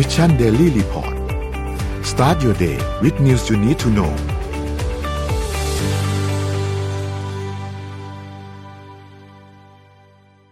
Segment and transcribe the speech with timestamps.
[0.00, 1.14] Mission Daily Report
[2.10, 4.12] start your day with news you need to know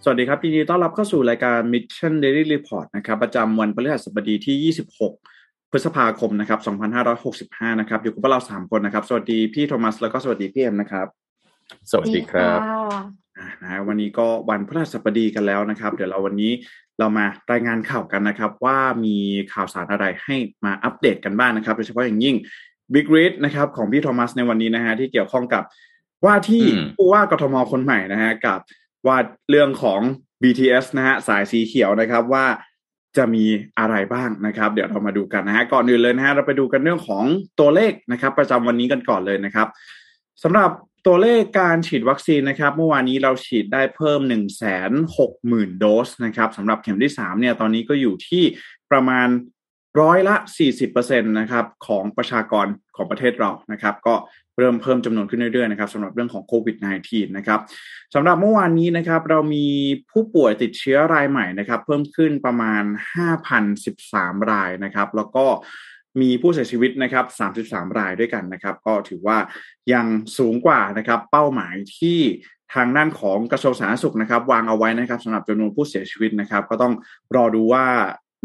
[0.05, 4.75] สวัสดีครับยินดีต้อนรับเข้าสู่รายการ Mission Daily Report นะครับประจำวันพฤหัสบดีที่
[5.23, 6.61] 26 พฤษภาคมนะครับ
[7.21, 11.07] 2565 นะครับ อยู่กับพวกเรา 3 คนนะครับ สวัสดีพี่โทมัส แล้วก็สวัสดีพี่เอ็มนะครับ
[11.91, 12.61] สวัสดีครับ
[13.39, 16.53] อ่านะวันนี้ก็วันพฤหัสบดีกันแล้วนะครับ เดี๋ยวเราวันนี้
[16.99, 19.17] เรามารายงานข่าวกันนะครับ ว่ามี
[19.53, 22.37] ข่าวสารอะไรให้มาอัปเดตกันบ้างนะครับโดยเฉพาะอย่างยิ่ง
[22.95, 25.63] Big Read นะครับของพี่โทมัสในวันนี้นะฮะที่เกี่ยวข้องกับ
[26.25, 28.61] ว่าที่อืมผู้ว่ากทมคนใหม่นะฮะกับ
[29.07, 29.17] ว่า
[29.51, 30.01] เรื่องของ
[30.43, 32.45] BTS นะฮะสายสีเขียวนะครับว่า
[33.17, 33.45] จะมี
[33.79, 37.25] อะไรบ้างนะครับ เดี๋ยวเรามาดูกันนะฮะก่อนอื่นเลยนะฮะเราไปดูกันเรื่องของ
[37.61, 39.69] ตัวเลขนะครับ ประจำวันนี้กันก่อนเลยนะครับ
[40.43, 40.71] สำหรับ
[41.07, 44.43] ตัวเลขการฉีดวัคซีนนะครับ เมื่อวานนี้เราฉีดได้เพิ่ม 1 6 0 0
[45.51, 48.45] 0 0 โดสนะครับสำหรับเข็มที่3เนี่ยตอนนี้ก็อยู่ที่
[48.91, 49.29] ประมาณ
[50.01, 50.37] ร้อยละ
[50.87, 54.15] 40%นะครับของประชากรของประเทศเรานะครับ ก็
[54.59, 56.77] เริ่มเพิ่มจำนวนขึ้นเรื่อยๆนะครับสำหรับเรื่องของโควิด
[57.07, 57.61] -19 นะครับ
[58.15, 59.67] สำหรับเมื่อวานนี้นะครับ เรามี
[60.11, 62.83] ผู้ป่วยติดเชื้อรายใหม่นะครับ เพิ่มขึ้นประมาณ
[63.67, 65.45] 5,013 รายนะครับ แล้วก็
[66.21, 67.25] มีผู้เสียชีวิตนะครับ
[67.63, 69.39] 33 รายด้วยกันนะครับ ก็ถือว่า
[69.93, 70.07] ยัง
[70.39, 72.19] สูงกว่านะครับ เป้าหมายที่
[72.75, 76.93] ทางด้านของกระทรวงสาธารณสุขนะครับ วางเอาไว้นะครับสำหรับจำนวนผู้เสียชีวิตนะครับ ก็ต้อง
[77.37, 77.87] รอดูว่า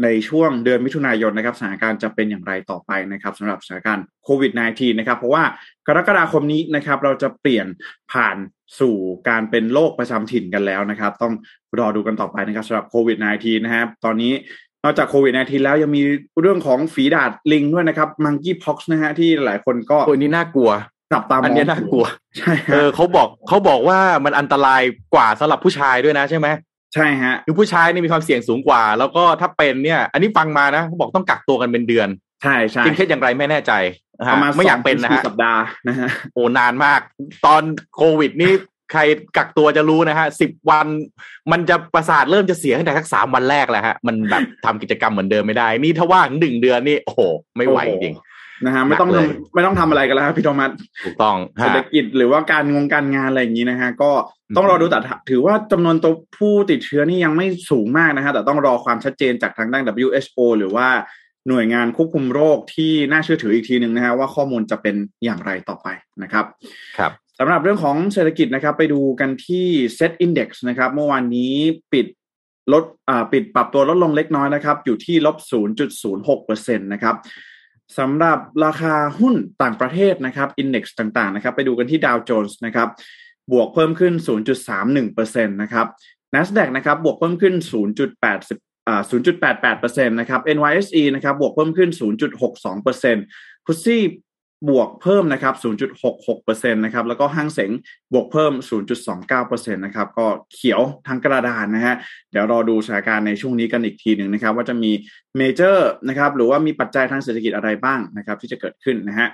[0.02, 5.44] ในช่วงเดือนมิถุนายนนะครับสถานการณ์จะเป็นอย่างไรต่อไปนะครับสำหรับสถานการณ์โควิด -19 นะครับ เพราะว่า
[5.86, 7.66] กรกฎาคมนี้นะครับ เราจะเปลี่ยน
[8.12, 8.36] ผ่าน
[8.80, 8.96] สู่
[9.28, 11.34] การเป็นโรคประจำถิ่นกันแล้วนะครับ ต้อง
[11.78, 14.32] รอดูกันต่อไปนะครับสำหรับโควิด -19 นะครับตอนนี้
[14.84, 16.02] นอกจากโควิด -19 แล้วยังมี
[16.40, 20.70] เรื่องของฝีดาษลิงด้วยนะครับ monkeypox นะฮะที่หลายคนก็โอ้ยนี่น่ากลัว
[21.12, 22.04] จับตามองอันเนี้ยน่ากลัว
[22.38, 24.82] ใช่เอฮะอเขาบอกเขาบอกว่ามันอันตราย
[25.14, 26.48] กว่าสำหรับผู้ชายด้วยนะใช่ไหม
[26.94, 32.08] ใช่ฮะคือผู้ชายนี่มีความเสี่ยงสูงกว่า แล้วก็ถ้าเป็นเนี่ย อันนี้ฟังมานะเขาบอกต้องกักตัวกันเป็นเดือน
[32.42, 33.72] ใช่ใช่จริงแค่อย่างไรไม่แน่ใจ
[34.18, 37.00] นะปฮะระมาณไม่อยากเป็นนะสงถึงฮะสี่สัปดาห์นะฮะโอ้นานมาก
[37.46, 37.62] ตอน
[37.96, 38.52] โควิดนี่
[38.92, 39.00] ใคร
[39.36, 40.86] กักตัวจะรู้นะฮะสิบวัน
[41.52, 47.20] มันจะประสาทเริ่มจะเสียตั้งแต่สักสามวันแรกแล้วฮะมันแบบทำกิจกรรมเหมือนเดิมไม่ได้ นี่ถ้าว่างหนึ่งเดือนนี่โอ้โห
[47.56, 48.16] ไม่ไหวจริง
[48.64, 50.70] นะฮะไม่ต้องหนักเลยทำไม่ต้องทำอะไรกันแล้วครับพี่โทมัส
[51.04, 54.10] ถูกต้องเศรษฮะฐกิจหรือว่าการงงการงานอะไรอย่างนี้นะฮะก็
[54.56, 54.98] ต้องรอดูแต่
[55.30, 60.88] ถือว่าจำนวนตัวผู้ติดเชื้อนี่ยังไม่สูงมากนะฮะแต่ต้องรอความชัดเจนจากทางด้าน WHO หรือว่า
[61.48, 65.88] หน่วยงานควบคุมโรคที่น่าเชื่อถืออีกทีหนึ่งนะฮะว่าข้อมูลจะเป็นอย่างไรต่อไป
[66.22, 66.44] นะครับ
[66.98, 69.66] ครับสำหรับเรื่องของเศรษฐกิจนะครับไปดูกันที่
[69.98, 71.54] Set Index นะครับ เมื่อวานนี้
[71.92, 72.06] ปิด
[72.72, 75.36] ลดอ่าปิดปรับตัวลดลงเล็กน้อยนะครับ อยู่ที่ลบ
[75.96, 77.16] 0.06%นะครับ
[77.98, 82.88] สำหรับราคาหุ้นต่างประเทศนะครับ Index ต่างๆนะครับไปดูกันที่ Dow Jones นะครับ
[83.52, 84.14] บวกเพิ่มขึ้น
[84.78, 85.86] 0.31%นะครับ
[86.34, 87.54] NASDAQ นะครับบวกเพิ่มขึ้น
[88.20, 89.02] 0.80อ่า
[89.50, 91.90] 0.88%นะครับ NYSE นะครับบวกเพิ่มขึ้น
[92.60, 94.02] 0.62%ฟุตซี่
[94.68, 95.54] บวกเพิ่มนะครับ
[96.14, 97.70] 0.66%นะครับ แล้วก็ห้างเสง
[98.12, 98.52] บวกเพิ่ม
[99.14, 101.94] 0.29%นะครับ ก็เขียวทั้งกระดานนะฮะ
[102.30, 104.92] เดี๋ยวรอดูสถานการณ์ในช่วงนี้กันอีกทีหนึ่งนะครับ ว่าจะมี
[105.36, 109.28] major นะครับ หรือว่ามีปัจจัยทางเศรษฐกิจอะไรบ้างนะครับ ที่จะเกิดขึ้นนะฮะ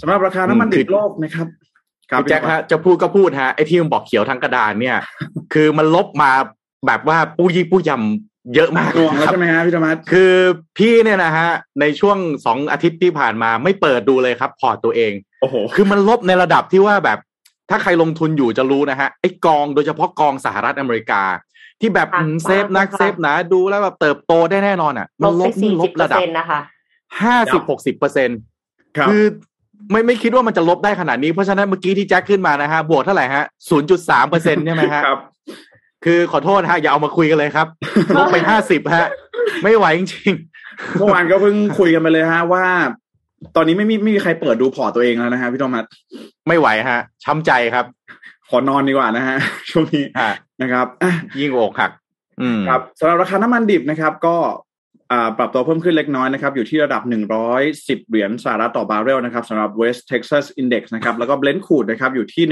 [0.00, 1.46] สำหรับราคาน้ำมันดิบโลกนะครับ
[2.18, 4.96] พี่แจ็คฮะจะพูดก็พูดฮะไอ้ที่มันบอกเขียวทั้งกระดานเนี่ย
[5.52, 6.32] คือมันลบมา
[6.86, 10.34] แบบว่าปู้ยี่ปู้ยำ เยอะมากหน่วงแล้วครับใช่ไหมฮะพี่โทมัสคือ
[10.78, 11.48] พี่เนี่ยนะฮะ
[11.80, 17.18] ในช่วงสองอาทิตย์ที่ผ่านมาไม่เปิดดูเลยครับพอร์ตตัวเองโอ้โหคือมันลบในระดับที่ว่าแบบ
[17.70, 21.22] ถ้าใครลงทุนอยู่จะรู้นะฮะไอ้กองโดยเฉพาะกองสหรัฐอเมริกา
[21.80, 26.60] ที่แบบค่ะอืม safe นักค่ะ safe หนะดูแล้วแบบเติบโตได้แน่นอนอะลมันบลไปบสี่ลสิบบเปอระร์ดับเซ็นต์นะคะ
[27.22, 28.38] ห้าสิบหกสิบเปอร์เซ็นต์
[28.96, 29.24] ครับคือ
[29.90, 35.20] ไม่ไม่คิดว่ามันจะลบได้ขนาดนี้เพราะฉะนั้นเมื่อกี้ที่แจ็คขึ้นมานะฮะบวกเท่าไหร่ฮะศูนย์จุดสามเปอร์เซ็นต์ใช่ไหมฮะครับ
[36.04, 37.66] คือขอโทษฮะอย่าเอามาคุยกันเลยครับ
[38.16, 39.08] ลบไปห้าสิบฮะ
[39.62, 40.32] ไม่ไหวจริง
[40.98, 42.64] เมื่อวานก็เพิ่งคุยกันไปเลยฮะว่า
[43.56, 45.84] ตอนนี้ไม่มีไม่มีใครเปิดดูพอร์ตตัวเองแล้วนะฮะพี่โทมั
[46.16, 47.84] สไม่ไหวฮะ ช้ำใจครับ
[48.48, 49.36] ขอนอนดีกว่านะฮะ
[49.70, 51.90] ช่วงนี้ฮะนะครับอะยิ่งอกหัก
[52.40, 54.36] อืมครับสำหรับราคาน้ำมันดิบนะครับ ก็
[55.12, 57.02] อ่าปรับตัวเพิ่มขึ้นเล็กน้อยนะครับอยู่ที่ระดับ
[57.56, 62.44] 110 เหรียญสหรัฐต่อบาร์เรลนะครับสำหรับ West Texas Index นะครับแล้วก็ Brent Crude นะครับอยู่ที่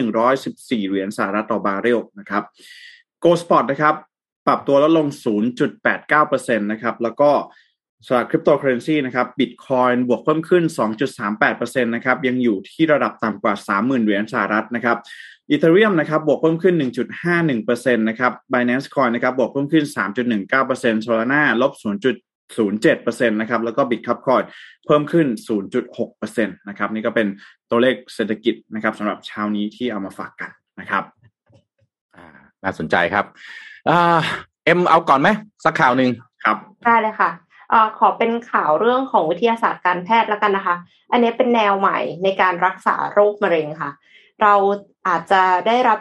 [0.87, 2.43] 114 เหรียญสหรัฐต่อบาร์เรลนะครับ
[3.25, 3.95] Gold Spot นะครับ
[4.47, 5.07] ปรับตัวลดลง
[5.87, 7.31] 0.89%นะครับ แล้วก็
[8.07, 10.65] สำหรับคริปโตเคอเรนซีนะครับบิตคอยน์บวกเพิ่มขึ้น
[11.25, 14.97] 2.38%นะครับ ยังอยู่ที่ระดับต่ำกว่า 30,000 เหรียญสหรัฐนะครับ
[15.51, 16.75] อีเทเรียมนะครับบวกเพิ่มขึ้น
[17.39, 19.85] 1.51%นะครับ Binance Coin นะครับบวกเพิ่มขึ้น
[20.47, 21.73] 3.19% Solana ลบ
[22.51, 24.45] 0.07%นะครับแล้วก็ Bitcup Coin
[24.87, 25.27] เพิ่มขึ้น
[25.83, 27.27] 0.6%นะครับนี่ก็เป็น
[27.71, 30.51] ตัวเลขเศรษฐกิจนะครับสำหรับเช้านี้ที่เอามาฝากกัน
[30.81, 31.05] นะครับ
[32.65, 33.25] น่าสนใจครับ
[33.89, 34.19] อ่า
[34.65, 35.29] เอ็มเอาก่อนไหม
[35.65, 36.11] สักข่าวหนึ่ง
[36.45, 37.31] ครับได้เลยค่ะ
[37.73, 40.77] อขอเป็นข่าวเรื่องของวิทยาศาสตร์การแพทย์แล้วกันนะคะ
[41.13, 43.91] อันนี้เป็นแนวใหม่ในการรักษาโรคมะเร็งค่ะ
[44.43, 44.55] เรา
[45.07, 46.01] อาจจะได้รับ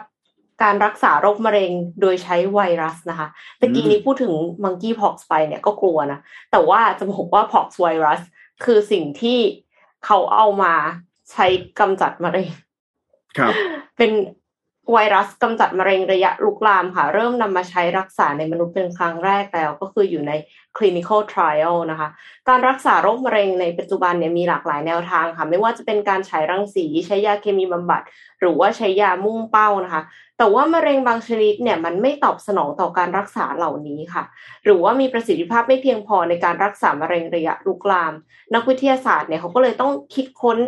[0.62, 1.70] การรักษาโรคมะเร็ง
[2.00, 3.28] โดยใช้ไวรัสนะคะ
[3.60, 4.32] ตะกี้นี้พูดถึง
[4.64, 6.20] monkeypox ไปเนี่ยก็กลัวนะ
[6.50, 8.20] แต่ว่าจะบอกว่า poxvirus
[8.64, 9.38] คือสิ่งที่
[10.04, 10.74] เขาเอามา
[11.32, 11.46] ใช้
[11.78, 12.50] กำจัดมะเร็ง
[13.38, 13.52] ครับ
[13.96, 14.10] เป็น
[14.92, 20.32] ไวรัสกำจัดมะเร็งระยะลุกลามค่ะ เริ่มนำมาใช้รักษาในมนุษย์เป็นครั้งแรกแล้ว ก็คืออยู่ใน
[20.76, 22.08] clinical trial นะคะ
[22.48, 28.02] การรักษาโรคมะเร็งในปัจจุบันเนี่ยมีหลากหลายแนวทางค่ะ ไม่ว่าจะเป็นการฉายรังสี ใช้ยาเคมีบำบัด
[28.40, 30.02] หรือว่าใช้ยามุ่งเป้านะคะ
[30.38, 34.24] แต่ว่ามะเร็งบางชนิดเนี่ยมันไม่ตอบสนองต่อการรักษาเหล่านี้ค่ะ
[34.64, 38.12] หรือว่ามีประสิทธิภาพไม่เพียงพอในการรักษามะเร็งระยะลุกลาม
[38.54, 40.58] นักวิทยาศาสตร์เนี่ยเขาก็เลยต้องคิดค้น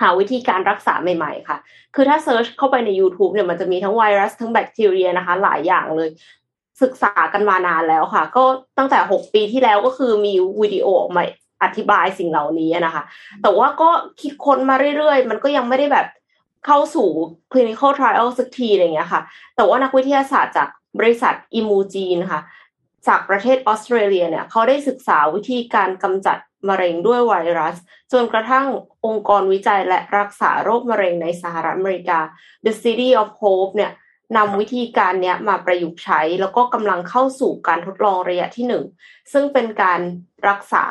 [0.00, 1.58] หาวิธีการรักษาใหม่ๆค่ะ
[1.94, 6.08] คือถ้า search เข้าไปใน YouTube เนี่ยมันจะมีทั้งไวรัสทั้งแบคทีเรียนะคะ หลายอย่างเลย
[6.82, 8.44] ศึกษากันมานานแล้วค่ะ ก็
[8.78, 11.22] ตั้งแต่ 6 ปีที่แล้วก็คือมีวิดีโอออกมา
[11.62, 13.02] อธิบายสิ่งเหล่านี้นะคะ
[13.42, 16.06] แต่ว่าก็คิดค้นมาเรื่อยๆ มันก็ยังไม่ได้แบบ
[16.66, 17.08] เข้าสู่
[17.52, 19.22] clinical trial สักทีอะไรเงี้ยค่ะ
[19.56, 20.68] แต่ว่านักวิทยาศาสตร์จาก
[20.98, 22.40] บริษัท Imugene ค่ะ
[23.08, 26.38] จากประเทศออสเตรเลียเนี่ยเขาได้ศึกษาวิธีการกำจัด
[26.68, 27.76] มะเร็งด้วยไวรัส
[28.12, 28.66] จนกระทั่ง
[29.06, 32.20] องค์กรวิจัยและรักษาโรคมะเร็งในสหรัฐอเมริกา
[32.64, 33.92] The City of Hope เนี่ย
[34.36, 38.84] นำวิธีการเนี้ยมาประยุกต์ใช้ แล้วก็กำลังเข้าสู่การทดลองระยะที่หนึ่ง
[39.32, 40.00] ซึ่งเป็นการ
[40.48, 40.84] รักษา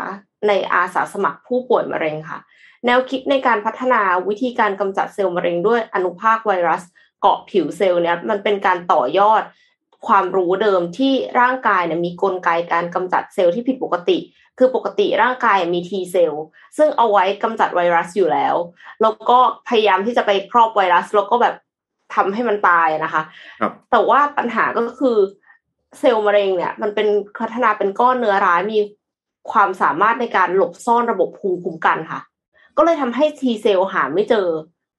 [0.47, 2.39] ในอาสาสมัครผู้ป่วยมะเร็งค่ะ
[2.85, 6.83] แนวคิดในการพัฒนาวิธีการกำจัดเซลล์มะเร็งด้วยอนุภาคไวรัส
[7.21, 9.43] เกาะผิวเซลล์เนี่ยมันเป็นการต่อยอด
[10.07, 14.17] ความรู้เดิมที่ร่างกายเนี่ยมีกลไกการกำจัดเซลล์ที่ผิดปกติ
[14.57, 16.43] คือปกติร่างกายมี T เซลล์
[16.77, 18.55] ซึ่งเอาไว้กำจัดไวรัสอยู่แล้ว
[19.01, 21.55] แล้วก็พยายามที่จะไปครอบไวรัส แล้วก็แบบ
[22.15, 23.21] ทำให้มันตายนะคะ
[23.61, 25.17] ครับแต่ว่าปัญหาก็คือ
[25.99, 27.07] เซลล์มะเร็งเนี่ย มันเป็น
[27.39, 28.79] พัฒนาเป็นก้อนเนื้อร้ายมี
[29.51, 32.19] ความสามารถในการหลบซ่อนระบบภูมิคุ้มกันค่ะ
[32.77, 34.47] ก็เลยทำให้ T เซลล์หาไม่เจอ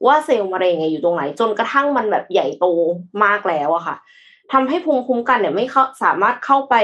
[0.07, 2.67] ว่าเซลล์มะเร็งอยู่ตรงไหน จนกระทั่งมันแบบใหญ่โต
[3.25, 3.97] มากแล้วอะค่ะ
[4.53, 6.75] ทำให้ภูมิคุ้มกันเนี่ยไม่เข้าสามารถเข้าไป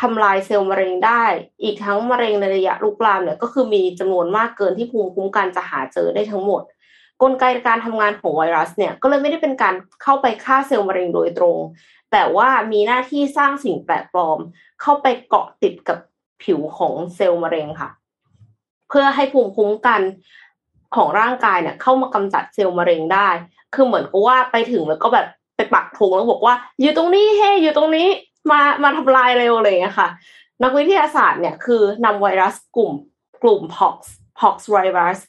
[0.00, 1.24] ทำลายเซลล์มะเร็งได้
[1.62, 6.62] อีกทั้งมะเร็งในระยะลุกลามเนี่ยก็คือมีจำนวนมากเกินที่ภูมิคุ้มกันจะหาเจอได้ทั้งหมด
[7.22, 11.56] กลไกการทำงานของไวรัสเนี่ยก็เลยไม่ได้เป็นการเข้าไปฆ่าเซลล์มะเร็งโดยตรง
[12.12, 14.38] แต่ว่ามีหน้าที่สร้างสิ่งแปลกปลอม
[14.80, 15.98] เข้าไปเกาะติดกับ
[16.42, 17.90] ผิวของเซลล์มะเร็งค่ะ
[18.88, 20.00] เพื่อให้ภูมิคุ้มกัน
[20.96, 23.28] ของร่างกายเนี่ยเข้ามากำจัดเซลล์มะเร็งได้
[23.74, 25.26] คือเหมือนกับว่าไปถึงแล้วก็แบบ
[25.56, 28.08] ไปปักธงแล้วบอกว่า อยู่ตรงนี้เฮ้อยู่ตรงนี้
[28.50, 30.08] มามาทำลายเร็วเลยอะค่ะ
[30.62, 32.92] นักวิทยาศาสตร์เนี่ยคือนำไวรัสกลุ่ม
[33.42, 33.96] กลุ่ม pox
[34.40, 35.20] pox virus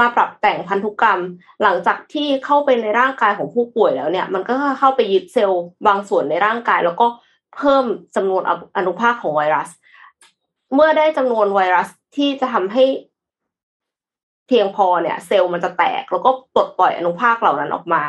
[0.00, 1.20] มาปรับแต่งพันธุกรรม
[1.62, 7.06] หลังจากที่เข้าไปในร่างกายของผู้ป่วยแล้วเนี่ย มันก็เข้าไปยึดเซลล์บางส่วนในร่างกาย แล้วก็
[7.56, 7.84] เพิ่ม
[8.16, 8.42] จำนวน
[8.76, 9.70] อนุภาคของไวรัส
[10.74, 12.84] เมื่อได้จำนวนไวรัสที่จะทำให้
[14.46, 18.02] เพียงพอเนี่ย เซลล์มันจะแตก แล้วก็ปลดปล่อยอนุภาคเหล่านั้นออกมา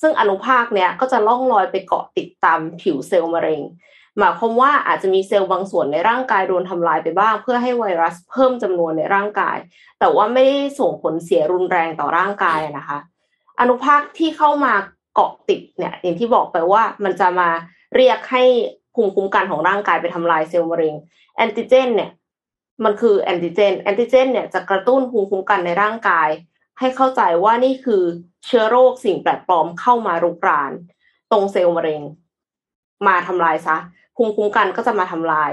[0.00, 3.62] ซึ่งอนุภาคเนี้ยก็จะล่องลอยไปเกาะติดตามผิวเซลล์มะเร็ง
[4.18, 9.58] หมายความว่าอาจจะมีเซลล์บางส่วนในร่างกายโดนทำลายไปบ้าง เพื่อให้ไวรัสเพิ่มจำนวนในร่างกาย
[9.98, 12.98] แต่ว่าไม่ได้ส่งผลเสียรุนแรงต่อร่างกายนะคะ
[13.60, 14.72] อนุภาคที่เข้ามา
[15.14, 17.48] เกาะติดเนี่ย อย่างที่บอกไปว่ามันจะมา
[17.96, 18.44] เรียกให้
[18.94, 20.94] ภูมิคุ้มกันของร่างกายไปทำลายเซลล์มะเร็ง
[21.36, 22.10] แอนติเจน เนี่ย
[22.84, 26.28] มันคือแอนติเจนแอนติเจน เนี่ยจะกระตุ้นภูมิคุ้มกันในร่างกาย
[26.78, 28.02] ให้เข้าใจว่านี่คือ
[28.46, 30.72] เชื้อโรคสิ่งแปลกปลอมเข้ามารุกราน
[31.32, 32.02] ตรงเซลล์มะเร็ง
[33.06, 33.76] มาทำลายซะ
[34.20, 35.52] ภูมิคุ้มกันก็จะมาทำลาย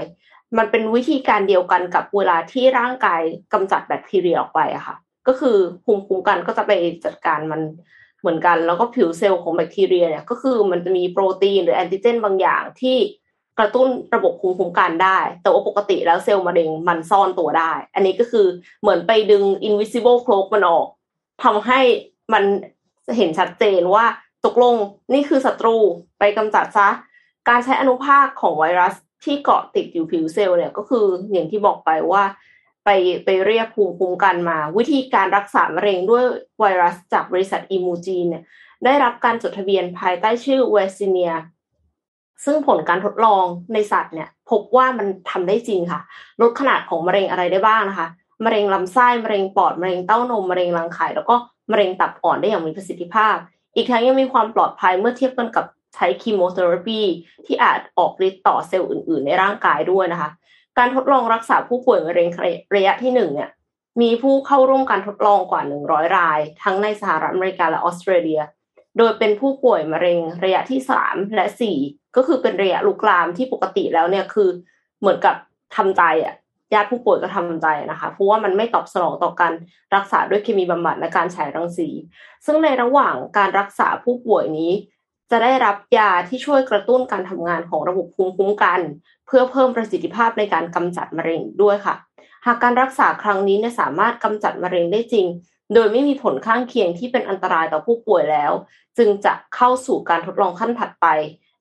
[0.58, 3.20] มันเป็นวิธีการเดียวกันกับเวลาที่ร่างกาย
[3.52, 4.96] กำจัดแบคทีเรียออกไปอะค่ะ
[5.28, 6.72] ก็คือภูมิคุ้มกันก็จะไป
[7.04, 7.60] จัดการมัน
[8.20, 12.96] เหมือนกัน แล้วก็ผิวเซลล์ของแบคทีเรียเนี่ยก็คือมันจะมีโปรตีนหรือแอนติเจนบางอย่างที่
[13.58, 18.46] กระตุ้นระบบภูมิคุ้มกันได้ แต่ว่าปกติแล้วเซลล์มะเร็งมันซ่อนตัวได้ อันนี้ก็คือ
[18.80, 20.86] เหมือนไปดึง invisible cloak มันออก
[21.44, 21.80] ทำให้
[22.32, 22.44] มัน
[23.16, 24.04] เห็นชัดเจนว่า
[24.46, 24.74] ตกลง
[25.14, 25.76] นี่คือศัตรู
[26.18, 26.88] ไปกำจัดซะ
[27.48, 32.24] การใช้อนุภาคของไวรัสที่เกาะติดอยู่ผิวเซลล์เนี่ยก็คืออย่างที่บอกไปว่า
[32.84, 32.90] ไป
[33.24, 36.24] ไปเรียกภูมิคุ้มกันมา วิธีการรักษามะเร็งด้วย
[36.60, 38.42] ไวรัสจากบริษัท Imugene เนี่ย
[38.84, 41.32] ได้รับการจดทะเบียนภายใต้ชื่อเวสซิเนีย
[42.44, 46.00] ซึ่งผลการทดลองในสัตว์เนี่ยพบว่ามันทำได้จริงค่ะ
[46.40, 48.08] ลดขนาดของมะเร็งอะไรได้บ้างนะคะ
[48.44, 51.34] มะเร็งลำไส้มะเร็งปอดมะเร็งเต้านมมะเร็งรังไข่แล้วก็
[51.70, 53.36] มะเร็งตับอ่อนได้อย่างมีประสิทธิภาพ
[53.76, 55.64] อีกทั้งยังมีความปลอดภัยเมื่อเทียบกันกับ
[55.94, 57.00] ใช้ chemotherapy
[57.46, 60.30] ที่อาจออกฤทธิ์ต่อเซลล์อื่น ๆ ในร่างกายด้วยนะคะ
[60.78, 62.28] การทดลองรักษาผู้ป่วยมะเร็ง
[62.74, 63.50] ระยะที่หนึ่งเนี่ย
[64.00, 68.40] มีผู้เข้าร่วมการทดลองกว่า 100 ราย ทั้งในสหรัฐอเมริกาและออสเตรเลีย
[68.98, 71.76] โดยเป็นผู้ป่วยมะเร็งระยะที่สามและสี่
[72.16, 74.48] ก็คือเป็นระยะลุกลามที่ปกติแล้วเนี่ยคือ
[75.00, 75.36] เหมือนกับ
[75.76, 76.34] ทำใจอะ
[76.74, 79.52] ญาติผู้ป่วยก็ทำใจนะคะเพราะว่ามันไม่ตอบสนองต่อการ
[79.94, 81.88] รักษาด้วยเคมีบำบัดและการฉายรังสี
[82.46, 84.72] ซึ่งในระหว่างการรักษาผู้ป่วยนี้
[85.30, 88.80] จะได้รับยาที่ช่วยกระตุ้นการทำงานของระบบภูมิคุ้มกัน
[89.26, 91.94] เพื่อเพิ่มประสิทธิภาพในการกำจัดมะเร็งด้วยค่ะ
[92.46, 95.26] หากการรักษาครั้งนี้เนี่ยสามารถกำจัดมะเร็งได้จริง
[95.74, 98.52] โดยไม่มีผลข้างเคียงที่เป็นอันตรายต่อผู้ป่วยแล้ว
[98.98, 101.06] จึงจะเข้าสู่การทดลองขั้นถัดไป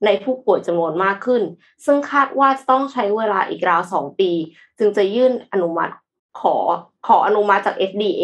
[0.05, 1.41] ในผู้ป่วยจำนวนมากขึ้น
[1.85, 4.31] ซึ่งคาดว่าจะต้องใช้เวลาอีกราวสองปี
[4.79, 5.93] จึงจะยื่นอนุมัติ
[6.39, 6.55] ขอ
[7.07, 8.23] ขออนุมัติจาก FDA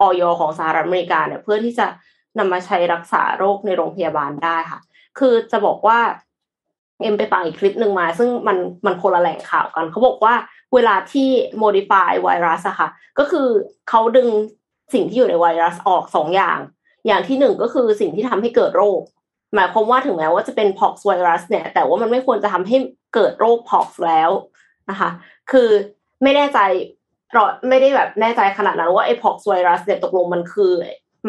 [0.00, 1.86] ออยของสหรัฐอเมริกาเนี่ยเพื่อที่จะ
[2.38, 4.80] นำมาใช้รักษาโรคในโรงพยาบาลได้ค่ะ
[5.18, 5.98] คือจะบอกว่า
[7.02, 8.56] เอ็มไปฟังอีกคลิปหนึ่งมา ซึ่งมัน
[8.86, 10.34] มันคนละแหล่งข่าวกันเขาบอกว่า
[10.74, 11.28] เวลาที่
[11.62, 13.48] modify ไวรัสอะค่ะ ก็คือ
[13.88, 14.28] เขาดึง
[14.94, 16.58] สิ่งที่อยู่ในไวรัสออกสองอย่าง
[17.06, 19.00] อย่างที่หนึ่งก็คือสิ่งที่ทำให้เกิดโรค
[19.54, 22.76] หมายความว่าถึงแม้ว่าจะเป็น pox ไวรัสเนี่ย แต่ว่ามันไม่ควรจะทำให้
[23.14, 24.30] เกิดโรค pox แล้ว
[24.90, 25.10] นะคะ
[25.50, 25.68] คือ
[26.22, 26.58] ไม่แน่ใจ
[27.32, 30.72] เราไม่ได้แบบแน่ใจขนาดนั้นว่าไอ้ pox ไวรัสเนี่ยตกลงมันคือ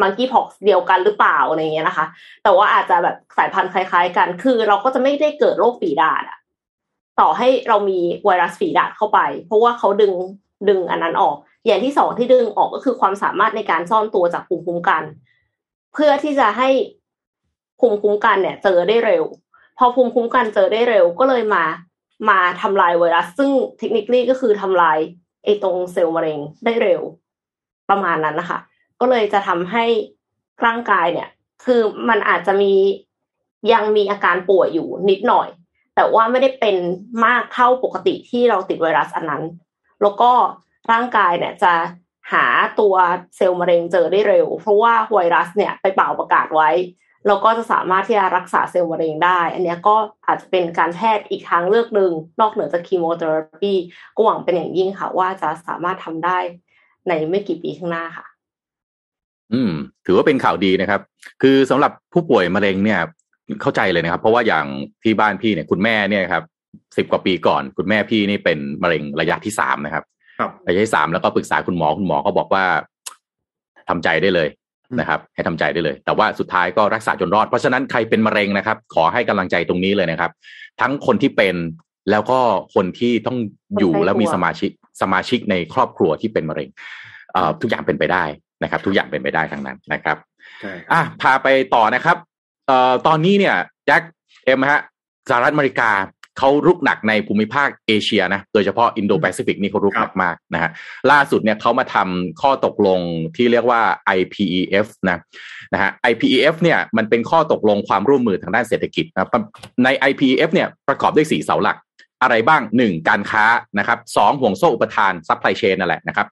[0.00, 2.06] monkey pox เดียวกันหรือเปล่าอะไรเงี้ยนะคะ
[2.42, 6.38] แต่ว่าอาจจะแบบสายพันธุ์คล้าย ๆ กัน คือเราก็จะไม่ได้เกิดโรคฝีดาษอะ
[7.20, 10.12] ต่อให้เรามีไวรัสฝีดาษเข้าไป เพราะว่าเขาดึง
[10.68, 15.02] ดึงอันนั้นออก อย่างที่สองที่ดึงออกก็คือความสามารถในการซ่อนตัวจากภูมิคุ้มกัน
[15.94, 16.68] เพื่อที่จะให้
[17.80, 19.24] ภูมิคุ้มกันเนี่ย เจอได้เร็ว
[19.78, 21.64] พอภูมิคุ้มกันเจอได้เร็วก็เลยมา
[22.28, 24.98] มาทำลายไวรัส ซึ่งเทคนิคนี้ก็คือทำลาย
[25.44, 27.02] ไอ้ตรงเซลล์มะเร็งได้เร็ว
[27.90, 28.58] ประมาณนั้นนะคะ
[29.02, 29.84] ก็เลยจะทำให้
[30.66, 31.28] ร่างกายเนี่ย
[31.64, 32.74] คือมันอาจจะมี
[33.72, 35.48] ยังมีอาการป่วยอยู่นิดหน่อย
[35.94, 36.76] แต่ว่าไม่ได้เป็น
[37.24, 39.44] มากเท่าปกติที่เราติดไวรัสอันนั้น
[40.02, 40.30] แล้วก็
[40.92, 41.72] ร่างกายเนี่ยจะ
[42.32, 42.46] หา
[42.80, 42.94] ตัว
[43.36, 46.70] เซลล์มะเร็งเจอได้เร็ว เพราะว่าไวรัสเนี่ยไปเป่าประกาศไว้
[47.26, 53.74] แล้วก็จะสามารถที่จะรักษาเซลล์มะเร็งได้ อันนี้ก็อาจจะเป็นการแพทย์อีกทางเลือกหนึ่งนอกเหนือจากคีโมเทอราปี
[54.16, 56.38] ก็หวังเป็นอย่างยิ่งค่ะว่าจะสามารถทำได้
[57.08, 58.26] ในไม่กี่ปีข้างหน้าค่ะ
[59.52, 59.72] อืม
[60.06, 61.00] ถือว่าเป็นข่าวดีนะครับ
[61.42, 63.00] คือสำหรับผู้ป่วยมะเร็งเนี่ย
[63.62, 64.66] เข้าใจเลยนะครับ เพราะว่าอย่าง
[65.02, 66.44] ที่บ้านพี่เนี่ยคุณแม่เนี่ยครับ
[66.96, 70.04] สิบกว่าปีก่อน คุณแม่พี่นี่เป็นมะเร็งระยะที่สามนะครับ
[70.38, 72.64] ครับระยะที่สามแล้วก็ปรึกษาคุณหมอคุณหมอก็บอกว่า
[73.88, 74.48] ทำใจได้เลย
[75.00, 80.30] นะครับ ให้ทำใจได้เลย แต่ว่าสุดท้ายก็รักษาจนรอด เพราะฉะนั้นใครเป็นมะเร็งนะครับ ขอให้กำลังใจตรงนี้เลยนะครับ
[80.80, 81.54] ทั้งคนที่เป็น
[82.10, 82.40] แล้วก็
[82.74, 83.36] คนที่ต้อง
[83.78, 84.70] อยู่คนใกล้แล้วมีตัวสมาชิก
[85.02, 86.68] สมาชิกในครอบครัวที่เป็นมะเร็ง
[87.32, 88.24] เอ่อทุกอย่างเป็นไปได้
[88.62, 90.16] นะครับ ทุกอย่างเป็นไปได้ทั้งนั้นนะครับ
[90.60, 92.16] ใช่อะพาไปต่อนะครับ
[92.66, 94.02] เอ่อตอนนี้เนี่ยแจ็ค
[94.44, 94.80] เอ็มฮะ
[95.28, 95.90] สหรัฐอเมริกา
[96.38, 100.70] เขารุกหนักในภูมิภาคเอเชียนะ โดยเฉพาะอินโดแปซิฟิกนี่เขารุกหนักมากนะฮะ
[101.10, 103.00] ล่าสุดเนี่ยเขามาทำข้อตกลง
[103.36, 103.80] ที่เรียกว่า
[104.18, 105.18] IPEF นะ
[105.72, 109.44] นะฮะ IPEF เนี่ยมันเป็นข้อตกลงความร่วมมือทางด้านเศรษฐกิจนะครับ
[109.84, 111.76] ใน IPEF เนี่ยประกอบด้วยสี่เสาหลัก
[112.22, 113.44] อะไรบ้างหนึ่งการค้า
[113.78, 116.26] นะครับสองห่วงโซ่อุปทาน supply chain นั่นแหละนะครับ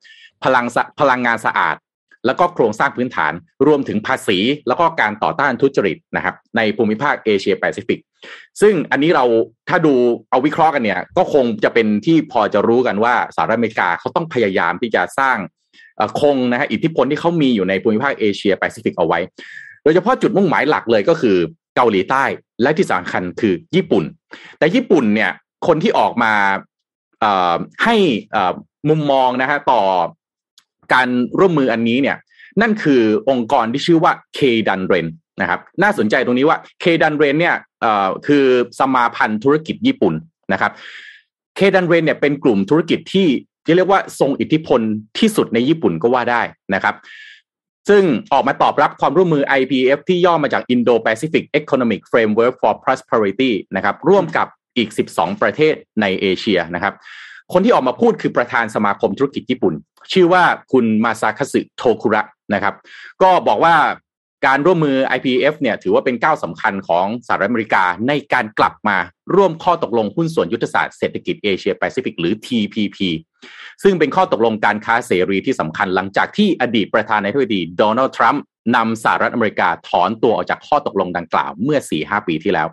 [0.44, 1.76] พลังสะพลังงานสะอาด
[2.26, 3.32] แล้วก็โครงสร้างพื้นฐาน
[3.66, 7.98] รวมถึงภาษี แล้วก็การต่อต้านทุจริตนะครับ ในภูมิภาคเอเชียแปซิฟิก
[8.60, 9.24] ซึ่งอันนี้เรา
[9.68, 9.94] ถ้าดู
[10.30, 15.38] เอาวิเคราะห์กันเนี่ย ก็คงจะเป็นที่พอจะรู้กันว่าสหรัฐอเมริกาเขาต้องพยายามที่จะสร้าง
[16.20, 19.18] คงนะฮะอิทธิพลที่เขามีอยู่ในภูมิภาคเอเชียแปซิฟิกเอาไว้
[19.82, 21.36] โดยเฉพาะจุดมุ่งหมายหลักเลยก็คือ
[21.76, 22.24] เกาหลีใต้
[22.62, 24.04] และที่สำคัญคือญี่ปุ่น
[24.58, 25.30] แต่ญี่ปุ่นเนี่ย
[25.66, 26.32] คนที่ออกมา
[27.84, 27.96] ให้
[28.88, 29.82] มุมมองนะฮะต่อ
[30.92, 32.16] การร่วมมืออันนี้เนี่ย
[32.60, 35.06] นั่นคือองค์กรที่ชื่อว่าเคดันเรน
[35.40, 37.56] นะครับน่าสนใจตรงนี้ว่าเคดันเรนเนี่ย
[38.26, 38.44] คือ
[38.78, 40.14] สมาพันธ์ธุรกิจญี่ปุ่น
[40.52, 40.72] นะครับ
[41.56, 43.28] เคดันเรนเนี่ยเป็นกลุ่มธุรกิจที่
[43.64, 44.80] ที่เรียกว่าทรงอิทธิพล
[45.18, 46.42] ที่สุดในญี่ปุ่นก็ว่าได้
[46.74, 46.94] นะครับ
[47.88, 56.94] ซึ่งออกมาตอบรับความร่วมมือ IPF ที่ย่อมาจาก Indo-Pacific Economic Framework for Prosperity นะครับร่วมกับอีก 12 ประเทศในเอเชียนะครับ
[57.52, 59.74] คนที่ออกมาพูดคือประธานสมาคมธุรกิจญี่ปุ่น
[60.12, 60.42] ชื่อว่า
[60.72, 62.22] คุณมาซาคสึโทคุระ
[62.54, 62.74] นะครับ
[63.22, 63.74] ก็บอกว่า
[64.46, 68.96] การร่วมมือ IPF เนี่ยถือว่าเป็นก้าวสำคัญของสหรัฐอเมริกาในการกลับมา
[69.34, 72.98] ร่วมข้อตกลงหุ้นส่วนยุทธศาสตร์เศรษฐกิจเอเชียแปซิฟิกหรือ TPP
[73.82, 78.42] ซึ่งเป็นข้อตกลงการค้าเสรีที่สำคัญหลังจากที่อดีตประธานาธิบดีโดนัลด์ทรัมป์
[78.76, 82.68] นำสหรัฐอเมริกาถอนตัวออกจากข้อตกลงดังกล่าวเมื่อ 4-5 ปีที่แล้ว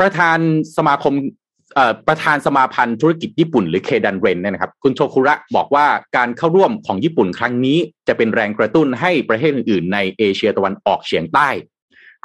[0.00, 0.38] ประธาน
[0.76, 1.14] สมาคม
[2.08, 5.86] ประธานสมาพันธ์ธุรกิจญี่ปุ่นหรือเคดันเรนเนี่ยนะครับคุณโชคุระบอกว่า
[6.16, 11.48] การเข้าร่วมของญี่ปุ่นครั้งนี้ จะเป็นแรงกระตุ้นให้ประเทศอื่นๆ ในเอเชียตะวันออกเฉียงใต้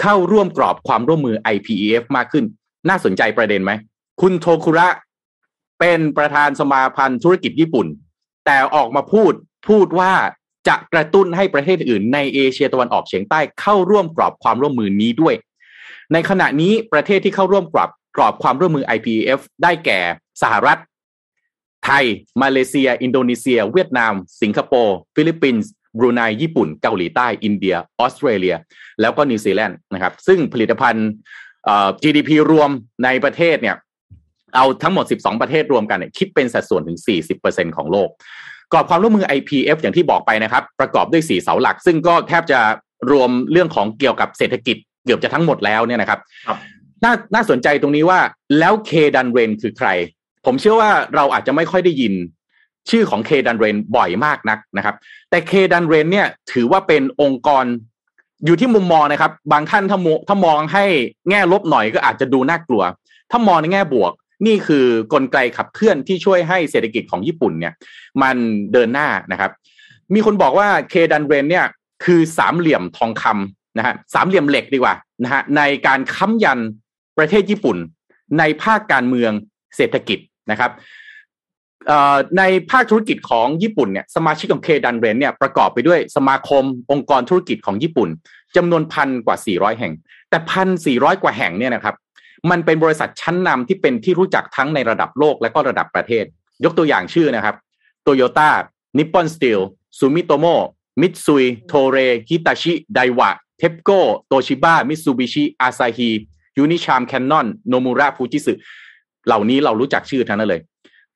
[0.02, 2.46] เข้าร่วมกรอบความร่วมมือ IPEF มากขึ้น
[2.90, 3.72] น่าสนใจประเด็นไหม
[4.22, 4.88] คุณโทคุระ
[5.80, 7.88] เป็นประธานสมาพันธ์ธุรกิจญี่ปุ่น
[8.46, 9.34] แต่ออกมาพูด
[9.70, 10.14] พูดว่า
[10.68, 15.36] จะกระตุ้นให้ประเทศอื่น ในเอเชียตะวันออกเฉียงใต้เข้าร่วมกรอบความร่วมมือนี้ด้วย
[16.14, 20.00] ในขณะนี้ประเทศที่เข้าร่วมกรอบ กรอบความร่วมมือ IPF ได้แก่
[20.42, 20.80] สหรัฐ
[21.86, 22.06] ไทย
[22.42, 28.56] มาเลเซีย อินโดนีเซีย เวียดนาม สิงคโปร์ ฟิลิปปินส์บรูไนญี่ปุ่น เกาหลีใต้ อินเดีย ออสเตรเลีย
[29.02, 31.10] แล้วก็นิวซีแลนด์นะครับ ซึ่งผลิตภัณฑ์
[32.04, 32.70] GDP รวม
[33.04, 33.76] ในประเทศเนี่ย
[34.56, 37.00] เอาทั้งหมด 12 ประเทศรวมกันเนี่ยคิดเป็นสัดส่วนถึง
[37.38, 38.10] 40%ของโลก
[38.72, 42.60] กรอบความร่วมมือ IPF อย่างที่บอกไปนะครับ ประกอบด้วย 4 เสาหลัก ซึ่งก็แทบจะ
[43.12, 46.20] รวมเรื่องของเกี่ยวกับเศรษฐกิจเกือบจะทั้งหมดแล้วเนี่ยนะครับ
[47.04, 48.20] น่าน่าสนใจตรงนี้ว่า
[48.60, 49.90] แล้วเคดันเรนคือใคร
[50.46, 52.14] ผมเชื่อว่าเราอาจจะไม่ค่อยได้ยิน
[52.90, 54.96] ชื่อของเคดันเรนบ่อยมากนักนะครับ
[55.30, 57.66] แต่เคดันเรนเนี่ยถือว่าเป็นองค์กร
[58.46, 60.86] อยู่ที่มุมมองนะครับ บางท่านถ้ามถ้ามองให้
[61.30, 62.84] แง่ลบหน่อยก็อาจจะดูน่ากลัว
[63.32, 64.12] ถ้ามองในแง่บวก
[64.46, 67.74] นี่คือกลไกขับเคลื่อนที่ช่วยให้เศรษฐกิจของญี่ปุ่นเนี่ย
[68.22, 68.36] มัน
[68.74, 69.52] เดินหน้านะครับ
[70.14, 71.66] มีคนบอกว่าเคดันเรนเนี่ย
[72.04, 76.60] คือสามเหลี่ยมทองคำนะฮะสามเหลี่ยมเหล็กดีกว่านะฮะในการค้ำยัน
[77.18, 77.78] ประเทศญี่ปุ่น
[78.40, 79.32] ในภาคการเมือง
[79.76, 80.20] เศรษฐกิจ
[80.52, 80.72] นะครับ
[82.38, 88.10] ในภาคธุรกิจของญี่ปุ่นเนี่ยสมาชิกของเคดันเรนเนี่ยประกอบไปด้วยสมาคมองค์กรธุรกิจของญี่ปุ่น
[88.56, 89.94] จำนวนพันกว่า 400 แห่ง
[90.30, 91.96] แต่พันสี่ร้อยกว่าแห่งเนี่ยนะครับ
[92.50, 96.26] มันเป็นบริษัทชั้นนำที่เป็นที่รู้จักทั้งในระดับโลกและก็ระดับประเทศ
[96.64, 97.56] ยกตัวอย่างชื่อนะครับ
[98.04, 98.50] โตโยต้า
[98.98, 99.60] นิปปอนสตีล
[99.98, 100.46] ซูมิโตโม
[101.02, 101.98] มิตซุยโทเร
[102.30, 103.90] ฮิตาชิไดวะเทปโก
[104.28, 106.12] โตชิบ้ามิตซูบิชิอาซาฮี
[106.58, 108.54] ยูนิชาร์มแคนนอนโนมูระฟูจิสึ
[109.28, 110.62] เหล่านี้เรารู้จักชื่อทั้งนั้นเลย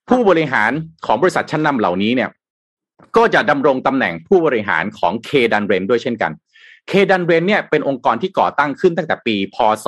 [0.09, 0.71] ผู้บริหาร
[1.05, 2.29] ของบริษัทชั้นนำเหล่านี้เนี่ย
[3.17, 6.31] ก็จะดำรงตำแหน่งผู้บริหารของเคดันเรนด้วยเช่นกัน
[6.87, 9.87] เคดันเรนเนี่ยเป็นองค์กรที่ก่อตั้งขึ้นตั้งแต่ปี พศ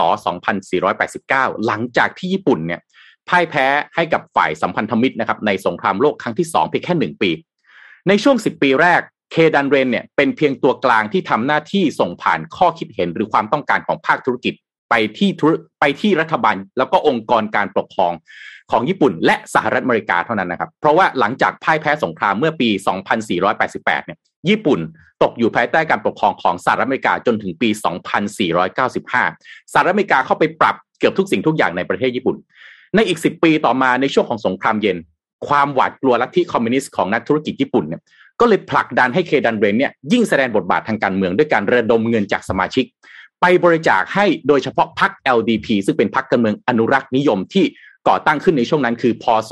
[0.81, 2.81] 2489 หลังจากที่ญี่ปุ่นเนี่ย
[3.29, 7.31] พ่ายแพ้ให้กับฝ่ายสัมพันธมิตรนะครับในสงครามโลกครั้งที่2เพียงแค่หนึ่งปี
[8.07, 14.53] ในช่วง 10 ปีแรกเคดันเรนเนี่ยเป็นเพียงตัวกลางที่ทำหน้าที่ส่งผ่านข้อคิดเห็นหรือความต้องการของภาคธุรกิจ
[14.89, 15.29] ไปที่
[15.79, 18.13] ไปที่รัฐบาล แล้วก็องค์กรการปกครอง
[18.71, 22.69] ของญี่ปุ่น และสหรัฐอเมริกาเท่านั้นนะครับ เพราะว่าหลังจากพ่ายแพ้สงครามเมื่อปี
[23.37, 24.17] 2488 เนี่ย
[24.49, 24.79] ญี่ปุ่น
[25.23, 27.69] ตกอยู่ภายใต้การปกครองของสหรัฐอเมริกาจนถึงปี
[28.71, 32.35] 2495 สหรัฐอเมริกาเข้าไปปรับเกือบทุกสิ่งทุกอย่างในประเทศญี่ปุ่น
[32.95, 34.97] ในอีก 10 ปีต่อมาในช่วงของสงครามเย็น
[35.47, 38.01] ความหวาดกลัวลัทธิคอมมิวนิสต์ของนักธุรกิจญี่ปุ่นเนี่ย
[38.39, 42.85] ก็เลยผลักดันให้เคดันเรนเนี่ยยิ่งแสดงบทบาททางการเมืองด้วยการระดมเงินจากสมาชิก
[43.45, 47.65] ไปบริจาคให้โดยเฉพาะพรรค LDP ซึ่งเป็นพรรคการเมืองอนุรักษ์นิยมที่
[48.07, 49.51] ก่อตั้งขึ้นในช่วงนั้นคือ พศ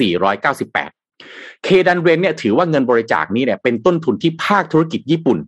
[0.00, 5.38] 2498 เคดันเรนเนี่ยถือว่าเงินบริจาคนี้เนี่ยเป็นต้นทุนที่ภาคธุรกิจญี่ปุ่น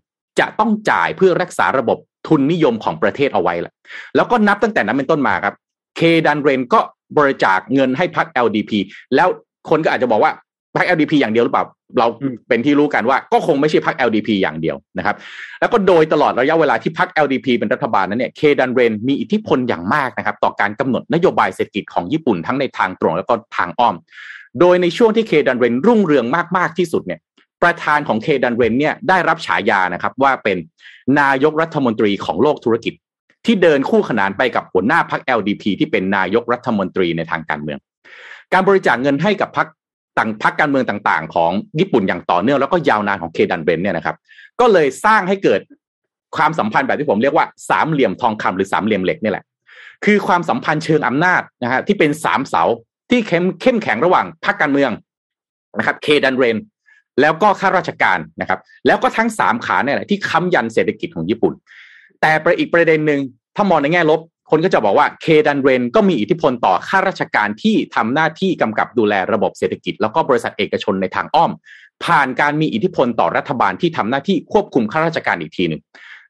[0.40, 3.73] จะต้องจ่ายเพื่อรักษาระบบทุนนิยมของประเทศเอาไว้แหละ
[4.16, 5.55] แล้วก็นับตั้งแต่นั้นเป็นต้นมาครับ
[5.96, 6.81] เคดันเรนก็
[7.18, 8.73] บริจาคเงินให้พรรค LDP
[9.14, 9.29] แล้ว
[9.70, 10.33] คนก็อาจจะบอกว่า
[10.77, 11.65] พรรค LDP อย่างเดียวหรือเปล่า
[11.99, 12.07] เรา
[12.49, 15.17] เป็นที่รู้กันว่าก็คงไม่ใช่พรรค LDP อย่างเดียวนะครับ
[15.61, 23.95] แล้วก็โดยตลอดระยะเวลาที่พรรค LDP เป็นรัฐบาลนั้นเนี่ยเคดันเรนมีอิทธิพลอย่างมากนะครับ ต่อการกำหนดนโยบายเศรษฐกิจของญี่ปุ่นทั้งในทางตรงแล้วก็ทางอ้อม
[24.61, 26.25] โดยในช่วงที่เคดันเรนรุ่งเรือง
[26.57, 27.21] มากๆที่สุดเนี่ย
[27.63, 30.57] ประธานของเคดันเรนเนี่ยได้รับฉายานะครับว่าเป็น
[31.21, 32.95] นายกรัฐมนตรีของโลกธุรกิจ
[33.47, 37.79] ที่เดินคู่ขนานไปกับหัวหน้าพรรค LDP ที่เป็นนายกรัฐมนตรีในทางการเมือง
[38.53, 39.69] การบริจาคเงินให้กับพรรค
[40.18, 44.16] ต่างพรรคการเมืองต่างๆ ของญี่ปุ่นอย่างต่อเนื่องแล้วก็ยาวนานของเคดันเบนเนี่ยนะครับ
[44.61, 45.61] ก็เลยสร้างให้เกิด
[46.37, 49.44] ความสัมพันธ์แบบที่ผมเรียกว่าสามเหลี่ยมทองคำหรือสามเหลี่ยมเหล็กนี่แหละ
[50.05, 52.62] คือความสัมพันธ์เชิงอำนาจนะฮะที่เป็นสามเสา
[53.11, 54.90] ที่เข้มเข้มแข็งระหว่างพรรคการเมือง
[55.79, 56.57] นะครับเคดันเรน
[57.20, 61.53] แล้วก็ข้าราชการนะครับ แล้วก็ทั้งสามขาเนี่ยแหละที่ค้ำยันเศรษฐกิจของญี่ปุ่น
[62.20, 63.20] แต่ประอีกประเด็นหนึ่ง
[63.57, 64.20] ถ้ามองในแง่ลบ
[64.51, 71.51] คนก็จะบอกว่าเคดันเรนก็มีอิทธิพลต่อข้าราชการที่ทำหน้าที่กำกับดูแลระบบเศรษฐกิจ แล้วก็บริษัทเอกชนในทางอ้อม
[72.05, 75.81] ผ่านการมีอิทธิพลต่อรัฐบาลที่ทำหน้าที่ควบคุมข้าราชการอีกทีหนึ่ง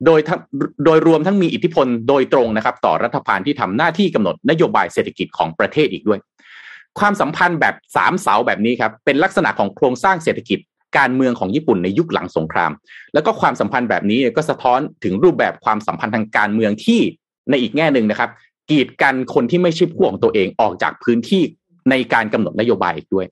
[0.06, 0.40] โดยทั้ง
[0.84, 6.18] โดยรวมทั้งมีอิทธิพลโดยตรงนะครับ ต่อรัฐบาลที่ทำหน้าที่กำหนดนโยบายเศรษฐกิจของประเทศอีกด้วย
[6.98, 10.58] ความสัมพันธ์แบบสามเสาแบบนี้ครับเป็นลักษณะของโครงสร้างเศรษฐกิจ
[10.98, 12.72] การเมืองของญี่ปุ่นในยุคหลังสงคราม
[13.14, 17.00] แล้วก็ความสัมพันธ์แบบนี้ก็สะท้อนถึงรูปแบบความสัมพันธ์ทางการเมืองที่
[17.50, 18.30] ในอีกแง่หนึ่งนะครับ
[18.70, 21.42] กีดกันคนที่ไม่ใช่พวกของตัวเองออกจากพื้นที่
[21.90, 23.26] ในการกำหนดนโยบายด้วย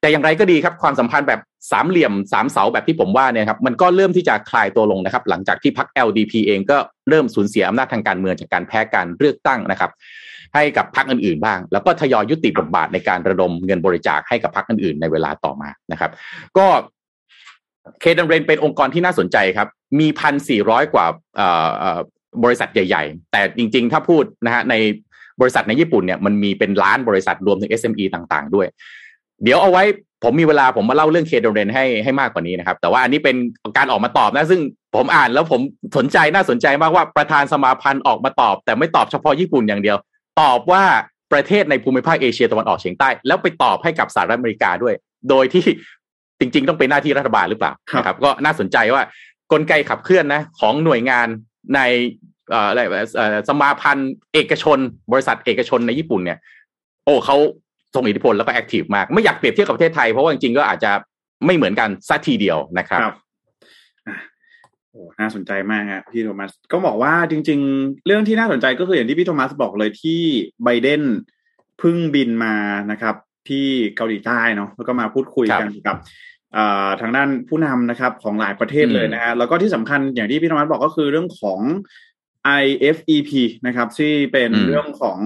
[0.00, 1.40] แต่อย่างไรก็ดีครับความสัมพันธ์แบบ
[1.72, 9.90] สามเหลี่ยมสามเสาแบบที่ผมว่าเนี่ยครับมันก็เริ่มที่จะคลายตัวลงนะครับ หลังจากที่พรรค LDP เองก็เริ่มสูญเสียอำนาจทางการเมืองจากการแพ้การเลือกตั้งนะครับ
[10.54, 16.10] ให้กับพรรคอื่นๆบ้าง แล้วก็ทยอยยุติบทบาทในการระดมเงินบริจาคให้กับพรรคอื่นๆในเวลาต่อมานะครับ
[16.58, 16.66] ก็
[18.00, 19.68] เคดันเรนเป็นองค์กรที่น่าสนใจครับ
[20.00, 21.06] มีพันสี่ร้อยกว่า
[22.44, 24.74] บริษัทใหญ่ ๆ แต่จริง ๆ ถ้าพูดนะฮะใน
[25.40, 28.66] บริษัทในญี่ปุ่นเนี่ยมันมีเป็นล้านบริษัทรวมถึง SME ต่างๆ ด้วย
[29.42, 29.84] เดี๋ยวเอาไว้
[30.22, 33.36] ผมมีเวลาผมมาเล่าเรื่องเคโดเรนให้ให้มากกว่านี้นะครับ แต่ว่าอันนี้เป็น
[33.76, 34.60] การออกมาตอบนะ ซึ่ง
[34.94, 35.60] ผมอ่านแล้วผม
[35.96, 39.96] สนใจน่าสนใจมากว่าประธานสมาพันธ์ออกมาตอบ แต่ไม่ตอบเฉพาะญี่ปุ่นอย่างเดียว
[40.40, 40.84] ตอบว่า
[41.32, 44.94] ประเทศในภูมิภาคเอเชียตะวันออกเฉียงใต้ แล้วไปตอบให้กับสหรัฐอเมริกาด้วย
[45.30, 45.64] โดยที่
[46.40, 49.02] จริง ๆ ต้องเป็นหน้าที่รัฐบาลหรือเปล่านะครับ ก็น่าสนใจว่า
[49.52, 51.28] กลไกขับเคลื่อนนะของหน่วยงาน
[51.74, 51.80] ใน
[52.50, 52.80] เอ่ออะไร
[53.16, 54.78] เอ่อสมาพันธ์เอกชน
[55.12, 56.38] บริษัทเอกชนในญี่ปุ่นเนี่ย
[57.04, 57.36] โอ้เขา
[57.94, 60.92] ทรงอิทธิพลแล้วก็ active มาก ไม่อยากเปรียบเทียบกับประเทศไทย เพราะว่าจริงๆก็อาจจะ
[61.46, 63.14] ไม่เหมือนกันสัทีเดียวนะครับครับ
[64.06, 64.16] อะ
[64.90, 70.20] โอ้น่าสนใจมากฮะพี่โทมัส ก็บอกว่าจริง ๆ เรื่องที่น่าสนใจก็คืออย่างที่พี่โทมัสบอกเลยที่
[70.64, 71.02] ไบเดน
[71.78, 72.54] เพิ่งบินมา
[72.90, 73.14] นะครับ
[73.48, 76.31] ที่เกาหลีใต้เนาะแล้วก็มาพูดคุยกันกับอ่า
[77.00, 81.60] ทางด้านผู้นำนะครับของหลายประเทศเลยนะฮะแล้วก็ที่สำคัญอย่างที่พี่โทมัสบอกก็คือเรื่องของ
[82.62, 83.30] IFEP
[83.66, 85.18] นะครับที่เป็นอืมเรื่องของ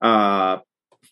[0.00, 0.12] เอ่
[0.44, 0.46] อ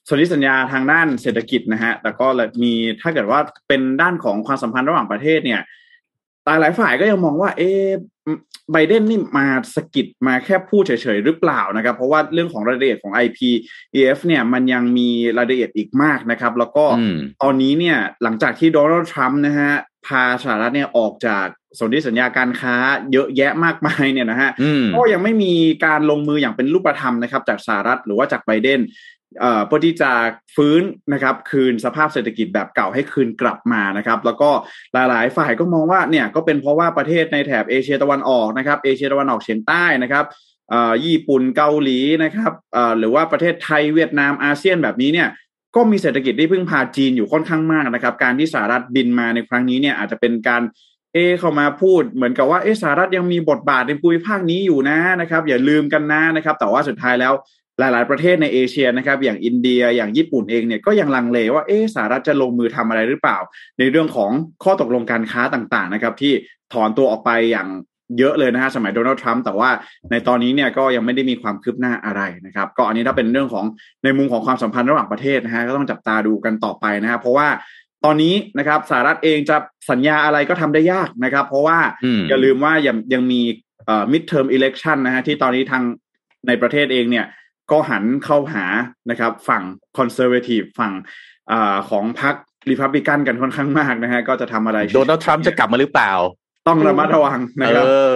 [0.09, 2.27] สนธิสัญญาทางด้านเศรษฐกิจนะฮะแต่ก็
[2.63, 5.61] มีถ้าเกิดว่าเป็นด้านของความสัมพันธ์ระหว่างประเทศเนี่ย
[6.47, 7.89] หลายหลายฝ่ายก็ยังมองว่า เอ๊ะ
[8.73, 19.73] ไบเดนนี่มาสะกิดมาแค่พูดเฉยๆหรือเปล่านะครับ เพราะว่าเรื่องของรายละเอียดของ IPEF เนี่ยมันยังมีรายละเอียดอีกมากนะครับ แล้วก็อืมตอนนี้เนี่ยหลังจากที่โดนัลด์ทรัมป์นะฮะ
[20.07, 21.47] พาสหรัฐเนี่ยออกจาก
[21.79, 22.75] สนธิสัญญาการค้า
[23.13, 25.53] เยอะแยะมากมายเนี่ยนะฮะอืมก็ยังไม่มี
[25.85, 28.81] การลงมืออย่างเป็นรูปธรรมนะครับจากสหรัฐหรือว่าจากไบเดน
[29.39, 30.11] เอ่อเพื่อที่จะ
[30.57, 34.51] ฟื้นนะครับคืนสภาพเศรษฐกิจแบบเก่าให้คืนกลับมานะครับ แล้วก็
[34.93, 40.25] หลาย ๆ ฝ่ายก็มองว่าเนี่ยก็เป็นเพราะว่าประเทศในแถบเอเชียตะวันออกนะครับเอเชียตะวันออกเฉียงใต้นะครับ
[40.73, 45.29] อ่อญี่ปุ่นเกาหลีนะครับอ่อหรือว่าประเทศไทยเวียดนามอาเซียนแบบนี้เนี่ย
[45.77, 50.63] ก็มีเศรษฐกิจที่พึ่งพาจีนอยู่ค่อนข้างมากนะครับ การที่สหรัฐบินมาในครั้งนี้เนี่ยอาจจะเป็นการ
[51.15, 57.33] เอเข้ามาพูดเหมือนกับว่าเอสหรัฐยังมีบทบาทในภูมิภาคนี้อยู่นะนะครับ อย่าลืมกันนะนะครับ แต่ว่าสุดท้ายแล้ว
[57.81, 63.39] หลาย ๆ ประเทศในเอเชียนะครับ อย่างอินเดียอย่างญี่ปุ่นเองเนี่ยก็ยังลังเลว่าเอะสหรัฐจะลงมือทำอะไรหรือเปล่า
[63.79, 64.31] ในเรื่องของ
[64.65, 66.33] ข้อตกลงการค้าต่าง ๆ นะครับ ที่
[66.73, 67.69] ถอนตัวออกไปอย่าง
[68.19, 69.71] เยอะเลยนะฮะสมัยโดนัลด์ทรัมป์แต่ว่า
[70.11, 73.65] ในตอนนี้เนี่ยก็ยังไม่ได้มีความคืบหน้าอะไรนะครับ ก็อันนี้ถ้าเป็นเรื่องของ
[74.05, 77.49] ในมุมของความสัมพันธ์ระหว่างประเทศนะฮะก็ต้องจับตาดูกันต่อไปนะครับเพราะว่า
[78.05, 79.57] ตอนนี้นะครับสหรัฐเองจะ
[79.91, 83.41] สัญญาอะไรก็ทำได้ยากนะครับ เพราะว่าอืมอย่าลืมว่ายังยังมี
[83.87, 85.83] เอ่อ mid term election นะฮะที่ตอนนี้ทาง
[86.47, 87.27] ในประเทศเองเนี่ย
[87.73, 88.65] ก็หันเข้าหา
[89.11, 89.63] นะครับฝั่ง
[89.99, 90.93] conservative ฝั่ง
[91.49, 92.35] เออของพรรค
[92.71, 96.13] รีพับลิกันกันค่อนข้างมากนะฮะก็จะทำอะไรโดนัลด์ทรัมป์จะกลับมาหรือเปล่า
[96.69, 98.15] ต้องระมัดระวังนะเอครับอ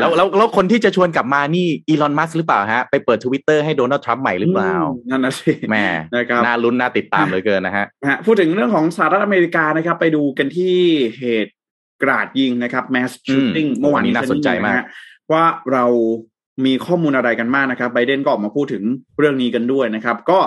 [0.00, 10.74] แล้วแล้วแล้วคนที่จะชวนกลับมานี่อีลอนมัสหรือเปล่าฮะ ไปเปิดทวิตเตอร์ให้โดนัลด์ทรัมป์ใหม่หรือเปล่ามนั่นนะสิแหม่นะครับน่าลุ้นน่าติดตามเหลยเกินนะฮะนะฮะพูดถึงเรื่องของสหรัฐอเมริกานะครับ ไปดูกันที่
[11.20, 11.52] เหตุ
[12.02, 14.84] กราดยิงนะครับ mass shooting อืมเมื่อวานนี้น่าสนใจมากะฮะ
[15.32, 15.84] ว่าเรา
[16.64, 18.84] มีข้อมูลอะไรกันมากนะครับไบเดนก็ออกมาพูดถึง
[19.18, 20.40] เรื่องนี้กันด้วยนะครับ ก็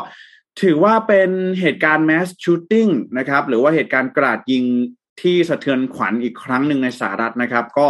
[0.62, 4.64] ถือว่าเป็นเหตุการณ์ mass shooting นะครับ หรือว่าเหตุการณ์กราดยิง
[5.22, 7.88] ที่สะเทือนขวัญอีกครั้งหนึ่งในสหรัฐนะครับ ก็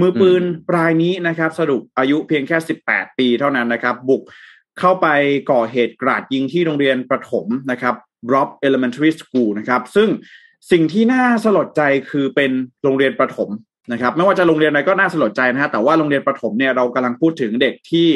[0.00, 0.42] มือปืน
[0.76, 2.56] รายนี้นะครับ สรุปอายุเพียงแค่
[2.88, 4.22] 18 ปีเท่านั้นนะครับ บุก
[4.78, 5.06] เข้าไป
[5.50, 7.94] ก่อเหตุกราดยิงที่โรงเรียนประถมนะครับ
[8.32, 10.08] Rob Elementary School นะครับ ซึ่ง
[10.70, 12.50] สิ่งที่น่าสลดใจคือเป็น
[12.82, 13.48] โรงเรียนประถม
[13.92, 18.08] นะครับไม่ว่าจะโรงเรียนอะไรก็น่าสลดใจนะฮะแต่ว่าโรงเรียนประถมเนี่ยเรากำลังพูดถึงเด็กที่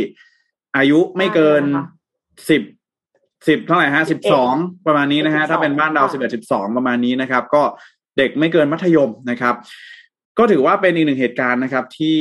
[0.77, 1.63] อายุไม่เกิน
[2.51, 2.63] สิบ
[3.49, 4.55] สิบเท่าไหร่ฮะสิบสอง
[4.87, 7.63] ประมาณนี้นะฮะถ้าเป็นบ้านเราสิบเอ็ดสิบสองประมาณนี้นะครับ ก็
[8.19, 9.55] เด็กไม่เกินมัธยมนะครับ
[10.39, 12.19] ก็ถือว่าเป็นอีกหนึ่งเหตุการณ์นะครับ ที่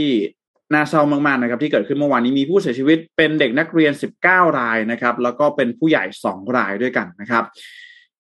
[0.73, 3.91] น่าเศร้ามากๆนะครับ ที่เกิดขึ้นเมื่อวานนี้มีผู้เสียชีวิตเป็นเด็กนักเรียน
[4.25, 7.43] 19 รายนะครับ แล้วก็เป็นผู้ใหญ่ 2 รายด้วยกันนะครับ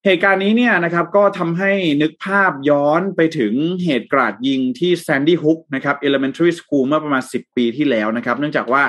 [0.05, 8.83] เหตุการณ์นี้เนี่ยนะครับก็ทำให้นึกภาพย้อนไปถึงเหตุกราดยิงที่ Sandy Hook นะครับ Elementary School เมื่อประมาณ 10 ปีที่แล้วนะครับ เนื่องจากว่า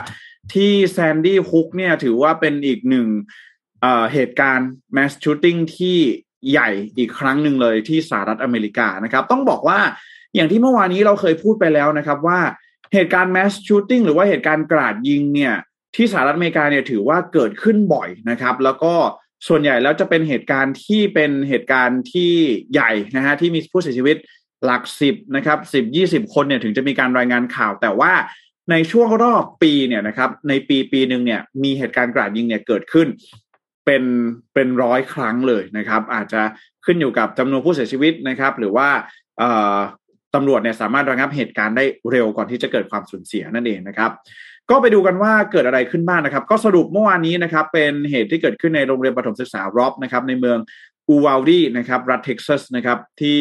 [0.55, 3.07] ที่ Sandy Hook เนี่ยถือว่าเป็นอีกหนึ่ง
[3.83, 5.99] เหตุการณ์ mass shooting ที่
[6.51, 9.81] ใหญ่อีกครั้งหนึ่งเลยที่สหรัฐอเมริกานะครับ ต้องบอกว่า
[10.35, 12.41] อย่างที่เมื่อวานนี้เราเคยพูดไปแล้วนะครับว่า
[12.95, 15.55] เหตุการณ์ mass shooting หรือว่าเหตุการณ์กราดยิงเนี่ย
[15.97, 18.95] ที่สหรัฐอเมริกาเนี่ยถือว่าเกิดขึ้นบ่อยนะครับ แล้วก็
[19.49, 22.33] ส่วนใหญ่แล้วจะเป็นเหตุการณ์ที่เป็นเหตุการณ์ที่
[22.73, 24.17] ใหญ่นะฮะที่มีผู้เสียชีวิต
[24.65, 28.13] หลักสิบนะครับสิบยี่สิบคนเนี่ยถึงจะมีการรายงานข่าว แต่ว่า
[28.71, 33.09] ในช่วงรอบปีเนี่ยนะครับในปีปีหนึ่งเนี่ยมีเหตุการณ์กราดยิงเนี่ยเกิดขึ้น
[33.85, 34.03] เป็น
[34.55, 36.43] เป็นร้อยครั้งเลยนะครับ อาจจะ
[36.85, 38.89] ขึ้นอยู่กับจำนวนผู้เสียชีวิตนะครับ หรือว่า
[40.35, 44.11] ตำรวจเนี่ยสามารถระงับเหตุการณ์ได้เร็วก่อนที่จะเกิดความสูญเสียนั่นเองนะครับ
[44.71, 50.59] ก็ไปดูกันว่าเกิดอะไรขึ้นบ้างนะครับ ก็สรุปเมื่อวานนี้นะครับ เป็นเหตุที่เกิดขึ้นในโรงเรียนประถมศึกษารอบนะครับในเมือง
[51.09, 53.41] อูวาลดีนะครับรัฐเท็กซัสนะครับที่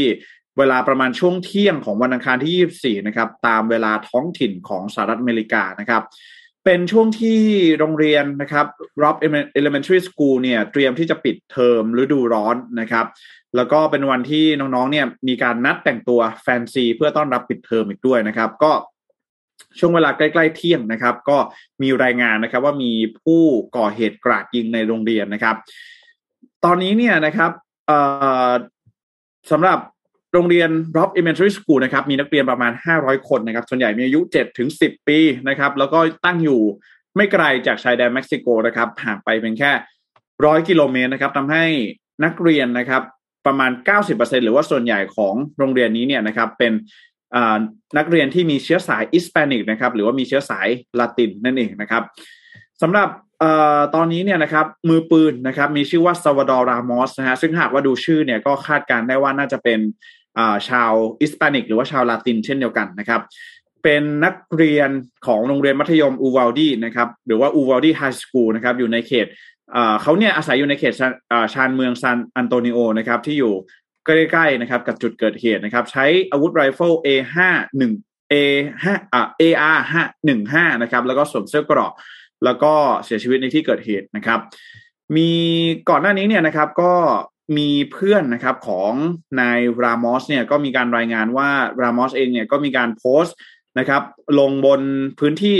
[0.57, 6.03] เวลาประมาณช่วงเที่ยงของวันอังคารที่ 24 นะครับ ตามเวลาท้องถิ่นของสหรัฐอเมริกานะครับ
[6.65, 7.39] เป็นช่วงที่
[7.79, 8.65] โรงเรียนนะครับ
[9.01, 9.15] Rob
[9.59, 13.05] Elementary School เนี่ยเตรียมที่จะปิดเทอมฤดูร้อนนะครับ
[13.55, 18.71] แล้วก็เป็นวันที่น้องๆเนี่ยมีการนัดแต่งตัวแฟนซีเพื่อต้อนรับปิดเทอมอีกด้วยนะครับ ก็
[19.79, 21.37] ช่วงเวลาใกล้ๆเที่ยงนะครับ ก็
[21.81, 23.41] มีรายงานนะครับว่ามีผู้
[23.77, 25.55] ก่อเหตุกราดยิงในโรงเรียนนะครับ
[26.65, 27.51] ตอนนี้เนี่ยนะครับ
[29.51, 29.79] สำหรับ
[30.33, 36.61] โรงเรียน Rob Elementary School นะครับ มีนักเรียนประมาณ 500 คนนะครับ ส่วนใหญ่มีอายุ7ถึง10 ปีนะครับ แล้วก็ตั้งอยู่
[37.15, 39.71] ไม่ไกลจากชายแดนเม็กซิโกนะครับห่างไปเพียงแค่
[40.45, 41.65] ร้อยกิโลเมตรนะครับทำให้
[42.23, 43.01] นักเรียนนะครับ
[43.45, 43.71] ประมาณ
[44.07, 46.73] 90%หรือว่าส่วนใหญ่ของโรงเรียนนี้เนี่ยนะครับ เป็น
[47.97, 50.67] นักเรียนที่มีเชื้อสาย Hispanic นะครับหรือว่ามีเชื้อสาย
[50.99, 52.03] ละตินนั่นเองนะครับ
[52.81, 53.09] สำหรับ
[53.43, 53.45] อ
[53.95, 59.79] ตอนนี้เนี่ยนะครับมือปืนนะครับมีชื่อว่าซัลวาดอร์รามอสนะฮะซึ่งหากว่าดูชื่อเนี่ยก็คาดการณ์ได้ว่าน่าจะเป็น
[60.69, 63.21] ชาว Hispanic หรือว่าชาวลาตินเช่นเดียวกันนะครับ
[63.83, 64.89] เป็นนักเรียน
[65.27, 69.27] ของโรงเรียนมัธยมอูวาลดีนะครับหรือว่า Uvalde High School นะครับอยู่ในเขต
[70.01, 70.93] เขาเนี่ยอาศัยอยู่ในเขต
[71.53, 73.53] ชานเมืองซานอันโตนิโอนะครับที่อยู่
[74.31, 77.37] ใกล้ๆนะครับกับจุดเกิดเหตุนะครับ ใช้อาวุธ rifle A5
[77.87, 81.93] 1 A5 อ่า AR 5 15นะครับ แล้วก็สวมเสื้อเกราะ
[82.45, 82.73] แล้วก็
[83.05, 84.39] เสียชีวิตในที่เกิดเหตุนะครับ
[85.15, 85.31] มี
[85.89, 86.93] ก่อนหน้านี้เนี่ยนะครับก็
[87.57, 88.91] มีเพื่อนนะครับของ
[89.39, 91.49] นายรามอสเนี่ยก็มีการรายงานว่า
[91.81, 93.35] รามอสเองเนี่ยก็มีการโพสต์
[93.79, 94.01] นะครับ
[94.39, 94.81] ลงบน
[95.19, 95.59] พื้นที่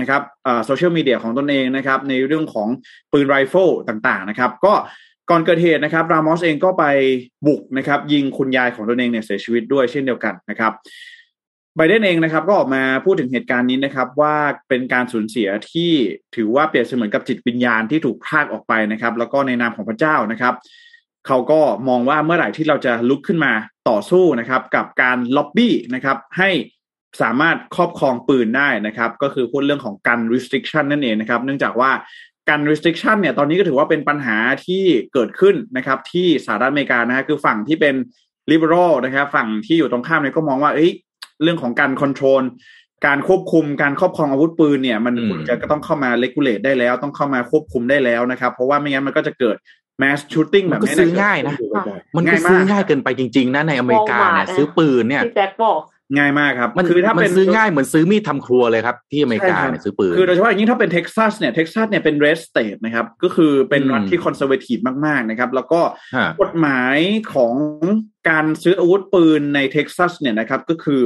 [0.00, 0.22] นะครับ
[0.66, 2.68] โซเชียลมีเดียของตนเองนะครับในเรื่องของ
[3.12, 4.74] ปืนไรเฟิลต่างๆนะครับ ก็
[5.34, 6.84] ก่อนเกิดเหตุนะครับรามอสเองก็ไป
[7.46, 10.72] บุกนะครับ ยิงคุณยายของตนเองเนี่ยเสียชีวิตด้วยเช่นเดียวกันนะครับ
[11.76, 14.36] ไบเดนเองนะครับก็ออกมาพูดถึงเหตุการณ์นี้นะครับ ว่า
[14.68, 15.92] เป็นการสูญเสียที่
[16.36, 20.54] ถือว่าเปรียบเสมือนกับจิตวิญญาณที่ถูกพรากออกไปนะครับ แล้วก็ในนามของพระเจ้านะครับ
[21.26, 23.52] เขาก็มองว่าเมื่อไหร่ที่เราจะลุกขึ้นมา
[23.88, 26.50] ต่อสู้นะครับ กับการล็อบบี้นะครับ ให้
[27.22, 31.90] สามารถครอบครองปืนได้นะครับ ก็คือพูดเรื่องของการ restriction นั่นเองนะครับ เนื่องจากว่า
[32.48, 37.94] การ restriction เนี่ยตอนนี้ก็ถือว่าเป็นปัญหาที่เกิดขึ้นนะครับ ที่สหรัฐอเมริกานะฮะคือฝั่งที่เป็น
[38.50, 40.90] liberal นะครับ ฝั่งที่อยู่ตรงข้ามเนี่ยก็มองว่าเอ้ย
[41.42, 42.42] เรื่องของการ control
[43.06, 49.56] การควบคุมการครอบครองอาวุธปืนเนี่ย มันควรจะก็ต้องเข้ามา regulate ได้แล้ว ต้องเข้ามาควบคุมได้แล้วนะครับ เพราะว่าไม่งั้นมันก็จะเกิด
[49.98, 51.54] mass shooting แบบนี้ก็ซื้อง่ายนะ
[52.16, 55.80] มันก็ซื้อง่ายเกินไปจริง ๆ นะในอเมริกาเนี่ยซื้อปืนเนี่ยที่แจ็คบอก
[56.16, 65.80] ง่ายมากครับมันคือถ้าเป็นซื้อง่ายเหมือนซื้อมีดทำครัวเลยครับ ที่อเมริกาเนี่ยซื้อปืนคือโดยเฉพาะอย่างยิ่งถ้าเป็นเท็กซัสเนี่ยเท็กซัสเนี่ยเป็น red state นะครับ ก็คือเป็นรัฐที่ conservative มาก ๆ นะครับ แล้วก็
[66.42, 66.98] กฎหมาย
[67.34, 67.54] ของ
[68.28, 71.00] การซื้ออาวุธปืนในเท็กซัสเนี่ยนะครับ ก็คือ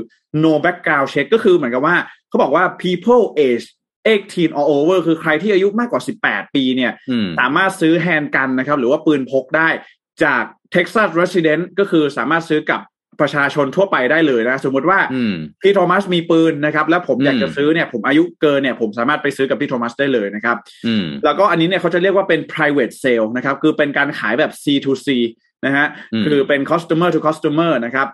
[0.44, 1.96] no background check ก็คือเหมือนกับว่า
[2.28, 3.66] เขาบอกว่า people age
[4.14, 6.92] 18 or over คือใครที่อายุมากกว่า 18 ปีเนี่ย
[7.38, 9.68] สามารถซื้อ handgun นะครับ หรือว่าปืนพกได้
[10.24, 12.80] จาก Texas Resident ก็คือสามารถซื้อกับ
[13.20, 14.98] ประชาชนทั่วไปได้เลยนะ สมมุติว่า
[15.62, 20.56] พี่โทมัสมีปืนนะครับ แล้วผมอยากจะซื้อเนี่ยผมอายุเกินเนี่ย ผมสามารถไปซื้อกับพี่โทมัสได้เลยนะครับ
[21.24, 25.08] แล้วก็อันนี้เนี่ยเขาจะเรียกว่าเป็น private sale นะครับ คือเป็นการขายแบบ C to C
[25.66, 25.86] นะฮะ
[26.26, 28.08] คือเป็น customer to customer นะครับ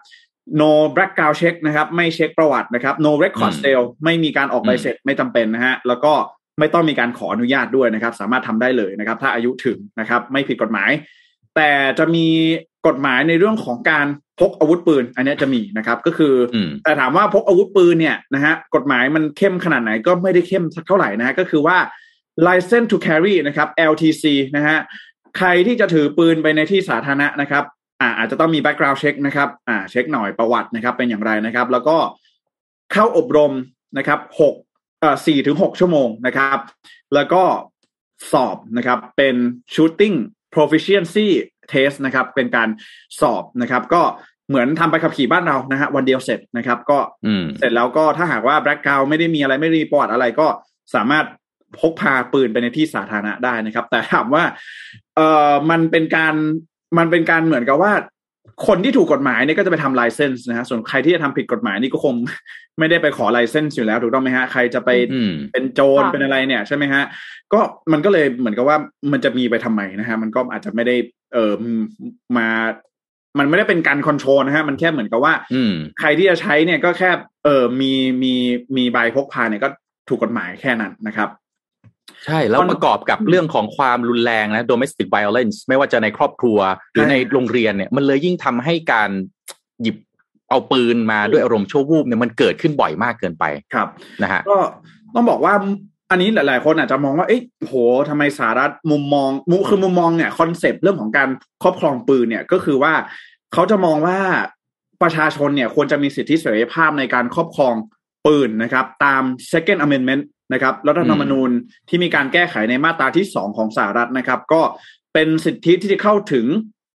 [0.60, 6.12] no background check นะครับ ไม่เช็คประวัตินะครับ no record sale ไม่มีการออกใบเสร็จไม่จำเป็นนะฮะแล้วก็
[6.58, 10.90] ไม่ต้องมีการขออนุญาตด้วยนะครับ สามารถทำได้เลยนะครับ ถ้าอายุถึงนะครับ ไม่ผิดกฎหมาย
[11.56, 12.26] แต่จะมี
[12.86, 14.06] กฎหมายในเรื่องของการ
[14.40, 16.34] พกอาวุธปืน อันนี้จะมีนะครับ ก็คือ
[16.84, 21.78] แต่ถามว่าพกอาวุธปืนเนี่ยนะฮะกฎหมายมันเข้มขนาดไหนก็ไม่ได้เข้มสักเท่าไหร่นะฮะก็คือว่า
[22.46, 24.24] license to carry นะครับ LTC
[24.56, 24.78] นะฮะ
[25.38, 27.64] ใครที่จะถือปืนไปในที่สาธารณะนะครับ
[28.00, 31.96] อ่าอาจจะต้องมี background check นะครับอ่าเช็คหน่อยประวัตินะครับ เป็นอย่างไรนะครับ แล้วก็
[32.92, 33.52] เข้าอบรม
[33.98, 34.54] นะครับหก
[35.00, 36.58] เอ่อสี่ถึงหกชั่วโมงนะครับ
[37.14, 37.42] แล้วก็
[38.32, 39.36] สอบนะครับเป็น
[39.74, 40.16] shooting
[40.54, 41.28] proficiency
[41.72, 42.68] test นะครับ เป็นการ
[43.20, 44.02] สอบนะครับ ก็
[44.48, 46.98] เหมือนทำไปขับขี่บ้านเรานะฮะวันเดียวเสร็จนะครับ ก็
[47.58, 50.46] เสร็จแล้วก็ถ้าหากว่าแบล็กกราวไม่ได้มีอะไรไม่มีประวัติอะไรก็
[50.94, 51.24] สามารถ
[51.80, 54.44] พกพาปืนไปในที่สาธารณะได้นะครับ แต่ถามว่า
[55.16, 56.34] เอ่อมันเป็นการ
[56.98, 57.92] มันเป็นการเหมือนกับว่า
[58.66, 62.14] คนที่ถูกกฎหมายเนี่ยก็จะไปทำไลเซนส์นะฮะส่วนใครที่จะทำผิดกฎหมายนี่ก็คง
[62.78, 64.90] ไม่ได้ไปขอไลเซนส์อยู่แล้วถูกต้องไหมฮะใครจะไป
[65.52, 67.02] เป็นโจรเป็นอะไรเนี่ยใช่ไหมฮะ
[67.52, 67.60] ก็
[67.92, 68.76] มันก็เลยเหมือนกับว่า
[69.12, 70.96] มันจะมีไปทำไมนะฮะมันก็อาจจะไม่ได้
[71.32, 71.52] เออ
[72.36, 72.48] มา
[73.38, 75.32] มันไม่ได้เป็นการคอนโทรลนะฮะมันแค่เหมือนกับว่า
[76.00, 77.10] ใครที่จะใช้เนี่ยก็แค่
[77.44, 78.34] เออมีมี
[78.76, 79.68] มีใบพกพาเนี่ยก็
[80.08, 81.28] ถูกกฎหมายแค่นั้นนะครับ
[82.26, 86.58] ใช่แล้วประกอบกับเรื่องของความรุนแรงนะ domestic violence ไม่ว่าจะในครอบครัว
[86.92, 89.10] หรือในโรงเรียนเนี่ย มันเลยยิ่งทำให้การ
[89.82, 89.96] หยิบ
[90.50, 93.88] เอาปืนมาด้วยอารมณ์ชั่ววูบเนี่ยมันเกิดขึ้นบ่อยมากเกินไปครับ
[94.22, 94.58] นะฮะก็
[95.14, 95.54] ต้องบอกว่า
[96.10, 97.74] อันนี้หลาย ๆ คนอาจจะมองว่า เอ๊ะโห
[98.08, 101.28] ทำไมสหรัฐมุมมองมุคือมุมมองเนี่ยคอนเซปต์เรื่องของการ
[101.62, 102.94] ครอบครองปืนเนี่ยก็คือว่า
[103.52, 104.18] เขาจะมองว่า
[105.02, 107.74] ประชาชนเนี่ยควรจะมีสิทธิเสรีภาพในการครอบครอง
[108.26, 111.50] ปืนนะครับ ตาม second amendment นะครับรัฐธรรมนูญ
[111.88, 114.62] ที่มีการแก้ไขในมาตราที่สองของสหรัฐนะครับ ก็
[115.14, 116.46] เป็นสิทธิที่จะเข้าถึง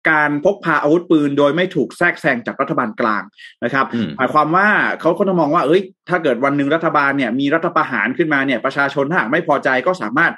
[0.10, 3.24] การพกพาอาวุธปืนโดยไม่ถูกแทรกแซงจากรัฐบาลกลาง
[3.64, 4.68] นะครับอืมหมายความว่า
[5.02, 10.34] เขาก็จะมองว่า เอ้ย ถ้าเกิดวันหนึ่งรัฐบาลเนี่ยมีรัฐประหารขึ้นมาเนี่ยประชาชนถ้าหากไม่พอใจก็สามารถ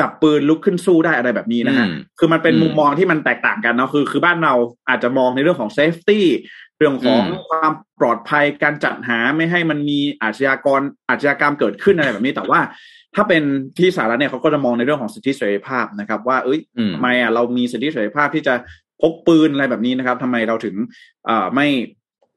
[0.00, 4.54] จับปืนลุกขึ้นสู้ได้อะไรแบบนี้นะฮะอืมคือมันเป็นอืมมุมมองที่มันแตกต่างกันเนาะคือ คือบ้านเรา
[4.88, 12.60] อาจจะมองในเรื่องของ safety เรื่องของอืมความปลอดภัยการจัดหาไม่ให้มันมีอาชญากรอาชญากรรมเกิดขึ้นอะไรแบบนี้ แต่ว่า
[13.14, 13.42] ถ้าเป็น
[13.78, 18.54] ที่สหรัฐเนี่ยเขาก็จะมองในเรื่องของสิทธิเสรีภาพนะครับ ว่าเอ้ยอืมทำไมอะเรามีสิทธิเสรีภาพที่จะ
[19.02, 20.74] พกปืนอะไรแบบนี้นะครับทำไมเราถึง
[21.26, 21.66] เอ่อไม่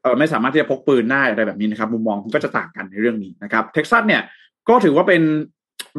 [0.02, 4.22] เอ่อไม่สามารถที่จะพกปืนได้อะไรแบบนี้นะครับ มุมมองก็จะต่างกันในเรื่องนี้นะครับ เท็กซัสเนี่ย
[4.68, 5.22] ก็ถือว่าเป็น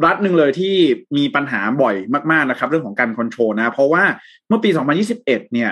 [0.04, 0.74] รัฐหนึ่งเลยที่
[1.16, 1.94] มีปัญหาบ่อย
[2.32, 4.04] มาก ๆนะครับ เรื่องของการคอนโทรลนะ เพราะว่า
[4.48, 5.70] เมื่อปี 2021 เนี่ย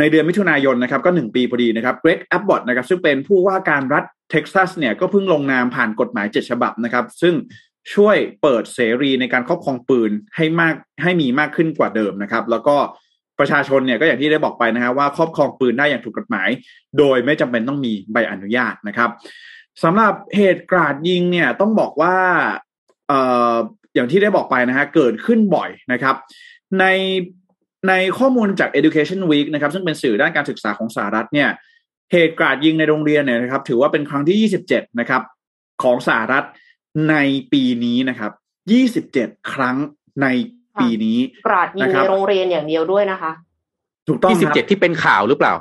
[0.00, 7.34] ในเดือนมิถุนายนนะครับก็หนึ่งปีพอดีนะครับเกรกแอบบอตนะครับซึ่งเป็นผู้ว่าการรัฐเท็กซัสเนี่ยก็เพิ่งลงนามผ่านกฎหมายเจ็ดฉบับนะครับ ซึ่ง
[7.94, 12.76] ช่วยเปิดเสรีในการครอบครองปืนให้มากให้มีมากขึ้นกว่าเดิมนะครับ แล้วก็
[13.38, 16.48] ประชาชนเนี่ยก็อย่างที่ได้บอกไปนะฮะว่าครอบครองปืนได้อย่างถูกกฎหมาย
[16.98, 19.10] โดยไม่จำเป็นต้องมีใบอนุญาตนะครับ
[19.82, 22.16] สำหรับเหตุกราดยิงเนี่ยต้องบอกว่า
[23.08, 23.20] เอ่
[23.52, 23.54] อ
[23.94, 26.16] อย่างที่ได้บอกไปนะฮะเกิดขึ้นบ่อยนะครับ
[26.80, 26.84] ใน
[27.88, 31.48] ในข้อมูลจาก Education Week นะครับซึ่งเป็นสื่อด้านการศึกษาของสหรัฐเนี่ย
[32.12, 35.22] เหตุกราดยิงในโรงเรียนเนี่ยนะครับถือว่าเป็นครั้งที่ 27 นะครับ
[35.82, 36.44] ของสหรัฐ
[37.10, 37.16] ใน
[37.52, 38.32] ปีนี้นะครับ
[38.96, 39.76] 27 ครั้ง
[40.22, 40.26] ใน
[40.80, 43.32] ปีนี้กราดยิงนะครัในบโรงเรียนอย่างเดียวด้วยนะคะ
[44.08, 45.54] ถูกต้องที่สิบครับเจ็ดที่เป็นข่าวหรือเปล่า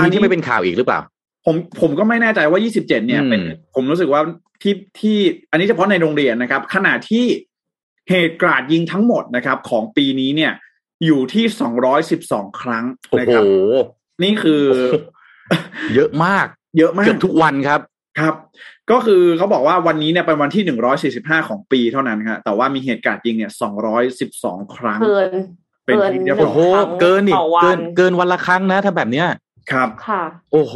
[0.00, 1.00] อัมีนนี้ที่ไม่เป็นข่าวอีกหรือเปล่า
[1.46, 3.40] ผมผมก็ไม่แน่ใจว่า 27 เนี่ยอืมเป็น
[3.74, 4.20] ผมรู้สึกว่า
[4.62, 5.16] ที่ที่
[5.50, 7.24] อันนี้เฉพาะในโรงเรียนนะครับ ขณะที่
[8.08, 10.52] เหตุกราดยิงทั้งหมดนะครับ ของปีนี้เนี่ย
[11.04, 11.44] อยู่ที่
[12.02, 13.44] 212ครั้งโอ้นะโหครับ
[14.22, 14.62] นี่คือ
[15.94, 16.46] เยอะมาก
[16.78, 17.80] เยอะมากเกือบทุกวันครับ
[18.18, 18.34] ครับ
[18.90, 20.62] ก็คือเขาบอกว่าวันนี้เนี่ยเป็นวันที่
[21.40, 23.52] 145ของปีเท่านั้นครับแต่ว่ามีเหตุการณ์ยิงเนี่ย
[24.12, 25.30] 212ครั้ง เกิน
[25.86, 29.26] เป็นเกินที่เรียบโอ้ร้โหอยเกินนี่ต่อวัเกินนเกินวันละครั้งนะ ถ้าแบบเนี้ย
[29.72, 30.74] ครับค่ะ โอ้โห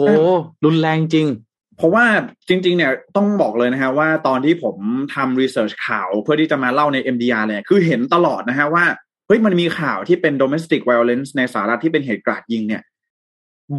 [0.65, 1.29] รุนแรงจริง
[1.77, 2.05] เพราะว่า
[2.49, 4.77] จริง ๆ เนี่ยต้องบอกเลยนะฮะว่าตอนที่ผม
[5.15, 8.85] ทำรีเสิร์ชข่าวเพื่อที่จะมาเล่าใน MDR เนี่ยคือเห็นตลอดนะฮะว่า
[9.29, 12.83] เฮ้ยมันมีข่าวที่เป็น domestic violence ในสหรัฐที่เป็นเหตุกราดยิงเนี่ย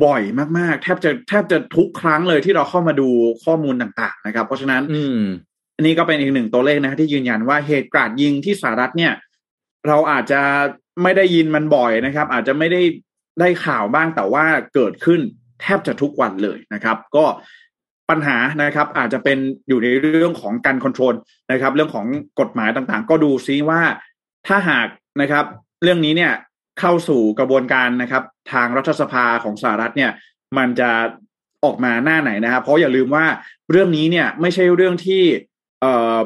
[0.03, 0.21] บ่อย
[0.57, 3.09] มากๆ แทบจะแทบจะทุกครั้งเลยที่เราเข้ามาดู
[3.43, 5.19] ข้อมูลต่าง ๆ นะครับ เพราะฉะนั้น อืม
[5.75, 9.13] อันนี้ก็เป็นอีกหนึ่งตัวเลขนะฮะที่ยืนยันว่าเหตุกราดยิงที่สหรัฐเนี่ย
[9.87, 10.41] เราอาจจะ
[11.03, 12.81] ไม่ได้ยินมันบ่อยนะครับ อาจจะไม่ได้
[13.39, 15.19] ได้ข่าวบ้างแต่ว่าเกิดขึ้น
[15.61, 17.25] แทบจะทุกวันเลยนะครับ ก็
[18.09, 21.15] ปัญหานะครับ อาจจะเป็นอยู่ในเรื่องของการคอนโทรล
[21.51, 22.05] นะครับ เรื่องของ
[22.39, 23.81] กฎหมายต่างๆ ก็ดูซิว่า
[24.47, 24.87] ถ้าหาก
[25.21, 25.45] นะครับ
[25.83, 26.33] เรื่องนี้เนี่ย
[26.79, 30.11] เข้าสู่กระบวนการนะครับ ทางรัฐสภาของสหรัฐเนี่ย
[30.57, 30.91] มันจะ
[31.63, 33.25] ออกมาหน้าไหนนะครับ เพราะอย่าลืมว่า
[33.71, 35.23] เรื่องนี้เนี่ยไม่ใช่เรื่องที่
[35.81, 36.17] เอ่อ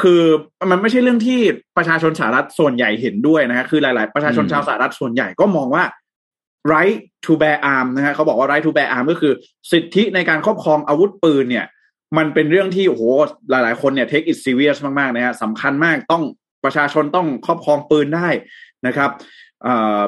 [0.00, 0.22] คือ
[0.70, 1.40] มันไม่ใช่เรื่องที่
[1.76, 5.84] ประชาชนสหรัฐส่วนใหญ่เห็นด้วยนะฮะคือหลาย ๆ ประชาชนอืมชาวสหรัฐส่วนใหญ่ก็มองว่า
[6.72, 9.32] right to bear arm นะฮะเขาบอกว่า right to bear arm ก็คือ
[9.72, 11.66] สิทธิในการครอบครองอาวุธปืนเนี่ย
[12.18, 13.02] มันเป็นเรื่องที่โอ้โห
[13.50, 16.22] หลาย ๆ คนเนี่ย take it serious มาก ๆ นะฮะสำคัญมากต้อง
[16.64, 18.28] ประชาชนต้องครอบครองปืนได้
[18.86, 19.10] นะครับ
[19.62, 20.00] เอ่อ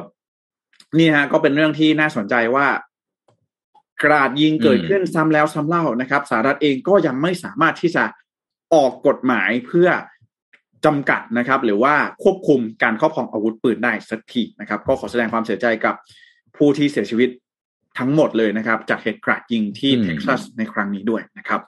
[0.98, 2.66] นี่ฮะก็เป็นเรื่องที่น่าสนใจว่า
[4.04, 8.04] กราดยิงเกิดขึ้นซ้ำแล้วซ้ำเล่านะครับสหรัฐเองก็ยังไม่สามารถที่จะ
[8.74, 9.88] ออกกฎหมายเพื่อ
[10.84, 15.94] จำกัดนะครับ หรือว่าควบคุมการครอบครองอาวุธปืนได้สักทีนะครับ ก็ขอแสดงความเสียใจกับ
[16.56, 17.30] ผู้ที่เสียชีวิต
[17.98, 21.60] ทั้งหมดเลยนะครับ จากเหตุกราดยิงที่อืมเท็กซัสในครั้งนี้ด้วยนะครับ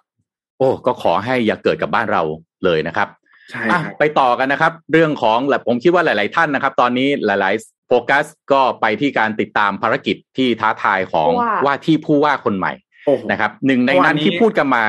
[0.59, 2.23] โอ้ก็ขอให้อย่าเกิดกับบ้านเรา
[2.64, 3.09] เลยนะครับ
[3.50, 12.72] ใช่อะครับไปต่อกันนะครับ เรื่องของแหละผมคิดว่าหลาย ๆ ท่านนะครับ ตอนนี้หลาย ๆ โฟกัสก็ไปที่การติดตามภารกิจที่ท้าทายของผู้ว่าว่าที่ผู้ว่าคนใหม่
[13.07, 14.83] โอ้โหนะครับหนึ่งในเมื่อวานั้นนนี้ที่พูดกันมา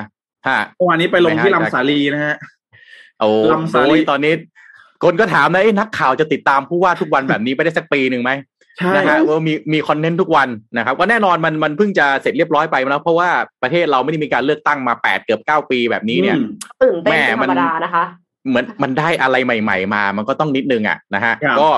[0.47, 2.35] ฮะเมื่อวานนี้ไปลงที่ไม่ให้ลำสาลีนะฮะ
[3.19, 4.33] โอ้ลำสาลีโอ้ยตอนนี้
[5.03, 8.31] คนก็ถามนะเอ้นักข่าวจะติดตามผู้ว่าทุกวันแบบนี้ไปได้สักปีหนึ่งไหม
[8.77, 13.29] ใช่นะฮะว่ามีมีคอนเทนต์ทุกวันนะครับก็แน่นอนมันมันเพิ่งจะเสร็จเรียบร้อยไปแล้วเพราะว่า
[13.63, 16.47] ประเทศเราไม่ได้มีการเลือกตั้งมาแปดเกือบเก้าปีแบบนี้เนี่ยอืม
[16.83, 18.03] ตื่นเต้นแม่เป็นธมัรนรมดานะคะ
[18.47, 21.69] เหมือนมันได้อะไรใหม่ ๆ มา มันก็ต้องนิดนึงอะนะฮะครับก็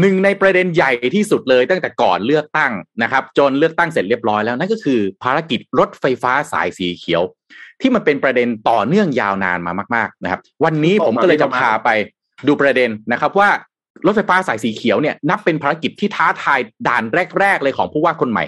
[0.00, 7.22] หนึ่งในประเด็นใหญ่ที่สุดเลยตั้งแต่ก่อนเลือกตั้งนะครับ จนเลือกตั้งเสร็จเรียบร้อยแล้วนั่นก็คือภารกิจรถไฟฟ้าสายสีเขียว
[7.80, 11.88] ที่มันเป็นประเด็นต่อเนื่องยาวนานมามาก ๆ นะครับ วันนี้ผมก็เลยจะพาไป
[12.46, 13.50] ดูประเด็นนะครับว่า
[14.06, 17.04] รถไฟฟ้าสายสีเขียวเนี่ยนับเป็นภารกิจที่ท้าทายด่าน
[17.38, 18.44] แรก ๆ เลยของผู้ว่าคนใหม่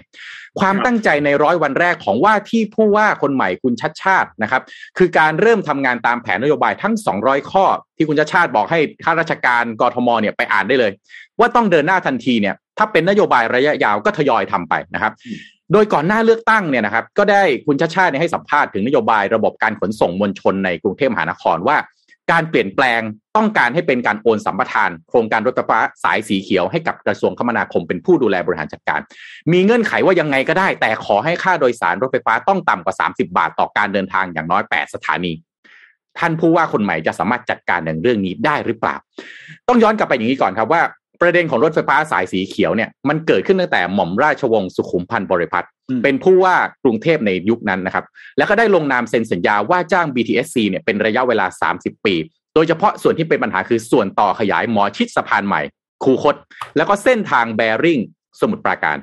[0.61, 4.63] ความตั้งใจในร้อยวันแรกของว่าที่ผู้ว่าคนใหม่คุณชัดชาตินะครับ
[4.99, 7.65] คือการเริ่มทำงานตามแผนนโยบายทั้ง 200 ข้อ
[7.97, 10.93] ที่คุณชัดชาติบอกให้ข้าราชการกรทมเนี่ยไปอ่านได้เลย
[11.39, 15.13] ว่าต้องเดินหน้าทันทีเนี่ยถ้าเป็นนโยบายระยะยาวก็ทยอยทำไปนะครับ
[15.73, 21.77] โดยก่อนหน้าเลือกตั้งเนี่ยนะครับก็ได้คุณชัดชาติให้สัมภาษณ์ถึงนโยบายระบบการขนส่งมวลชนในกรุงเทพมหานครว่า
[22.31, 23.01] การเปลี่ยนแปลง
[23.37, 29.01] ต้องการให้เป็นการโอนสัมปทาน โครงการรถไฟฟ้าสายสีเขียวให้กับกระทรวงคมนาคมเป็นผู้ดูแลบริหารจัดการ
[29.53, 35.33] มีเงื่อนไขว่ายังไงก็ได้ แต่ขอให้ค่าโดยสารรถไฟฟ้าต้องต่ำกว่า 30 บาทต่อการเดินทางอย่างน้อย 8 สถานี
[36.19, 38.97] ท่านผู้ว่าคนใหม่จะสามารถจัดการในเรื่องนี้ได้หรือเปล่า
[39.69, 40.83] ต้องย้อนกลับไปอย่างนี้ก่อนครับว่า
[41.21, 48.05] ประเด็นของรถไฟฟ้าสายสีเขียวเนี่ยมันเกิดขึ้นตั้งแต่หม่อมราชวงศ์สุขุมพันธ์บริพัตรอืมเป็นผู้ว่ากรุงเทพในยุคนั้นนะครับ
[48.39, 51.47] แล้วก็ได้ลงนามเซ็นสัญญาว่าจ้าง BTSC เนี่ยเป็นระยะเวลา
[51.79, 52.15] 30 ปี
[52.55, 55.63] โดยเฉพาะส่วนที่เป็นปัญหาคือส่วนต่อขยายหมอชิดสะพานใหม่
[56.05, 56.37] คูคต
[56.77, 58.01] แล้วก็เส้นทางแบริ่ง
[58.41, 58.97] สมุทรปราการ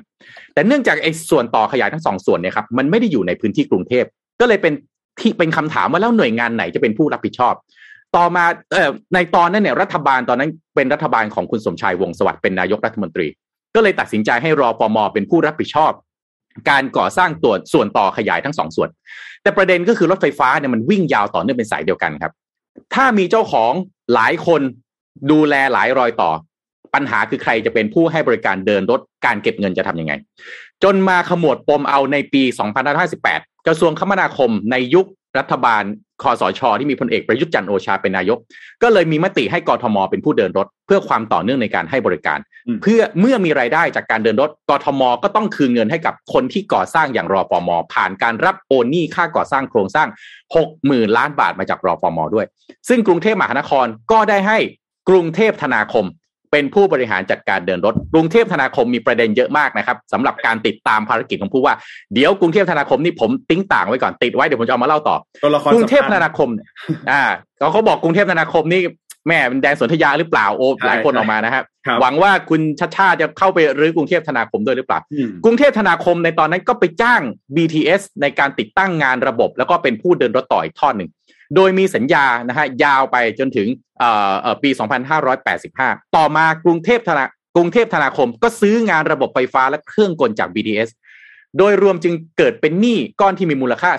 [0.54, 4.04] แต่เนื่องจากไอ้ส่วนต่อขยายทั้งสองส่วนเนี่ยครับมันไม่ได้อยู่ในพื้นที่กรุงเทพ
[4.40, 4.72] ก็เลยเป็น
[5.20, 7.54] ที่เป็นคำถามว่าแล้วหน่วยงานไหนจะเป็นผู้รับผิดชอบ
[8.16, 13.26] ต่อมาเอ่อในตอนนั้นเนี่ยรัฐบาลตอนนั้นเป็นรัฐบาลของคุณสมชายวงสวัสดิ์เป็นนายกรัฐมนตรี
[13.74, 15.92] ก็เลยตัดสินใจให้รอปมเป็นผู้รับผิดชอบ
[16.70, 18.88] การก่อสร้างตัวส่วนต่อขยายทั้งสองส่วน
[19.42, 22.32] แต่ประเด็นก็คือรถไฟฟ้าเนี่ยมันวิ่งยาวต่อเนื่องเป็นสายเดียวกันครับ
[22.94, 23.72] ถ้ามีเจ้าของ
[24.14, 24.60] หลายคน
[25.30, 26.30] ดูแลหลายรอยต่อ
[26.94, 30.12] ปัญหาคือใครจะเป็นผู้ให้บริการเดินรถการเก็บเงินจะทำยังไง
[30.82, 32.42] จนมาขมวดปมเอาในปี
[33.04, 35.06] 2558 กระทรวงคมนาคมในยุค
[35.38, 35.82] รัฐบาล
[36.22, 38.38] คอสชที่มีพลเอกประยุทธ์จันทร์โอชาเป็นนายก
[38.82, 50.08] ก็เลยมีมติให้กทมเป็นผู้เดินรถ เพื่อความต่อเนื่องในการให้บริการอืมเพื่อเมื่อมีรายได้จากการเดินรถกทมก็ต้องคืนเงินให้กับคนที่ก่อสร้างอย่างรอฟมผ่านการรับโอนหนี้ค่าก่อสร้างโครงสร้าง
[50.62, 52.46] 60,000ล้านบาทมาจากรอฟมด้วย
[52.88, 54.58] ซึ่งกรุงเทพมหานครก็ได้ให้
[55.08, 56.04] กรุงเทพธนาคม
[56.56, 61.74] เป็นผู้บริหารจัดการเดินรถ กรุงเทพธนาคมมีประเด็นเยอะมากนะครับสำหรับการติดตามภารกิจของผู้ว่า
[62.14, 66.66] เดี๋ยวกรุงเทพธนาคมนี่ผมติ้งต่างไว้ก่อนติดไว้เดี๋ยวผมจะเอามาเล่าต่อตัวละครกรุงเทพสำคัญธนาคมเนี่ย
[67.10, 67.22] อ่า
[67.58, 68.82] เขาเขาบอกกรุงเทพธนาคมนี่
[69.28, 77.20] แม่เป็นแดนสนธยาหรือเปล่าโอ้ใช่หลายคนออกมานะครับครับหวังว่าคุณชัดชาติจะเข้าไปรื้อกรุงเทพธนาคมด้วยหรือเปล่าอืมกรุงเทพธนาคมในตอนนั้นก็ไปจ้าง
[77.56, 81.10] BTS ในการติดตั้งงานระบบ แล้วก็เป็นผู้เดินรถต่ออีกทอดหนึ่ง
[81.54, 83.68] โดยมีสัญญานะฮะยาวไปจนถึง
[84.62, 84.70] ปี
[85.42, 87.24] 2585 ต่อมากรุงเทพธนา
[87.56, 90.88] กรุงเทพธนาคมก็ซื้องานระบบไฟฟ้าและเครื่องกลจาก BTS
[91.58, 93.90] โดยรวมจึงเกิดเป็นหนี้ก้อนที่มีมูลค่า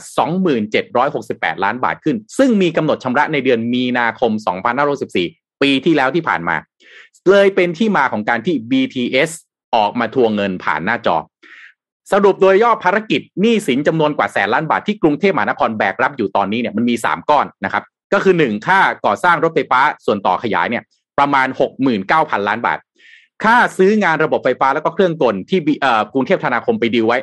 [0.58, 4.32] 2768 ล้านบาทขึ้น ซึ่งมีกำหนดชำระในเดือนมีนาคม
[4.98, 6.56] 2564ปีที่แล้วที่ผ่านมา
[7.30, 9.32] เลยเป็นที่มาของการที่ BTS
[9.76, 11.18] ออกมาทวงเงินผ่านหน้าจอ
[12.12, 17.84] สรุปโดยย่อภารกิจหนี้สินจำนวนกว่าแสนล้านบาทที่กรุงเทพมหานครแบกรับอยู่ตอนนี้เนี่ยมันมี 3 ก้อนนะครับ
[18.14, 20.84] ก็คือ 1 ค่าก่อสร้างรถไฟฟ้าส่วนต่อขยายเนี่ย
[21.20, 21.48] ประมาณ
[21.98, 22.80] 69,000 ล้านบาท
[23.44, 25.60] ค่าซื้องานระบบไฟฟ้าแล้วก็เครื่องกลที่
[26.14, 27.18] กรุงเทพธนาคมไปดีไว้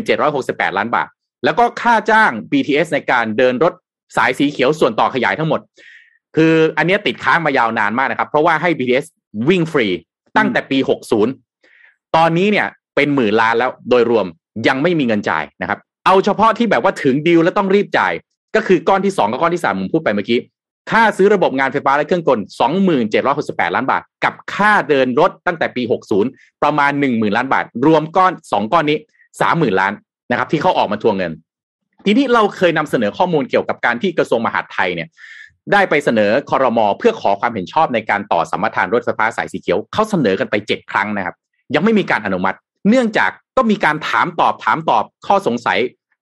[0.00, 1.08] 2768 ล้านบาท
[1.44, 3.72] แล้วก็ค่าจ้าง BTS ในการเดินรถ
[4.16, 5.60] สายสีเขียวส่วนต่อขยายทั้งหมด
[6.36, 9.06] คืออันนี้ติดค้างมายาวนานมากนะครับ เพราะว่าให้ BTS
[9.48, 9.86] วิ่งฟรี
[10.36, 10.78] ตั้งแต่ปี
[11.48, 14.26] 60 ตอนนี้เนี่ย เป็นหมื่นล้านแล้วโดยรวม
[14.68, 18.12] ยังไม่มีเงินจ่ายนะครับ เอาเฉพาะที่แบบว่าถึงดีลแล้วต้องรีบจ่าย
[18.56, 20.38] ก็คือก้อนที่ 2 กับก้อนที่ 3 ผมพูดไปเมื่อกี้
[20.90, 22.38] ค่าซื้อระบบงานไฟฟ้าและเครื่องกล
[23.06, 25.82] 2768 ล้านบาท กับค่าเดินรถตั้งแต่ปี
[26.22, 28.98] 60 ประมาณ 10,000 ล้านบาท รวมก้อน 2 ก้อนนี้
[29.38, 29.92] 30,000 ล้าน
[30.30, 31.32] นะครับ ที่เขาออกมาทวงเงิน
[32.04, 35.08] ทีนี้เราเคยนำเสนอข้อมูลเกี่ยวกับการที่กระทรวงมหาดไทยเนี่ย
[35.72, 41.34] ได้ไปเสนอคอรมอเพื่อขอความเห็นชอบในการต่อสัมปทานรถไฟฟ้าสายสีเขียวเขาเสนอกันไปเจ็ดครั้งนะครับ
[41.74, 42.56] ยังไม่มีการอนุมัติ
[42.88, 45.78] เนื่องจากก็มีการถามตอบถามตอบข้อสงสัย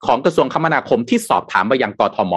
[0.06, 2.34] ของกระทรวงคมนาคมที่สอบถามไปยังกทม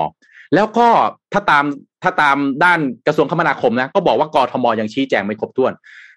[0.55, 0.87] แล้วก็
[1.33, 1.65] ถ้าตาม
[2.03, 5.73] ถ้าตามด้านกระทรวงคมนาคมนะก็บอกว่ากทมยังชี้แจงไม่ครบถ้วน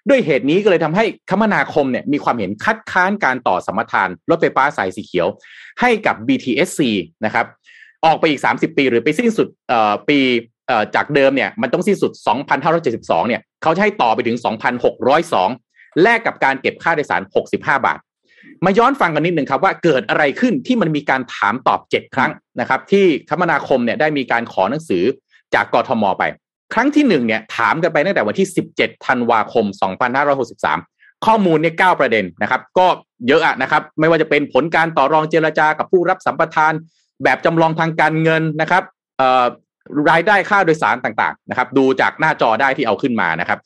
[0.09, 5.27] ด้วยเหตุนี้ก็เลยทำให้คมนาคมเนี่ยมีความเห็นคัดค้านการต่อสัมปทานรถไฟฟ้าสายสีเขียว
[5.81, 6.79] ให้กับ BTSC
[7.25, 7.45] นะครับ
[8.05, 9.47] ออกไปอีก 30 ปี หรือไปสิ้นสุด
[10.09, 10.19] ปี
[10.95, 12.11] จากเดิมเนี่ยมันต้องสิ้นสุด
[12.69, 14.37] 2,572 เนี่ยเขาจะให้ต่อไปถึง
[15.03, 15.66] 2,602
[16.03, 17.21] แลกกับการเก็บค่าโดยสาร
[17.53, 17.99] 65 บาท
[18.65, 25.03] มาย้อนฟังกันนิดหนึ่งครับว่าเกิดอะไรขึ้นที่มันมีการถามตอบ7ครั้งนะครับ ที่คมนาคมเนี่ยได้มีการขอหนังสือ
[25.53, 26.23] จากกทมไป
[26.73, 29.65] ครั้งที่หนึ่งเนี่ยถามกันไปตั้งแต่วันที่ 17ธันวาคม
[30.45, 32.87] 2563 ข้อมูลเนี่ย9ประเด็นนะครับ ก็
[33.27, 36.73] เยอะอะนะครับ ไม่ว่าจะเป็นผลการต่อรองเจรจากับผู้รับสัมปทาน
[37.23, 38.83] แบบจำลองทางการเงินนะครับ
[40.09, 43.59] รายได้ค่าโดยสารต่างๆนะครับ ดูจากหน้าจอได้ที่เอาขึ้นมานะครับ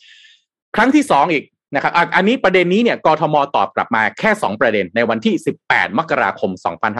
[0.75, 1.43] ครั้งที่สองอีก
[1.76, 5.36] นะครับอะอันนี้ประเด็นนี้เนี่ยกทมตอบกลับมาแค่ 2 ประเด็นในวันที่
[5.67, 6.51] 18 มกราคม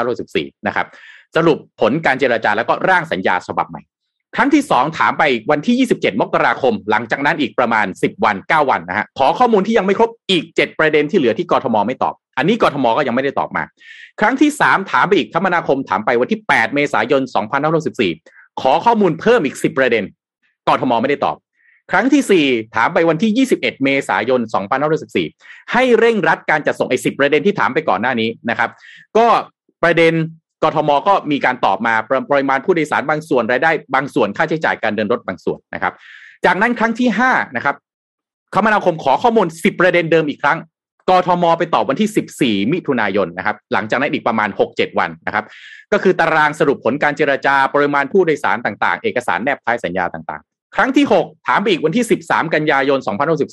[0.10, 0.88] 2514นะครับ
[1.36, 3.82] สรุปผลการเจรจาแล้วก็ร่างสัญญาฉบับใหม่
[4.36, 13.64] ครั้งที่ 2 ถามไปวันที่ 27 มกราคม หลังจากนั้นอีกประมาณ 10 วัน 9 วันนะฮะขอข้อมูลที่ยังไม่ครบอีก 7 ประเด็นที่เหลือที่กทมไม่ตอบ อันนี้กทมก็ยังไม่ได้ตอบมา
[14.20, 17.22] ครั้งที่ 3 ถามไปอีกคมนาคมถามไปวันที่ 8 เมษายน
[17.92, 20.04] 2564ขอข้อมูลเพิ่มอีก 10 ประเด็น
[20.68, 21.38] กทมไม่ได้ตอบ
[21.92, 24.42] ครั้งที่ 4 ถามไปวันที่ 21 เมษายน
[25.06, 28.70] 2564 ให้เร่งรัดการจัดส่งไอ้10ประเด็นที่ถามไปก่อนหน้านี้นะครับ
[29.18, 29.28] ก็
[29.84, 30.14] ประเด็น
[30.64, 31.94] กทมก็มีการตอบมา
[32.32, 35.94] ปริมาณผู้โดยสารบางส่วนรายได้บางส่วนค่าใช้จ่ายการเดินรถบางส่วนนะครับ
[36.46, 37.76] จากนั้นครั้งที่ห้านะครับ
[38.56, 40.58] คมนาคมขอข้อมูลสิบประเด็นเดิมอีกครั้ง
[41.10, 45.46] กทมไปตอบวันที่ 14 มิถุนายนนะครับ หลังจากนั้นอีกประมาณ 6-7 วันนะครับ
[45.92, 53.00] ก็คือตารางสรุปผลการเจรจาปริมาณผู้โดยสารต่าง ๆ เอกสารแนบท้ายสัญญาต่างๆ ครั้งที่ 6 ถามอีกวันที่ 13 กันยายน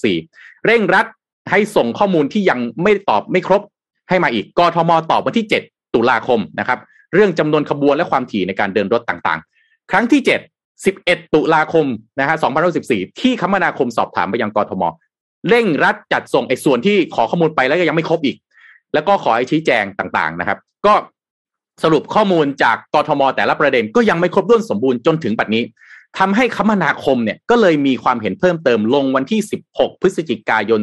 [0.04, 1.06] 2064เร่งรัด
[1.50, 3.62] ให้ส่งข้อมูลที่ยังไม่ตอบไม่ครบ
[4.08, 6.78] ให้มาอีกกทมตอบวันที่ 7 ตุลาคมนะครับ
[7.14, 11.86] เรื่องจำนวนขบวนและความถี่ในการเดินรถต่างๆ ครั้งที่ 7 11 ตุลาคม
[12.18, 12.36] นะฮะ
[12.78, 14.82] 2064ที่คมนาคมสอบถามไปยังกทม
[15.48, 18.36] เร่งรัดจัดส่งไอ้ส่วนที่ขอข้อมูลไปแล้วก็ยังไม่ครบอีก
[18.94, 20.94] แล้วก็ขอให้ชี้แจงต่างๆนะครับ ก็
[21.82, 25.62] สรุปข้อมูลจากกทม แต่ละประเด็นก็ยังไม่ครบถ้วนสมบูรณ์จนถึงปัจนี้
[26.18, 29.40] ทำให้คมนาคมเนี่ยก็เลยมีความเห็นเพิ่มเติมลงวันที่
[29.70, 30.80] 16 พฤศจิกายน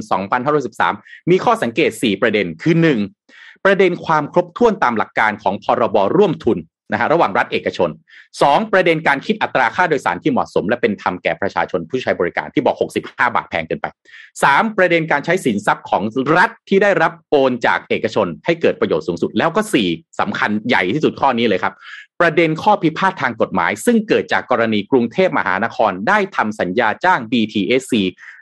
[0.63, 2.75] 2513 มีข้อสังเกต 4 ประเด็นคือ
[3.19, 3.65] 1.
[3.65, 6.57] ประเด็นความครบถ้วนตามหลักการของพรบร่วมทุน
[6.91, 7.89] นะฮะระหว่างรัฐเอกชน
[8.35, 8.71] 2.
[8.71, 13.01] ประเด็นการคิดอัตราค่าโดยสารที่เหมาะสม และเป็นธรรมแก่ประชาชนผู้ใช้บริการที่บอก 65
[13.35, 13.85] บาทแพงเกินไป
[14.33, 14.77] 3.
[14.77, 16.03] ประเด็นการใช้สินทรัพย์ของ
[16.37, 19.61] รัฐที่ได้รับโอนจากเอกชน ให้เกิดประโยชน์สูงสุด แล้วก็
[19.91, 20.19] 4.
[20.19, 21.73] สำคัญใหญ่ที่สุดข้อนี้เลยครับ
[22.21, 27.93] ประเด็นข้อพิพาททางกฎหมาย ซึ่งเกิดจากกรณีกรุงเทพมหานครได้ทำสัญญาจ้าง BTSC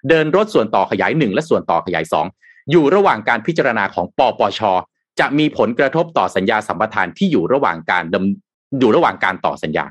[0.09, 2.05] เดินรถส่วนต่อขยาย 1 และส่วนต่อขยาย
[2.37, 4.61] 2 อยู่ระหว่างการพิจารณาของปปช
[5.19, 9.85] จะมีผลกระทบต่อสัญญาสัมปทานที่อยู่ระหว่างการดำอยู่ระหว่างการต่อสัญญา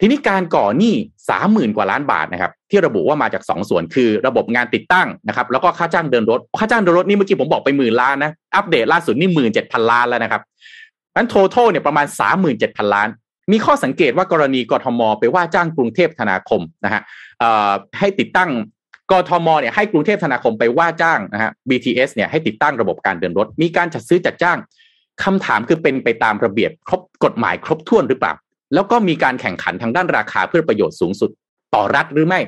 [0.00, 0.94] ทีนี้การก่อหนี้
[1.28, 10.42] สามหมื่นกว่าล้านบาทนะครับ ที่ระบุว่ามาจากสองส่วนคือระบบงานติดตั้งนะครับ แล้วก็ค่าจ้างเดินรถ ค่าจ้างเดินรถนี่เมื่อกี้ผมบอกไปหมื่นล้านนะอัปเดตล่าสุดนี่หมื่นเจ็ดพันล้านแล้วนะครับ
[11.16, 13.08] นั้นโททเนี่ยประมาณสามหมื่นเจ็ดพันล้าน
[13.52, 17.02] มีข้อสังเกตว่ากรณีกรทม ไปว่าจ้างกรุงเทพธนาคมนะฮะ
[17.98, 18.50] ให้ติดตั้ง
[19.12, 24.58] กทมเนี่ยให้กรุงเทพธนาคมไปว่าจ้างนะฮะ BTS เนี่ยให้ติดตั้งระบบการเดินรถ มีการจัดซื้อจัดจ้าง
[25.24, 28.34] คำถามคือเป็นไปตามระเบียบครบกฎหมายครบถ้วนหรือเปล่า
[28.74, 31.30] แล้วก็มีการแข่งขันทางด้านราคาเพื่อประโยชน์สูงสุด
[31.74, 32.40] ต่อรัฐหรือไม่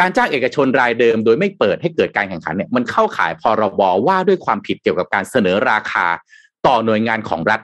[0.00, 6.06] การจ้างเอกชนรายเดิม โดยไม่เปิดให้เกิดการแข่งขันเนี่ยมันเข้าข่ายพรบว่าด้วยความผิดเกี่ยวกับการเสนอราคา
[6.66, 7.60] ต่อหน่วยงานของรัฐ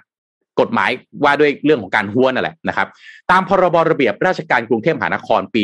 [0.61, 0.91] กฎหมาย
[1.25, 2.89] ว่าด้วยเรื่องของการหัวนั่นแหละนะครับ
[3.31, 5.63] ตามพรบระเบียบราชการกรุงเทพมหานครปี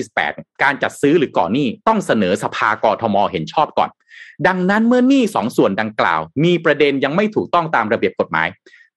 [0.00, 3.90] 2528 การจัดซื้อหรือก่อหนี้ต้องเสนอสภากทมเห็นชอบก่อน
[4.46, 8.48] ดังนั้นเมื่อหนี้สองส่วนดังกล่าว มีประเด็นยังไม่ถูกต้องตามระเบียบกฎหมาย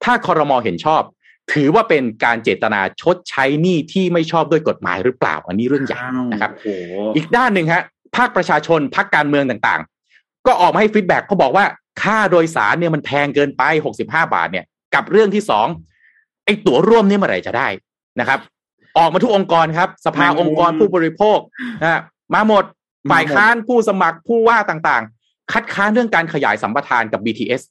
[0.04, 1.02] ถ้าคอรมอเห็นชอบ
[1.54, 6.00] ถือว่าเป็นการเจตนาชดใช้หนี้ที่ไม่ชอบด้วยกฎหมายหรือเปล่า อันนี้เรื่องใหญ่
[6.32, 6.70] นะครับโอ้โห
[7.16, 7.84] อีกด้านหนึ่งฮะ
[8.16, 11.66] ภาคประชาชนพรรคการเมืองต่างๆ ก็ออกมาให้ feedback เขาบอกว่า
[12.02, 14.66] ค่าโดยสารเนี่ยมันแพงเกินไป 65 บาทเนี่ย
[14.96, 15.68] กับเรื่องที่สอง
[16.46, 17.68] ไอ้ตั๋วร่วมเนี่ยเมื่อไหร่จะได้
[18.20, 18.40] นะครับ
[18.98, 21.40] ออกมาทุกองค์กรครับ สภาองค์กรผู้บริโภค
[21.82, 22.02] นะฮะ
[22.34, 22.64] มาหมด
[23.12, 27.62] ฝ่ายค้านผู้สมัครผู้ว่าต่างๆ คัดค้านเรื่องการขยายสัมปทานกับ BTS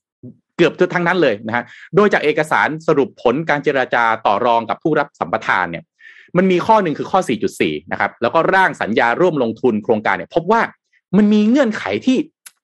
[0.56, 1.64] เกือบทั้งนั้นเลยนะฮะ
[1.96, 5.84] โดยจากเอกสารสรุปผลการเจรจาต่อรองกับผู้รับสัมปทานเนี่ย
[6.36, 7.20] มันมีข้อหนึ่งคือข้อ
[7.56, 10.62] 4.4 นะครับ แล้วก็ร่างสัญญาร่วมลงทุนโครงการเนี่ย พบว่า
[11.16, 12.18] มันมีเงื่อนไขที่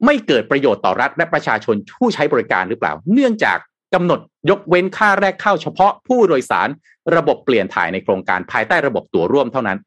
[0.05, 3.59] ไม่เกิดประโยชน์ต่อรัฐและประชาชนผู้ใช้บริการหรือเปล่า เนื่องจาก
[3.95, 4.21] กำหนด
[4.51, 6.69] ยกเว้นค่าแรกเข้าเฉพาะผู้โดยสาร
[7.17, 9.79] ระบบเปลี่ยนถ่ายในโครงการภายใต้ระบบตั๋วร่วมเท่านั้น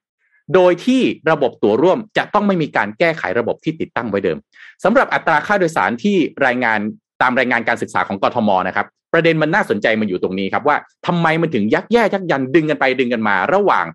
[0.56, 1.02] โดยที่
[1.32, 4.38] ระบบตั๋วร่วมจะต้องไม่มีการแก้ไขระบบที่ติดตั้งไว้เดิม
[4.84, 6.80] สำหรับอัตราค่าโดยสารที่รายงาน
[7.22, 10.78] ตามรายงานการศึกษาของกทมนะครับ ประเด็นมันน่าสนใจมันอยู่ตรงนี้ครับว่า
[11.08, 13.86] ทำไมมันถึงยักแย่ยักยันดึงกันไปดึงกันมา ระหว่าง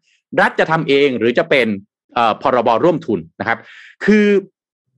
[0.41, 1.67] รัฐจะทำเองหรือจะเป็น
[2.43, 3.59] พรบร่วมทุนนะครับ
[4.05, 4.27] คือ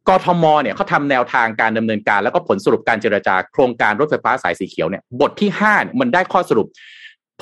[0.09, 6.67] กทมเนี่ยเขาทำแนวทางการดำเนินการ แล้วก็ผลสรุปการเจรจาโครงการรถไฟฟ้าสายสีเขียวเนี่ยบทที่ห้ามันได้ข้อสรุป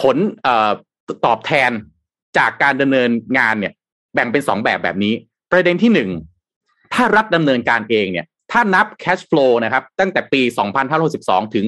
[0.00, 0.16] ผล
[1.26, 1.70] ตอบแทน
[2.38, 3.72] จากการดำเนินงานเนี่ย
[4.14, 5.14] แบ่งเป็นสองแบบแบบนี้
[5.52, 6.10] ประเด็นที่หนึ่ง
[6.94, 10.42] ถ้ารัฐดำเนินการเองเนี่ย ถ้านับ cash flow นะครับ ตั้งแต่ปี
[10.98, 11.66] 2562 ถึง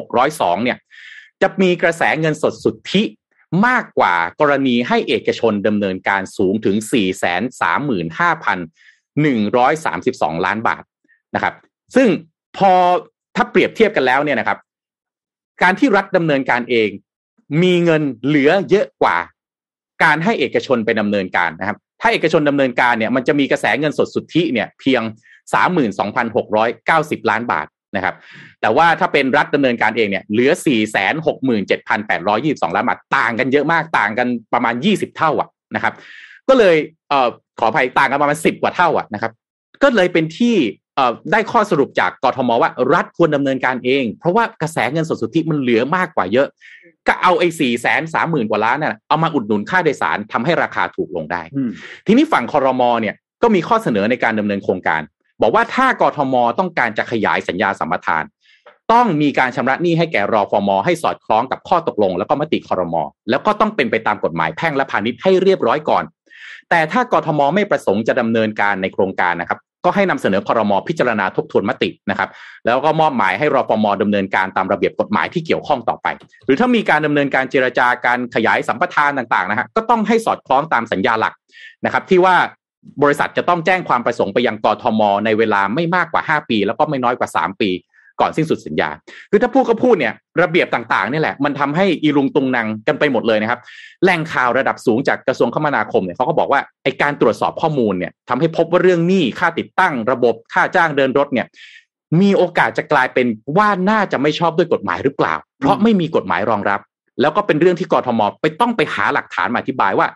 [0.00, 0.78] 2602 เนี่ย
[1.42, 3.02] จะมีกระแสเงินสดสุทธิ
[3.66, 6.86] มากกว่ากรณีให้เอกชนดำเนินการสูงถึง 435,000
[9.22, 10.82] 435,132 ล้านบาท
[11.34, 11.54] นะครับ
[11.96, 12.08] ซึ่ง
[12.56, 12.72] พอ
[13.36, 14.58] ถ้าเปรียบเทียบกันแล้วเนี่ยนะครับ
[15.62, 16.88] การที่รัฐดำเนินการเอง
[17.62, 19.16] มีเงินเหลือเยอะกว่า
[20.04, 25.02] การให้เอกชนไปดำเนินการนะครับ ถ้าเอกชนดำเนินการเนี่ยมันจะมีกระแสเงินสดสุทธิเนี่ยเพียง
[26.20, 28.14] 32,690 ล้านบาทนะครับ
[28.60, 30.50] แต่ว่าถ้าเป็นรัฐดำเนินการเองเนี่ยเหลือ
[31.44, 35.94] 467,822 ล้านบาทต่างกันเยอะมากต่างกันประมาณ 20 เท่าอะนะครับ
[36.48, 36.76] ก็เลย
[37.08, 37.28] เอ่อ
[37.58, 39.32] ขออภัยต่างกันประมาณ10กว่าเท่าอะนะครับ
[39.82, 40.56] ก็เลยเป็นที่
[40.96, 46.48] เอ่อได้ข้อสรุปจากกทมว่ารัฐควรดำเนินการเอง เพราะว่ากระแสเงินสดสุทธิมันเหลือมากกว่าเยอะ
[47.08, 51.42] ก็เอาไอ้สี่แสนสามหมื่นกว่าล้านน่ะเอามาอุดหนุนค่าโดยสารทำให้ราคาถูกลงได้
[52.06, 55.02] ทีนี้ฝั่งคอรมอเนี่ยก็มีข้อเสนอในการดำเนินโครงการ
[55.42, 58.24] บอกว่าถ้ากทมต้องการจะขยายสัญญาสัมปทาน
[58.92, 66.04] ต้องมีการชำระหนี้ให้แก่รอฟอมอให้สอดคล้องกับข้อตกลง แล้วก็มติคอรมอแล้วก็ต้องเป็นไปตามกฎหมายแพ่งและพาณิชย์ให้เรียบร้อยก่อน
[66.74, 72.28] แต่ถ้ากทมไม่ประสงค์จะดำเนินการในโครงการนะครับ ก็ให้นำเสนอคอรมอพิจารณาทบทวนมตินะครับ
[72.66, 76.06] แล้วก็มอบหมายให้รอฟมดำเนินการตามระเบียบกฎหมายที่เกี่ยวข้องต่อไป
[76.44, 81.34] หรือถ้ามีการดำเนินการเจรจาการขยายสัมปทานต่างๆนะฮะก็ต้องให้สอดคล้องตามสัญญาหลัก
[81.84, 82.36] นะครับ ที่ว่า
[83.02, 87.70] บริษัทจะต้องแจ้งความประสงค์ไปยังกทม ในเวลาไม่มากกว่า 5 ปี แล้วก็ไม่น้อยกว่า 3 ปี
[88.20, 88.90] ก่อนสิ้นสุดสัญญา
[89.30, 93.60] คือถ้าพูดก็พูดเนี่ยระเบียบต่างๆนี่แหละ มันทำให้อีลุงตุงนางกันไปหมดเลยนะครับ
[94.02, 101.46] แหล่งข่าวระดับสูงจากกระทรวงคมนาคมเนี่ยเขาก็บอกว่าไอการตรวจสอบข้อมูลเนี่ยทำให้พบว่าเรื่องหนี้ค่าติดตั้งระบบค่าจ้างเดินรถเนี่ย
[102.20, 106.80] มีโอกาสจะกลายเป็นว่าน่าจะไม่ชอบด้วยกฎหมายหรือเปล่า เพราะไม่มีกฎหมายรองรับ
[107.20, 110.06] แล้วก็เป็นเรื่องที่กรทมไปต้องไปหาหลักฐานมาอธิบายว่า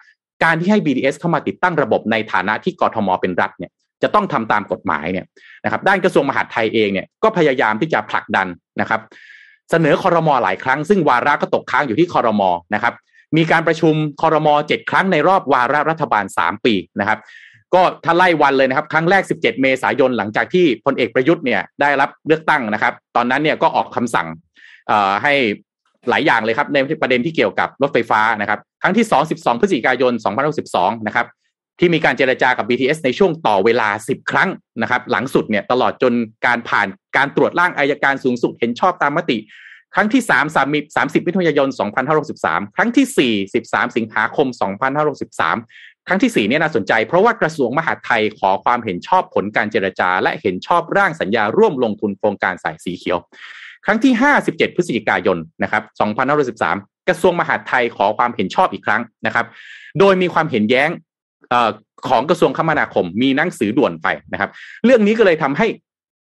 [0.44, 3.70] การที่ให้ BDS เข้ามาติดตั้งระบบในฐานะที่กรทมเป็นรัฐเนี่ย
[4.02, 5.26] จะต้องทำตามกฎหมายเนี่ย
[5.64, 8.46] นะครับ ด้านกระทรวงมหาดไทยเองเนี่ยก็พยายามที่จะผลักดัน
[8.80, 9.00] นะครับ
[9.70, 12.94] เสนอคอรมอหลายครั้ง ซึ่งวาระก็ตกค้างอยู่ที่คอรมอนะครับ
[13.36, 17.18] มีการประชุมคอรมอเจ็ดครั้งในรอบวาระรัฐบาล3ปีนะครับ
[17.74, 24.26] ก็ถ้าไล่วันเลยนะครับ ครั้งแรก 17 เมษายนหลังจากที่พลเอกประยุทธ์เนี่ยได้รับเลือกตั้งนะครับ ตอนนั้นเนี่ยก็ออกคำสั่ง
[25.22, 25.34] ให้
[26.10, 30.12] หลายอย่างเลยครับในประเด็นที่เกี่ยวกับรถไฟฟ้านะครับ ครั้งที่ 2 12 พฤศจิกายน
[30.60, 31.26] 2012นะครับ
[31.78, 34.48] ที่มีการเจรจากับ BTS ในช่วงต่อเวลา 10 ครั้ง
[34.82, 36.12] นะครับ หลังสุดเนี่ยตลอดจน
[36.46, 39.38] การผ่านการตรวจร่างอายการสูงสุดเห็นชอบตามมติ
[39.94, 41.68] ครั้งที่ 3 30 30มิถุนายน
[42.22, 44.46] 2563 ครั้งที่ 4 13 สิงหาคม
[45.28, 53.18] 2563 ครั้งที่ 4 เนี่ยน่าสนใจ เพราะว่ากระทรวงมหาดไทยขอความเห็นชอบผลการเจรจา และเห็นชอบร่างสัญญาร่วมลงทุนโครงการสายสีเขียว
[53.84, 54.12] ครั้งที่
[54.44, 55.82] 57 พฤศจิกายนนะครับ
[56.46, 59.46] 2513กระทรวงมหาดไทยขอความเห็นชอบอีกครั้งนะครับ
[59.98, 60.90] โดยมีความเห็นแย้ง
[62.08, 64.50] ของกระทรวงคมนาคม มีหนังสือด่วนไปนะครับ
[64.84, 65.66] เรื่องนี้ก็เลยทำให้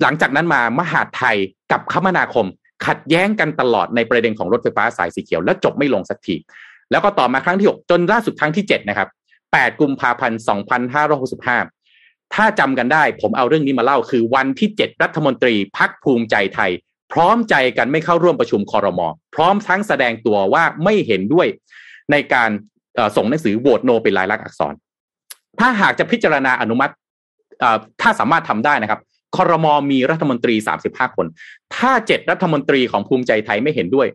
[0.03, 1.37] หลังจากนั้นมามหาดไทย
[1.73, 2.47] กับคมนาคม
[2.87, 6.37] ขัดแย้งกันตลอดในประเด็นของรถไฟฟ้าสายสีเขียวแล้วจบไม่ลงสักที
[6.91, 9.09] แล้วก็ต่อมาครั้งที่ 6 จนล่าสุดครั้งที่ 7 นะครับ
[9.45, 10.41] 8 กุมภาพันธ์
[11.17, 16.71] 2565 ถ้าจำกันได้ ผมเอาเรื่องนี้มาเล่าคือวันที่ 7 รัฐมนตรีพักภูมิใจไทย
[17.13, 21.47] พร้อมใจกันไม่เข้าร่วมประชุมคอรมอพร้อมทั้งแสดงตัวว่าไม่เห็นด้วย
[22.11, 22.51] ในการ
[23.17, 24.75] ส่งหนังสือโหวตโนเป็นลายลักษณ์อักษร
[25.61, 26.93] ถ้าหากจะพิจารณาอนุมัติ
[28.01, 29.01] ถ้าสามารถทำได้นะครับ
[29.37, 30.55] คอรมอมีรัฐมนตรี
[30.87, 31.27] 35 คน
[31.77, 34.07] ถ้าเจ็ดรัฐมนตรีของภูมิใจไทยไม่เห็นด้วย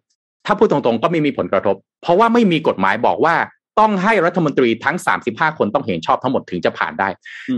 [0.46, 3.36] ถ้าพูดตรงๆก็ไม่มีผลกระทบ เพราะว่าไม่มีกฎหมายบอกว่า
[3.80, 7.10] ต้องให้รัฐมนตรีทั้ง 35 คนต้องเห็นชอบทั้งหมดถึงจะผ่านได้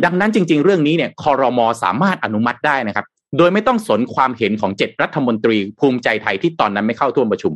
[0.06, 3.06] ดังนั้นจริง ๆ เรื่องนี้เนี่ยคอรมอสามารถอนุมัติได้นะครับ
[3.38, 7.54] โดยไม่ต้องสนความเห็นของเจ็ดรัฐมนตรีภูมิใจไทยที่ตอนนั้นไม่เข้าร่วมประชุม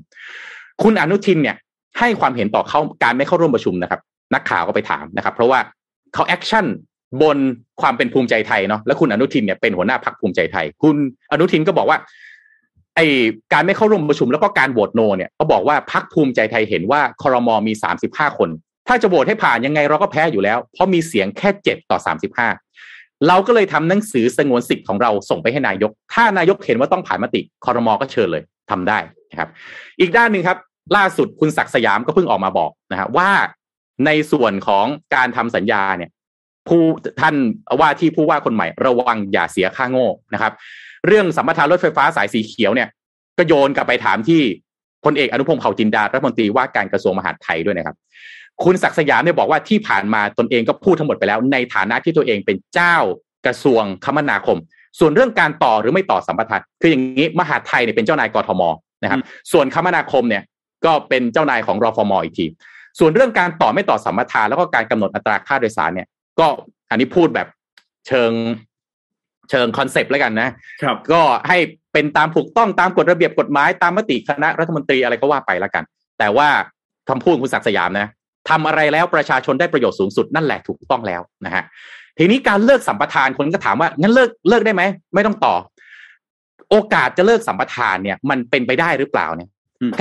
[0.83, 1.55] คุณอนุทินเนี่ย
[1.99, 4.01] ให้ความเห็นต่อเข้าการไม่เข้าร่วมประชุมนะครับ
[4.33, 5.59] นักข่าวก็ไปถามนะครับ เพราะว่า
[6.13, 6.65] เขา action
[7.21, 7.37] บน
[7.81, 10.95] ความเป็นภูมิใจไทยเนาะแล้วคุณอนุทินเนี่ยเป็นหัวหน้าพรรคภูมิใจไทย คุณ
[11.31, 11.97] อนุทินก็บอกว่า
[12.95, 12.99] ไอ้
[13.53, 18.49] การไม่เข้าร่วมประชุมแล้วก็การโหวต no เนี่ยก็บอกว่าพรรคภูมิใจไทยเห็นว่าคอรมอมีสามสิบห้าคน
[18.87, 22.49] ถ้าจะโหวตให้ผ่านยังไงเราก็แพ้อยู่แล้ว เพราะมีเสียงแค่เจ็ดต่อสามสิบห้า
[23.27, 28.99] เราก็เลยทำหนังสือสงวนสิทธิ์ของเราส่งไปให้นายก ถ้านายกเห็นว่าต้องผ่านมติคอรมอก็เชิญเลยทำได้
[29.31, 29.49] นะครับ
[29.99, 30.57] อีกด้านหนึ่งครับ
[30.95, 33.29] ล่าสุดคุณศักดิ์สยามก็เพิ่งออกมาบอกนะฮะว่า
[34.05, 34.85] ในส่วนของ
[35.15, 36.11] การทำสัญญาเนี่ย
[36.67, 36.83] ผู้
[37.21, 37.35] ท่าน
[37.79, 40.53] ว่าที่ผู้ว่าคนใหม่ระวังอย่าเสียค่าโง่นะครับ
[41.07, 42.89] เรื่องสัมปทานรถไฟฟ้าสายสีเขียวเนี่ย
[43.37, 44.41] ก็โยนกลับไปถามที่
[45.05, 47.95] พลเอกอนุพงศ์เผ่าจินดารัฐมนตรีว่าการกระทรวงมหาดไทยด้วยนะครับ
[48.63, 52.95] คุณศักดิ์สยามเนี่ยบอกว่าที่ผ่านมาตนเองก็พูดทั้งหมดไปแล้ว ในฐานะที่ตัวเองเป็นเจ้า
[53.45, 54.57] กระทรวงคมนาคม
[54.99, 58.61] ส่วนเรื่องการต่อหรือไม่ต่อสัมปทานคืออย่างนี้มหาดไทยเนี่ยเป็นเจ้านายกทม
[59.03, 59.19] นะครับ
[59.51, 60.43] ส่วนคมนาคมเนี่ย
[60.85, 62.45] ก็เป็นเจ้านายของรฟมอีกที
[62.99, 66.07] ส่วนเรื่องการต่อไม่ต่อสัมปทานแล้วก็การกำหนดอัตราค่าโดยสารเนี่ย
[66.39, 66.47] ก็
[66.89, 67.47] อันนี้พูดแบบ
[68.07, 68.31] เชิง
[69.49, 70.49] เชิง concept แล้วกันนะ
[70.83, 71.57] ครับ ก็ให้
[71.93, 75.83] เป็นตามถูกต้องตามกฎระเบียบกฎหมายตามมติคณะรัฐมนตรีอะไรก็ว่าไปแล้วกัน
[76.19, 76.49] แต่ว่า
[77.09, 78.07] คำพูดคุณศักดิ์สยามนะ
[78.49, 81.63] ทำอะไรแล้วประชาชนได้ประโยชน์สูงสุดนั่นแหละถูกต้องแล้วนะฮะ
[82.17, 84.83] ทีนี้การเลิกสัมปทานคนก็ถามว่างั้นเลิกเลิกได้ไหม
[85.13, 85.55] ไม่ต้องต่อ
[86.69, 89.49] โอกาสจะเลิกสัมปทานเนี่ย มันเป็นไปได้หรือเปล่าเนี่ย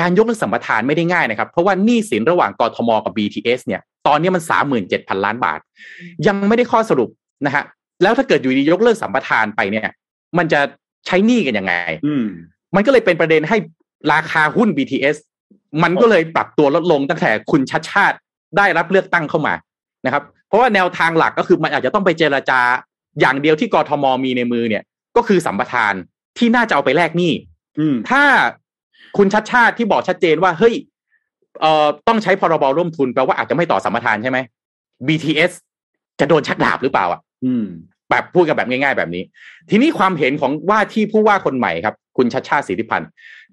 [0.01, 5.61] การยกเลิกสัมปทานไม่ได้ง่ายนะครับ เพราะว่าหนี้สินระหว่างกทมกับ BTS เนี่ย ตอนนี้มันสามหมื่นเจ็ดพันล้านบาท
[6.27, 7.11] ยังไม่ได้ข้อสรุป
[7.47, 7.64] นะฮะ
[8.03, 9.85] แล้วถ้าเกิดอยู่ดียกเลิกสัมปทานไปเนี่ย
[10.39, 10.61] มันจะ
[11.07, 11.72] ใช้หนี้กันยังไง
[12.74, 13.57] มันก็เลยเป็นประเด็นให้
[14.12, 15.16] ราคาหุ้น BTS
[15.83, 18.16] มันก็เลยปรับตัวลดลงตั้งแต่คุณชัดชาติ
[18.57, 19.55] ได้รับเลือกตั้งเข้ามา
[20.07, 22.61] นะครับ เพราะว่าแนวทางหลักก็คือมันอาจจะต้องไปเจรจา
[23.20, 24.83] อย่างเดียวที่กทมมีในมือเนี่ย
[25.16, 25.95] ก็คือสัมปทาน
[26.39, 27.33] ที่น่าจะเอาไปแลกหนี้
[28.11, 28.22] ถ้า
[29.16, 30.74] คุณชัดชาติที่บอกชัดเจนว่าเฮ้ย
[31.60, 34.38] เอ่อต้องใช้พรบร่วมทุนแปลว่าอาจจะไม่ต่อสัมปทานใช่ไหม
[35.06, 35.52] BTS
[36.20, 37.66] จะโดนชักดาบหรือเปล่าอะอืม
[38.10, 39.22] แบบพูดกันแบบง่าย ๆ แบบนี้
[39.70, 43.08] ทีนี้ความเห็นของว่าที่ผู้ว่าคนใหม่ครับ คุณชัดชาติสิทธิพันธ์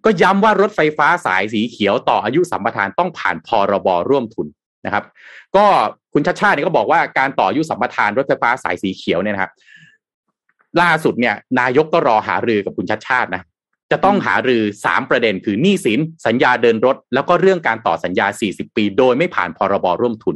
[0.05, 4.47] ก็ย้ำว่ารถไฟฟ้าสายสีเขียวต่ออายุสัมปทานต้องผ่านพรบร่วมทุน
[4.86, 5.03] นะครับ
[5.55, 5.66] ก็
[6.14, 9.51] คุณชัดชาติเนี่ยก็บอกว่าการต่ออายุสัมปทานรถไฟฟ้าสายสีเขียวเนี่ยนะครับ
[10.82, 13.41] ล่าสุดเนี่ย นายกก็รอหารือกับคุณชัดชาตินะ
[13.94, 20.36] จะต้องหารือสามประเด็นคือหนี้สินสัญญาเดินรถ แล้วก็เรื่องการต่อสัญญา 40 ปี โดยไม่ผ่านพรบร่วมทุน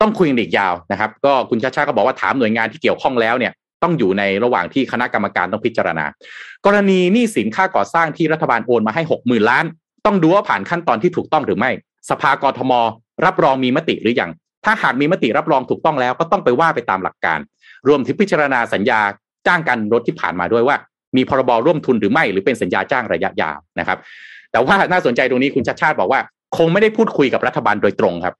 [0.00, 3.52] ต้องคุยกันอีกยาวนะครับ ก็คุณชาชาก็บอกว่าถามหน่วยงานที่เกี่ยวข้องแล้วเนี่ย
[3.82, 6.04] ต้องอยู่ในระหว่างที่คณะกรรมการต้องพิจารณา
[6.66, 9.64] กรณีหนี้สินค่าก่อสร้างที่รัฐบาลโอนมาให้ 60,000 ล้าน
[10.06, 11.70] ต้องดูว่าผ่านขั้นตอนที่ถูกต้องหรือไม่
[12.10, 12.72] สภากรทม
[13.24, 14.30] รับรองมีมติหรือยัง
[14.64, 17.38] ถ้าหากมีมติรับรองถูกต้องแล้วก็ต้องไปว่าไปตามหลักการ
[17.88, 19.00] รวมถึงพิจารณาสัญญา
[19.46, 20.76] จ้างกันรถที่ผ่านมาด้วยว่า
[21.16, 23.98] มีพรบร่วมทุนหรือไม่ หรือเป็นสัญญาจ้างระยะยาวนะครับ
[24.52, 26.20] แต่ว่าน่าสนใจตรงนี้คุณชาติชาติบอกว่า
[26.56, 28.34] คงไม่ได้พูดคุยกับรัฐบาลโดยตรงครับ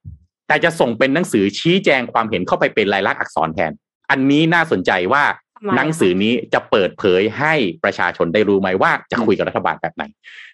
[0.48, 3.72] แต่จะส่งเป็นหนังสือชี้แจงความเห็นเข้าไปเป็นลายลักษณ์อักษรแทน
[4.10, 5.24] อันนี้น่าสนใจว่า
[5.76, 7.54] หนังสือนี้จะเปิดเผยให้
[7.84, 10.04] ประชาชนได้รู้ไหมว่าจะคุยกับรัฐบาลแบบไหน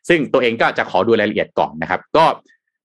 [0.08, 2.24] ซึ่งตัวเองก็จะขอดูรายละเอียดก่อนนะครับ ก็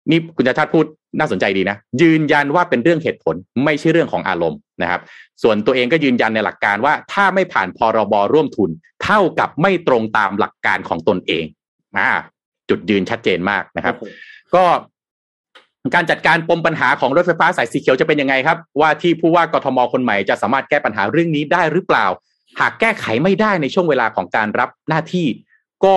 [0.10, 0.86] นี่คุณชาชาติพูด
[1.20, 5.02] น่าสนใจดีนะ ยืนยันว่าเป็นเรื่องเหตุผลไม่ใช่เรื่องของอารมณ์นะครับ
[5.44, 8.70] ส่วนตัวเองก็ยืนยันในหลักการว่า ถ้าไม่ผ่านพรบร่วมทุน
[9.04, 11.46] เท่ากับไม่ตรงตามหลักการของตนเอง
[11.98, 12.10] อ่า
[12.70, 13.96] จุดยืนชัดเจนมากนะครับ
[14.56, 14.64] ก็
[15.96, 22.06] การจัดการปมปัญหาของรถไฟฟ้าสายสีเขียวจะเป็นยังไงครับ ว่าที่ผู้ว่ากทมคนใหม่จะสามารถแก้ปัญหาเรื่องนี้ได้หรือเปล่า
[22.60, 25.28] หากแก้ไขไม่ได้ในช่วงเวลาของการรับหน้าที่
[25.86, 25.96] ก็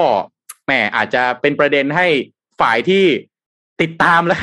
[0.65, 2.07] แหมอาจจะเป็นประเด็นให้
[2.61, 3.05] ฝ่ายที่
[3.83, 4.39] ติดตามแล้ว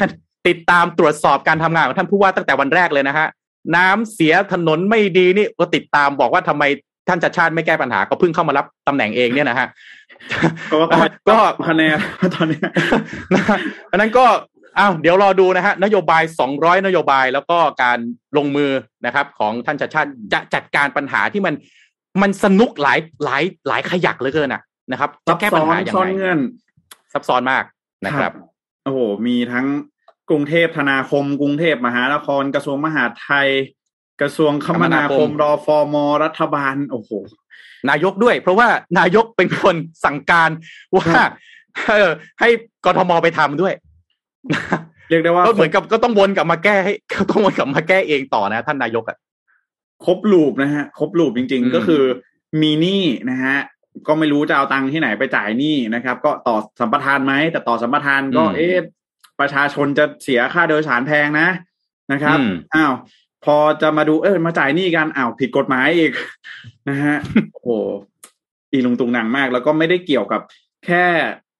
[0.47, 3.27] ติดตามตรวจสอบการทำงานของท่านผู้ว่าตั้งแต่วันแรกเลยนะฮะ
[3.75, 6.63] น้ำเสียถนนไม่ดีนี่ก็ติดตามบอกว่าทำไม
[7.07, 9.67] ท่านจัดชาติไม่แก้ปัญหาก็เพิ่งเข้ามารับตำแหน่งเองเนี่ยนะฮะ
[11.27, 11.37] ก็
[11.67, 11.97] คะแนน
[12.35, 12.59] ตอนนี้
[13.91, 14.25] อันนั้นก็
[14.79, 17.97] อ้าวเดี๋ยวรอดูนะฮะนโยบายสองร้อยนโยบายแล้วก็การ
[18.37, 18.71] ลงมือ
[19.05, 21.53] นะครับ ของท่านชัดชาติจะจัดการปัญหาที่มัน
[22.21, 26.07] มันสนุกหลายหลายหลายขยักเหลือเกินอะนะครับจะแก้ปัญหาอย่างไร
[27.13, 27.63] ซับซ้อนมาก
[28.05, 28.31] นะครับ
[28.83, 29.65] โอ้โหมีทั้ง
[30.29, 33.47] กรุงเทพธนาคม กรุงเทพมหานครกระทรวงมหาดไทย
[34.21, 37.11] กระทรวงคมนาคมรอฟอมรัฐบาล โอ้โห
[37.89, 38.67] นายกด้วย เพราะว่า
[38.99, 40.49] นายกเป็นคนสั่งการ
[40.95, 41.05] ว่า
[42.39, 42.49] ให้
[42.85, 43.73] กทมไปทำด้วย
[45.09, 49.17] เรียกได้ว่าก็เหมือนกับก็ต้องวนกลับมาแก้ให้ก็ต้องวนกลับมาแก้เองต่อนะ ท่านนายกอะ
[50.05, 52.03] ครบลูปนะฮะครบลูปจริง ๆ ก็คือ
[52.61, 53.57] มีหนี้นะฮะ
[54.07, 58.75] ก็ไม่รู้จะเอาตังค์ที่ไหนไปจ่ายหนี้นะครับ ก็ต่อสัมปทานไหมแต่ต่อสัมปทานก็เอ๊ะ
[59.39, 61.47] ประชาชนจะเสียค่าโดยสารแพงนะ
[62.11, 62.37] นะครับ
[62.75, 62.93] อ้าว
[63.45, 66.11] พอจะมาดูเออมาจ่ายหนี้กันอ้าวผิดกฎหมายอีก
[66.89, 67.17] นะฮะ
[67.53, 67.69] โอ้โห
[68.71, 70.41] อีลุงตุงหนังมาก แล้วก็ไม่ได้เกี่ยวกับ
[70.85, 71.05] แค่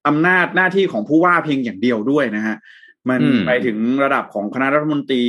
[0.07, 2.55] อำนาจหน้าที่ของผู้ว่าเพียงอย่างเดียวด้วยนะฮะ
[3.09, 5.23] มันไปถึงระดับของคณะรัฐมนตรี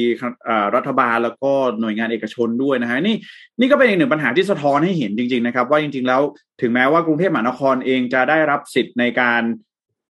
[0.76, 3.16] รัฐบาลแล้วก็หน่วยงานเอกชนด้วยนะฮะนี่
[3.60, 6.20] นี่ก็เป็นอีกหนึ่งปัญหาที่สะท้อนให้เห็นจริง ๆ นะครับ ว่าจริง ๆ แล้ว
[6.60, 9.42] ถึงแม้ว่ากรุงเทพมหานครเองจะได้รับสิทธิ์ในการ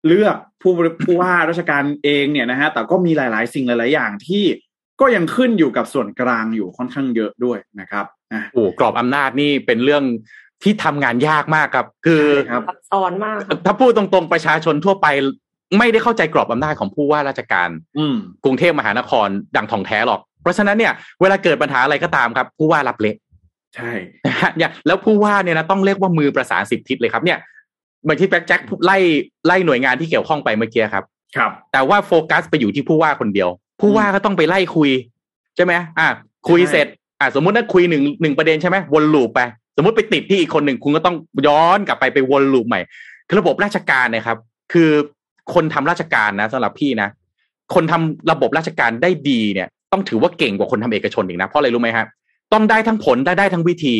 [0.08, 0.74] เลือกผู้
[1.06, 4.44] ผู้ว่าราชการเองเนี่ยนะฮะแต่ก็มีหลาย ๆ สิ่งหลาย ๆ อย่างที่
[5.04, 8.06] ก็ยังขึ้นอยู่กับส่วนกลางอยู่ค่อนข้างเยอะด้วยนะครับ
[8.54, 10.04] โอ้กรอบอำนาจนี่เป็นเรื่อง
[10.64, 12.24] ที่ทำงานยากมากครับ คือ
[12.68, 15.08] ซับซ้อนมาก ถ้าพูดตรงๆประชาชนทั่วไป
[15.78, 17.70] ไม่ได้เข้าใจกรอบอำนาจของผู้ว่าราชการ
[18.44, 23.16] กรุงเทพมหานครดังทองแท้หรอก เพราะฉะนั้นเนี่ยเวลาเกิดปัญหาอะไรก็ตามครับ ผู้ว่ารับเละ
[23.76, 23.92] ใช่
[24.58, 27.38] เนี่ยแล้วผู้ว่าเนี่ยนะต้องเรียกว่ามือประสานสิบทิศเลยครับเนี่ย
[28.04, 28.98] เหมือนที่แบ็กแจ็คไล่
[29.48, 31.04] ไล่หน่วยงานที่เกี่ยวข้องไปเมื่อกี้ครับ
[31.38, 33.50] ครับ แต่ว่าโฟกัสไปอยู่ที่ผู้ว่าคนเดียว
[33.84, 34.90] ผู้ว่าก็ต้องไปไล่คุย
[35.56, 36.08] ใช่ไหมอะ
[36.50, 36.88] คุยเสร็จ
[37.20, 39.40] อะสมมติถ้าคุยหนึ่งหนึ่งประเด็นใช่ไหมวนลูปไป
[39.78, 41.16] สมมติไปติดที่อีกคนหนึ่งคุณก็ต้อง
[41.48, 42.80] ย้อนกลับไปไปวนลูปใหม่
[43.28, 44.38] คือระบบราชการเนี่ยครับ
[44.74, 44.90] คือ
[45.54, 47.10] คนทำราชการนะสำหรับพี่นะ
[47.74, 52.08] คนทำระบบราชการได้ดีเนี่ย ต้องถือว่าเก่งกว่าคนทำเอกชนอีกนะเพราะอะไรรู้ไหมครับ
[52.54, 53.96] ต้องได้ทั้งผลได้ได้ทั้งวิธี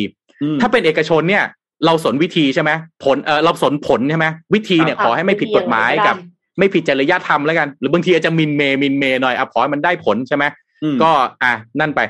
[0.60, 1.44] ถ้าเป็นเอกชนเนี่ย
[1.86, 2.70] เราสนวิธีใช่ไหม
[3.04, 6.16] ผลเออเราสนผลใช่ไหมวิธีเนี่ยขอให้ไม่ผิดกฎหมายกับ
[6.58, 10.44] ไม่ผิดจริยธรรมแล้วกัน หรือบางทีอาจจะมินเมมินเมหน่อยอะขอให้มันได้ผลใช่ไหม
[11.02, 11.10] ก็
[11.42, 12.00] อะนั่นไป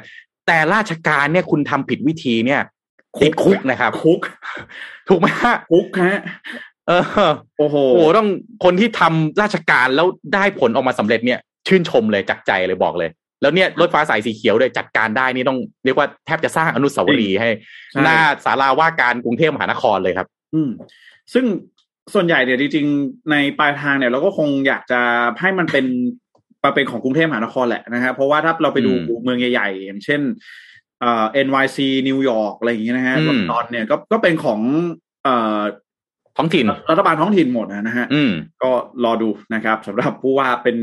[0.47, 2.61] แต่ราชการเนี่ยคุณทำผิดวิธีเนี่ย
[3.23, 4.21] ติดคุกนะครับ คุก
[5.09, 5.27] ถูกไหม
[5.71, 6.21] คุกฮะ
[6.89, 7.77] เออโอ้โห
[8.17, 8.29] ต้อง
[8.65, 11.39] คนที่ทำราชการแล้วได้ผลออกมาสำเร็จเนี่ย
[11.69, 13.11] ชื่นชมเลยจากใจเลยบอกเลย
[13.43, 17.49] แล้วเนี่ยรถฟ้าสายสีเขียวเลยจัดการได้นี่ต้องเรียกว่าแทบจะสร้างอนุสาวรีย์ให้
[18.03, 20.71] หน้าศาลาว่าการกรุงเทพมหานครเลยครับ อืม
[21.35, 21.45] ซึ่ง
[22.15, 25.01] ส่วนใหญ่เนี่ยจริงๆในปลายทางเนี่ยเราก็คงอยากจะ
[25.41, 25.87] ให้มันเป็น
[26.65, 28.93] มาเป็นของกรุงเทพมหานครแหละนะครับเพราะว่าถ้าเราไปดู
[29.23, 30.21] เมืองใหญ่ๆ อย่างเช่น
[31.01, 31.79] เอ่อ NYC
[32.09, 34.61] นิวยอร์กอะไรอย่างเงี้ยนะฮะลอนดอนเนี่ยก็ก็เป็นของ
[35.25, 35.61] เอ่อ
[36.37, 38.07] ท้องถิ่นรัฐบาลท้องถิ่นหมดนะฮะ
[38.63, 38.71] ก็
[39.05, 40.77] รอดูนะครับสำหรับผู้ว่าเป็น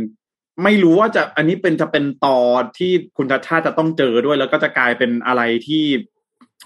[0.64, 5.84] ไม่รู้ว่าจะอันนี้เป็นจะเป็นตอนที่คุณชาชาติจะต้องเจอด้วย แล้วก็จะกลายเป็นอะไรที่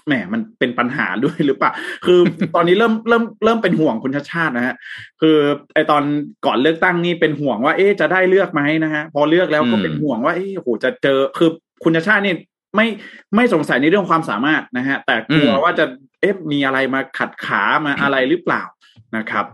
[0.06, 1.72] แหมมันเป็นปัญหาด้วยหรือเปล่า
[2.06, 2.20] คือ
[2.54, 4.74] ตอนนี้เริ่มเริ่มเริ่มเป็นห่วงคุณชาติชาตินะฮะ
[5.20, 5.36] คือ
[5.74, 6.02] ไอตอน
[6.46, 11.50] ก่อนเลือกตั้งนี่เป็นห่วงว่า เอ๊ะจะได้เลือกไหมนะฮะ พอเลือกแล้วก็เป็นห่วงว่า เอ๊ะโหจะเจอ คือ
[11.84, 12.34] คุณชาติชาตินี่
[12.76, 12.86] ไม่
[13.36, 15.84] ไม่สงสัยในเรื่องความสามารถนะฮะ แต่กลัวว่าจะ
[16.20, 18.62] เอ๊ะมีอะไรมาขัดขามาอะไรหรือเปล่า
[19.16, 19.46] นะครับ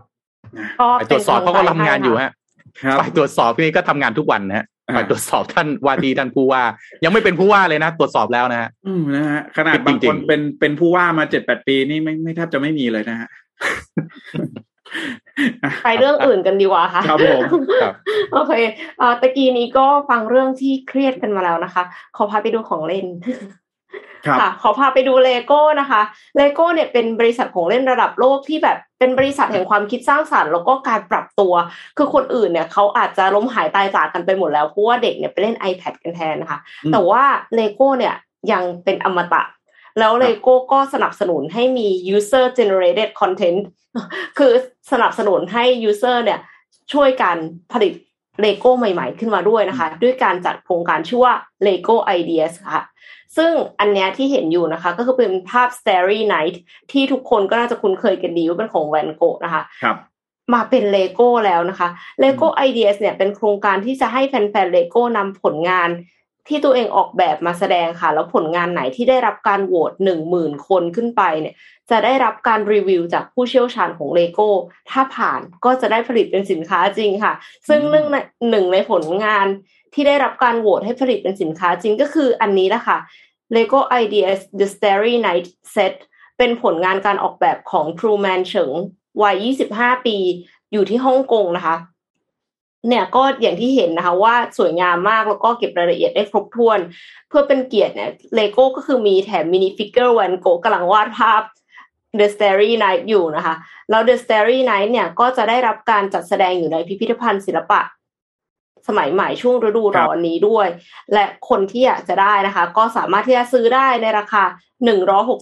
[0.99, 2.31] ไปตรวจสอบเขาก็ทำงานอยู่ฮะ
[2.83, 6.63] ครับไปตรวจสอบนี่ก็ทำงานทุกวันนะฮะอ่า ไปตรวจสอบท่านวาทีท่านผู้ว่า
[7.03, 13.29] ยังไม่เป็นผู้ว่าเลยนะ ตรวจสอบแล้วนะฮะอืมนะฮะขนาดบางจริคนงๆเป็นเป็นผู้ว่ามาเจ็ดแปดปีนี่ไม่ไม่แทบจะไม่มีเลยนะฮะ
[15.83, 17.41] ไปเรื่องอื่นกันดีกว่าค่ะครับผม
[17.83, 17.93] ครับ
[18.33, 18.53] โอเค
[18.99, 21.83] เอ่อตะกี้นี้ก็ฟังเรื่องที่เครียดกันมาแล้วนะคะ
[22.15, 23.05] ขอพาไปดูของเล่น
[24.25, 26.01] ครับค่ะขอพาไปดูเลโก้นะคะ
[26.37, 31.53] เลโก้เนี่ยเป็นบริษัทของเล่นระดับโลกที่แบบเป็นบริษัทแห่งความคิดสร้างสรรค์แล้วก็การปรับตัว
[31.97, 37.23] คือคนอื่นเนี่ยเขาอาจจะล้มหายตายจากกันไปหมดแล้วเพราะว่าเด็กเนี่ยไปเล่น iPad กันแทนนะคะอืมแต่ว่า
[37.55, 38.15] เลโก้เนี่ย
[38.51, 39.43] ยังเป็นอมตะ
[39.99, 43.59] แล้วเลโก้ก็สนับสนุนให้มี user generated content
[44.37, 44.51] คือ
[44.91, 46.39] สนับสนุนให้ user เนี่ย
[46.93, 47.35] ช่วยกัน
[47.73, 47.93] ผลิต
[48.41, 51.33] เลโก้ใหม่ๆ ขึ้นมาด้วยนะคะ ด้วยการจัดโครงการชื่อว่า
[51.65, 52.83] Lego Ideas ค่ะ
[53.37, 56.55] ซึ่งอันเนี้ยที่เห็นอยู่นะคะ ก็คือเป็นภาพ Starry Night
[56.91, 59.97] ที่ทุกคนก็น่าจะคุ้นเคยกันดีว่าเป็นของแวนโกะนะคะครับ
[60.53, 61.87] มาเป็นเลโก้แล้วนะคะ
[62.23, 65.89] Lego Ideas เนี่ยเป็นโครงการที่จะให้แฟนๆเลโก้นำผลงาน
[66.47, 71.55] ที่ตัวเองออกแบบมาแสดงค่ะ แล้วผลงานไหนที่ได้รับการโหวตหนึ่งหมื่นคนขึ้นไปเนี่ย
[71.89, 74.49] จะได้รับการรีวิวจากผู้เชี่ยวชาญของเลโก้
[74.89, 77.33] ถ้าผ่านก็จะได้ผลิตเป็นสินค้าจริงค่ะ
[77.67, 78.15] ซึ่งอืมหนึ่งใน
[78.49, 79.47] หนึ่งในผลงาน
[79.93, 82.97] ที่ได้รับการโหวตให้ผลิตเป็นสินค้าจริงก็คืออันนี้แหละค่ะ
[83.55, 85.93] Lego Ideas The Starry Night Set
[86.37, 88.71] เป็นผลงานการออกแบบของ Truman เฉิง
[89.23, 90.17] วัย 25 ปี
[90.71, 91.75] อยู่ที่ฮ่องกงนะคะ
[92.87, 96.79] เนี่ยก็อย่างที่เห็นนะคะว่าสวยงามมากแล้วก็เก็บรายละเอียดได้ครบถ้วน
[97.29, 101.41] เพื่อเป็นเกียรติเนี่ยเลโก้ก็คือมีแถม minifigure แวนโกกำลังวาดภาพ
[102.19, 103.55] The Starry Night อยู่นะคะ
[103.89, 107.81] แล้ว The Starry Night เนี่ยก็จะได้รับการจัดแสดงอยู่ในพิพิธภัณฑ์ศิลปะ
[108.87, 110.67] สมัยใหม่ช่วงฤดูร้อนนี้ด้วย
[111.13, 114.43] และคนที่อยากจะได้นะคะ ก็สามารถที่จะซื้อได้ในราคา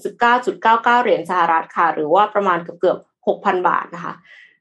[0.03, 4.13] 169.99 เหรียญสหรัฐค่ะ หรือว่าประมาณเกือบเกือบ6,000 บาทนะคะ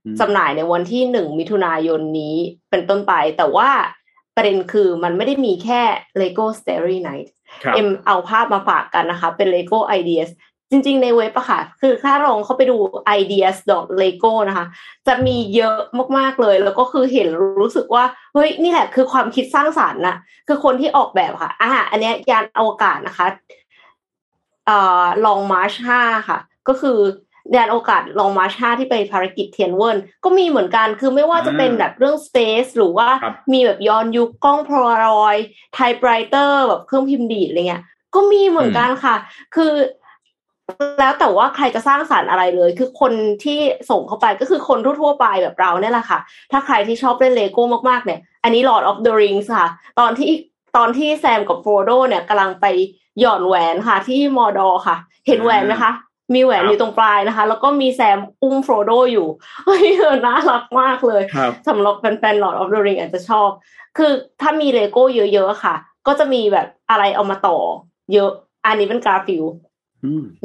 [0.04, 2.36] อืมจำหน่ายในวันที่ 1 มิถุนายนนี้
[2.70, 3.70] เป็นต้นไป แต่ว่า
[4.36, 5.82] ประเด็นคือมันไม่ได้มีแค่
[6.20, 7.28] Lego Starry Night
[7.64, 10.30] ครับเอ็มเอาภาพมาฝากกันนะคะ เป็น Lego Ideas
[10.70, 12.76] จริงๆ ในเว็บอะค่ะ คือถ้าลองเข้าไปดู
[13.20, 13.56] ideas
[14.00, 14.66] lego นะคะ
[15.06, 15.76] จะมีเยอะ
[16.18, 17.28] มากๆเลย แล้วก็คือเห็น
[17.60, 18.04] รู้สึกว่า
[18.34, 20.16] เฮ้ย นี่แหละคือความคิดสร้างสรรค์นะ
[20.48, 23.26] คือคนที่ออกแบบค่ะ อ่า อันเนี้ยยานอวกาศนะคะ
[24.66, 26.98] เอ่อ Long March ห้าค่ะ ก็คือ
[27.56, 35.36] ยานอวกาศ Long March ห้าที่ไปภารกิจเทียนเหวินก็มีเหมือนกันคือไม่ว่าจะเป็นแบบเรื่อง space หรือว่าครับมีแบบย้อนยุคกล้องโพลารอยด์
[35.74, 39.16] typewriter แบบเครื่องพิมพ์ดีดอะไรเงี้ย ก็มีเหมือนกันค่ะ
[39.54, 39.72] คือ
[41.00, 43.12] แล้วแต่ว่าใครจะสร้างสรรค์อะไรเลย คือคน
[43.44, 43.58] ที่
[43.90, 46.18] ส่งเข้าไปก็คือคนทั่วๆไปแบบเราเนี่ยแหละค่ะ
[46.52, 49.68] ถ้าใครที่ชอบเล่นเลโก้มากๆเนี่ย อันนี้ Lord of the Rings ค่ะ
[50.00, 50.30] ตอนที่
[50.76, 52.66] ตอนที่แซมกับโฟรโดเนี่ยกำลังไป
[53.20, 54.96] หย่อนแหวนค่ะ ที่มอร์ดอร์ค่ะ
[55.26, 55.92] เห็นแหวนไหมคะ
[56.34, 59.26] มีแหวนครับอยู่ตรงปลายนะคะ แล้วก็มีแซมอุ้มโฟรโดอยู่
[59.64, 63.48] เฮ้ยเออน่ารักมากเลยครับสำหรับแฟนๆ Lord of the Ring อาจจะชอบ
[63.98, 65.02] คือถ้ามีเลโก้
[65.34, 65.74] เยอะๆค่ะ
[66.06, 67.58] ก็จะมีแบบอะไรเอามาต่อ
[68.14, 68.30] เยอะ
[68.66, 69.69] อันนี้เป็นการ์ฟิลด์ อืม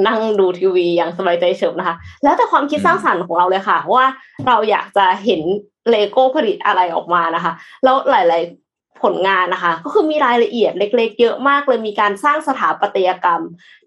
[0.08, 4.06] นั่งดูทีวีอย่างสบายใจเฉิบนะคะ แล้วแต่ความคิดสร้างสรรค์ของเราเลยค่ะ ว่า
[4.48, 5.42] เราอยากจะเห็น
[5.90, 7.54] เลโก้ผลิตอะไรออกมานะคะ
[7.84, 13.42] แล้วหลาย ๆผลงานนะคะ ก็คือมีรายละเอียดเล็ก ๆ เยอะมากเลยมีการสร้างสถาปัตยกรรม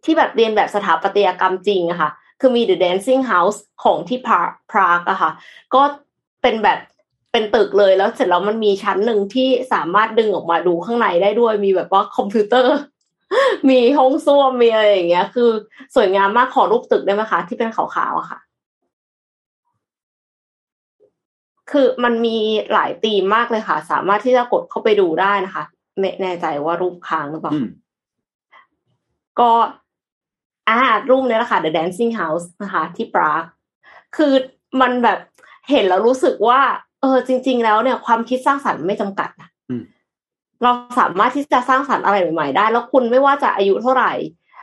[0.05, 2.11] ที่แบบเลียนแบบสถาปัตยกรรมจริงอะค่ะ
[2.41, 4.41] คือมี The Dancing House ของที่พา
[4.71, 5.31] พรากอะค่ะ
[5.75, 5.83] ก็
[6.43, 6.79] เป็นแบบ
[7.33, 12.77] เป็นตึกเลยแล้วเสร็จแล้วมันมีชั้นหนึ่งที่สามารถดึงออกมาดูข้างในได้ด้วยมีแบบว่าคอมพิวเตอร์
[13.71, 15.51] มีห้องส้วมมีอะไรอย่างเงี้ย คือ
[15.95, 18.39] สวยงามมากขอรูปตึกได้ไหมคะที่เป็นขาวๆอะค่ะ
[21.71, 22.37] คือมันมี
[22.73, 25.65] หลายธีมมากเลยค่ะ สามารถที่จะกดเข้าไปดูได้นะคะ
[25.99, 27.67] ไม่แน่ใจว่ารูปค้างหรือเปล่าอืม
[29.41, 29.53] ก็
[30.69, 30.79] อ่า
[31.11, 33.43] รูปเนี้ยแหละค่ะ The Dancing House นะคะ ที่ปราก
[34.17, 34.33] คือ
[34.81, 35.19] มันแบบ
[35.71, 36.61] เห็นแล้วรู้สึกว่า
[37.01, 39.83] เออ จริง ๆ แล้วเนี่ย ความคิดสร้างสรรค์ไม่จำกัดนะอืม
[40.63, 44.13] เราสามารถที่จะสร้างสรรค์อะไรใหม่ ๆ ได้ แล้วคุณไม่ว่าจะอายุเท่าไหร่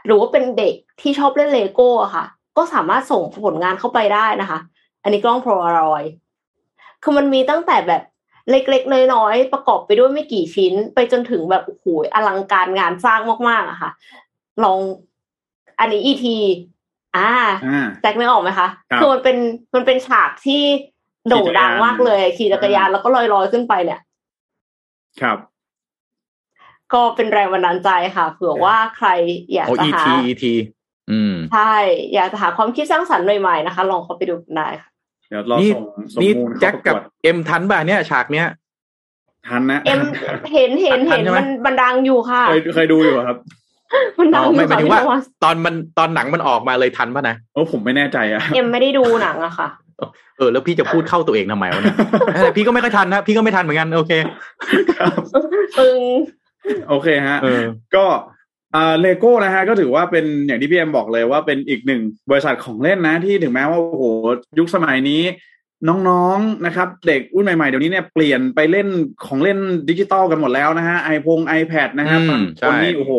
[0.06, 2.26] หรือว่าเป็นเด็กที่ชอบเล่นเลโก้อะค่ะ
[2.58, 4.60] ก็สามารถส่งผลงานเข้าไปได้นะคะ
[5.04, 6.12] อันนี้กล้องโพลารอยด์
[7.04, 8.02] คือมันมีตั้งแต่แบบ
[8.50, 11.86] เล็กๆ น้อยๆ ประกอบไปด้วยไม่กี่ชิ้น ไปจนถึงแบบโอ้โห
[12.16, 13.20] อลังการงานสร้าง
[13.50, 13.92] มากๆอะค่ะ
[14.64, 14.80] ลอง
[15.80, 16.38] อันนี้อีที
[17.16, 17.30] อ่า
[17.66, 19.38] อ่าแจ็คนึกออกไหมคะครับคือมันเป็น
[19.76, 20.64] มันเป็นฉากที่
[21.30, 24.00] โด่งดังมากเลย ขี่จักรยานแล้วก็ลอยลอยๆขึ้นไปเนี่ย
[25.22, 25.38] ครับ
[26.96, 29.08] ก็เป็นแรงบันดาลใจค่ะเผื่อว่าใคร
[29.54, 30.54] อยากโอ้จะอีหาทีอีที
[31.12, 31.74] อืมใช่
[32.14, 34.90] อยากจะหาความคิดสร้างสรรค์ใหม่ๆนะคะ ลองเข้าไปดูกันได้ค่ะ
[35.30, 35.84] เดี๋ยวเรานี่ส่ง
[36.14, 38.48] ส่งนี่มูลเข้าแจ็คประกับกวดเอ็มทันป่ะเนี่ยฉากเนี้ย
[39.48, 40.00] ทันนะเอ็ม
[40.54, 43.38] เห็นเห็นทัเห็นนใช่ไหมมันมันดังอยู่ค่ะ เคยเคยดูอยู่ครับ
[44.20, 49.68] มันดังอ๋ออไม่ยู่หมายค่ะถึงพี่ว่าโทมัสตอนมันตอนหนังมันออกมาเลยทันป่ะนะโอ้ผมไม่แน่ใจอะเอ็มไม่ได้ดูหนังอะค่ะ
[50.38, 51.96] เออ แล้วพี่จะพูดเข้าตัวเองทำไมวะเนี่ย
[52.42, 54.12] แต่พี่ก็ไม่ค่อยทันนะพี่ก็ไม่ทันเหมือนกัน โอเค
[55.00, 55.12] ครับ
[55.80, 56.00] ตึง
[56.90, 57.64] โอเคฮะเออ
[57.96, 58.06] ก็
[58.76, 64.04] อ่าเลโก้นะฮะก็ถือว่าเป็นอย่างที่พี่เอ็มบอกเลยว่าเป็นอีกหนึ่งบริษัทของเล่นนะที่ถึงแม้ว่าโอ้โห
[64.58, 65.24] ยุคสมัยนี้
[65.90, 68.88] น้องๆนะครับ เด็กรุ่นใหม่ๆ เดี๋ยวนี้เนี่ยเปลี่ยนไปเล่น
[69.26, 69.60] ของเล่น
[69.90, 73.12] ดิจิตอลกันหมดแล้วนะฮะไอพง iPad นะครับอืมบางใช่คนนี่โอ้โห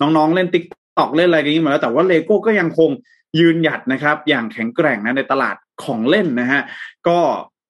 [0.00, 2.90] น้องๆ เล่น TikTok เล่นอะไรกันนี้หมดแล้วแต่ว่าเลโก้ก็ยังคง
[3.38, 6.60] ยืนหยัดนะครับ อย่างแข็งแกร่งนะในตลาดของเล่นนะฮะ
[7.08, 7.18] ก็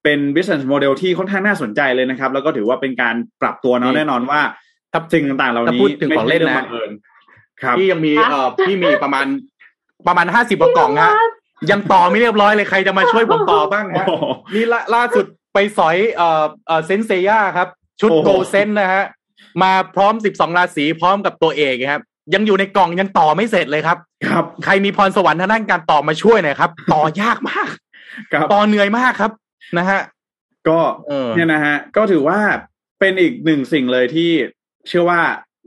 [0.05, 4.41] เป็น business model ที่ค่อนข้างน่าสนใจเลยนะครับ แล้วก็ถือว่าเป็นการปรับตัวเนาะแน่นอนว่า
[4.93, 6.91] ทับสิ่งต่างๆเหล่าถ้านี้พูดถึงของเล่นไม่ใช่นะรื่บังเอิญ
[7.63, 9.27] ครับพี่ยังมีฮะเอ่อพี่มีประมาณ
[10.07, 11.13] ประมาณห้าสิบกว่ากล่องฮะ
[11.71, 14.25] ยังต่อไม่เรียบร้อยเลยใครจะมาช่วยผมต่อบ้างโอ้ฮะโห
[14.55, 15.25] นี่ล่าล่าสุด
[15.55, 17.69] ไปสอยเอ่อเอ่อเซนเซย่าครับ
[18.01, 19.05] ชุดโอ้โหโกเซนนะฮะ
[19.63, 22.03] มาพร้อมสิบสองราศีพร้อมกับตัวเอกครับ
[22.35, 27.69] ยังอยู่ในกล่องยังต่อไม่เสร็จเลยครับ ครับ ใครมีพรสวรรค์ทางด้านการต่อมาช่วยหน่อยครับ ต่อยากมาก
[28.33, 29.33] ครับต่อเหนื่อยมากครับ
[29.79, 30.01] นะฮะ
[30.69, 30.79] ก็
[31.09, 32.39] เออเนี่ยนะฮะก็ถือว่า
[33.01, 34.31] เป็นอีกหนึ่งสิ่งเลยที่
[34.89, 35.21] เชื่อว่า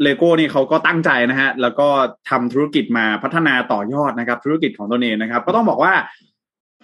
[0.04, 1.88] เลโก้นี่เขาก็ตั้งใจนะฮะ แล้วก็
[2.30, 5.94] ทำธุรกิจมาพัฒนาต่อยอดนะครับ ธุรกิจของตัวเองนะครับ ก็ต้องบอกว่า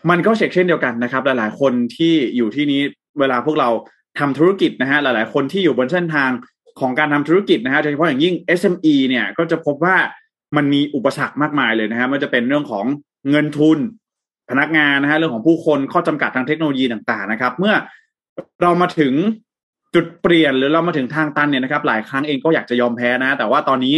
[0.09, 2.81] มันก็เช็คเช่นเดียวกันนะครับ หลายๆ คนที่อยู่ที่นี้
[3.19, 3.69] เวลาพวกเรา
[4.19, 6.29] ทำธุรกิจนะฮะหลาย ๆ คนที่อยู่บนเส้นทาง
[6.79, 9.95] ของการทำธุรกิจนะฮะโดยเฉพาะอย่างยิ่ง SME เนี่ยก็จะพบว่า
[10.55, 12.85] มันมีอุปสรรคมากมายเลยนะฮะมันจะเป็นเรื่องของ
[13.29, 13.77] เงินทุน
[14.49, 17.75] พนักงานนะฮะเรื่องของผู้คนข้อจำกัดทางเทคโนโลยีต่าง ๆ นะครับ เมื่อ
[18.61, 19.13] เรามาถึง
[19.95, 23.95] จุดเปลี่ยนหรือเรามาถึงทางตันเนี่ยนะครับหลายครั้งเองก็อยากจะยอมแพ้นะ แต่ว่าตอนนี้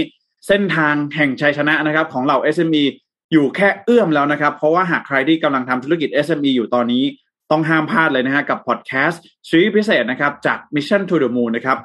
[0.48, 2.84] เส้นทางแห่งชัยชนะนะครับ ของเรา SME
[3.32, 7.04] อยู่แค่เอื้อมแล้วนะครับ เพราะว่าหากใครที่กำลังทำธุรกิจ SME อยู่ตอนนี้
[7.52, 11.78] ต้องห้ามพลาดเลยนะฮะกับพอดแคสต์ชีวิตพิเศษนะครับจาก Mission to the Moon นะครับ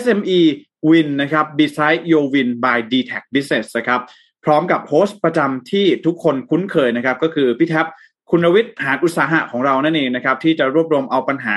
[0.00, 0.40] SME
[0.88, 4.00] Win นะครับ Beside Your Win by d t a c Business นะครับ
[4.44, 7.86] พร้อมกับโฮสต์ประจำที่ทุกคนคุ้นเคยนะครับ ก็คือพี่แท็บ
[8.30, 11.56] คุณวิทย์หาอุตสาหะของเรานั่นเองนะครับที่จะรวบรวมเอาปัญหา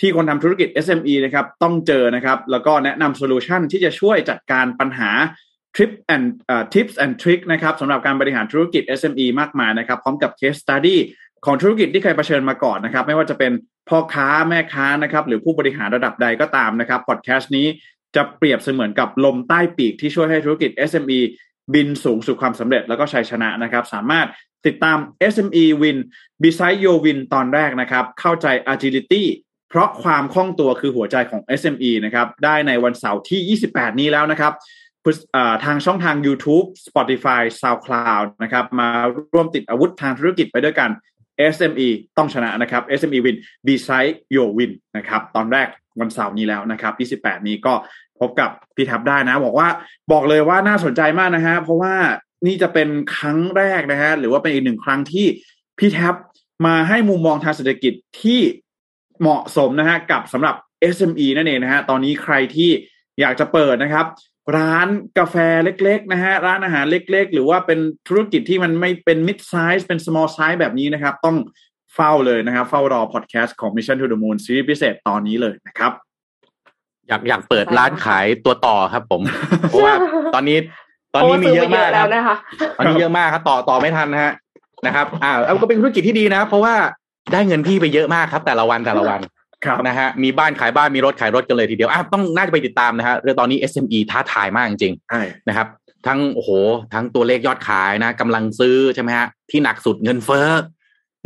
[0.00, 5.10] ที่คนทำธุรกิจ SME นะครับต้องเจอนะครับแล้วก็แนะนำโซลูชันที่จะช่วยจัดการปัญหา
[5.74, 10.96] Trip and uh, Tips and Trick นะครับสำหรับการบริหารธุรกิจ SME มากมายนะครับพร้อมกับ Case Study
[11.44, 13.52] ของธุรกิจที่เคยเผชิญมาก่อนนะครับ ไม่ว่าจะเป็น
[13.88, 17.66] พ่อค้าแม่ค้านะครับ หรือผู้บริหารระดับใดก็ตามนะครับพอดแคสต์นี้
[18.16, 21.20] จะเปรียบเสมือนกับลมใต้ปีกที่ช่วยให้ธุรกิจ SME
[21.74, 24.26] บินสูงสู่ความสำเร็จแล้วก็ชัยชนะนะครับ สามารถ
[24.66, 24.98] ติดตาม
[25.32, 25.98] SME Win
[26.42, 29.24] Beside Your Win ตอนแรกนะครับ เข้าใจ Agility
[29.68, 34.52] เพราะความคล่องตัวคือหัวใจของ SME นะครับ ได้ในวันเสาร์ที่ 28 นี้แล้วนะครับ
[35.64, 38.88] ทางช่องทาง YouTube Spotify SoundCloud นะครับ มา
[39.34, 40.90] ร่วมติดอาวุธทางธุรกิจไปด้วยกัน
[41.54, 43.36] SME ต้องชนะนะครับ SME Win
[43.66, 45.68] Beside Your Win นะครับ ตอนแรก
[46.00, 47.74] วันเสาร์นี้แล้วนะครับ 28 นี้ก็
[48.20, 49.68] พบกับพี่ทับได้นะ บอกว่า
[50.12, 51.94] บอกเลยว่าน่าสนใจมากนะฮะเพราะว่า
[52.46, 55.26] นี่จะเป็นครั้งแรกนะฮะหรือว่าเป็นอีกหนึ่งครั้งที่
[55.78, 56.14] พี่แท็บ
[56.66, 57.92] มาให้มุมมองทางเศรษฐกิจ
[58.22, 58.40] ที่
[59.20, 60.54] เหมาะสมนะฮะกับสำหรับ
[60.94, 62.70] SME นั่นเองนะฮะตอนนี้ใครที่
[63.20, 64.06] อยากจะเปิดนะครับ
[64.56, 64.88] ร้าน
[65.18, 71.36] กาแฟเล็ก ๆ นะฮะร้านอาหารเล็ก ๆ หรือว่าเป็นธุรกิจที่มันไม่เป็น mid size เป็น small size แบบนี้นะครับ ต้อง
[71.94, 75.92] เฝ้าเลยนะครับ เฝ้ารอพอดแคสต์ของ Mission to the Moon ซีรีส์พิเศษตอนนี้เลยนะครับ
[77.08, 79.22] อยากอยากเปิดร้านขายตัวต่อครับ ผม
[79.70, 79.94] เพราะว่า
[80.34, 80.58] ตอนนี้
[81.14, 82.36] ตอนนี้มีเยอะมากโซื้ไปครับแล้วนะคะ
[82.76, 84.32] ตอนนี้เยอะมากครับต่อต่อไม่ทันนะฮะ
[84.86, 86.74] นะครับ อ่าเอาก็เป็นธุรกิจที่ดีนะ เพราะว่า
[87.32, 89.20] ได้เงินพี่ไปเยอะมากครับ แต่ละวันแต่ละวัน
[89.64, 95.66] ครับนะฮะมีบ้านขายบ้านมีรถขายรถกันเลยทีเดียวอะต้องน่าจะไปติดตามนะฮะเรื่องตอนนี้ SME ท้าทายมากจริงใช่ๆนะครับ
[96.06, 96.50] ทั้งโอ้โห
[96.94, 100.48] ทั้งตัวเลขยอดขายนะกำลังซื้อใช่ไหมฮะที่หนักสุดเงินเฟ้อ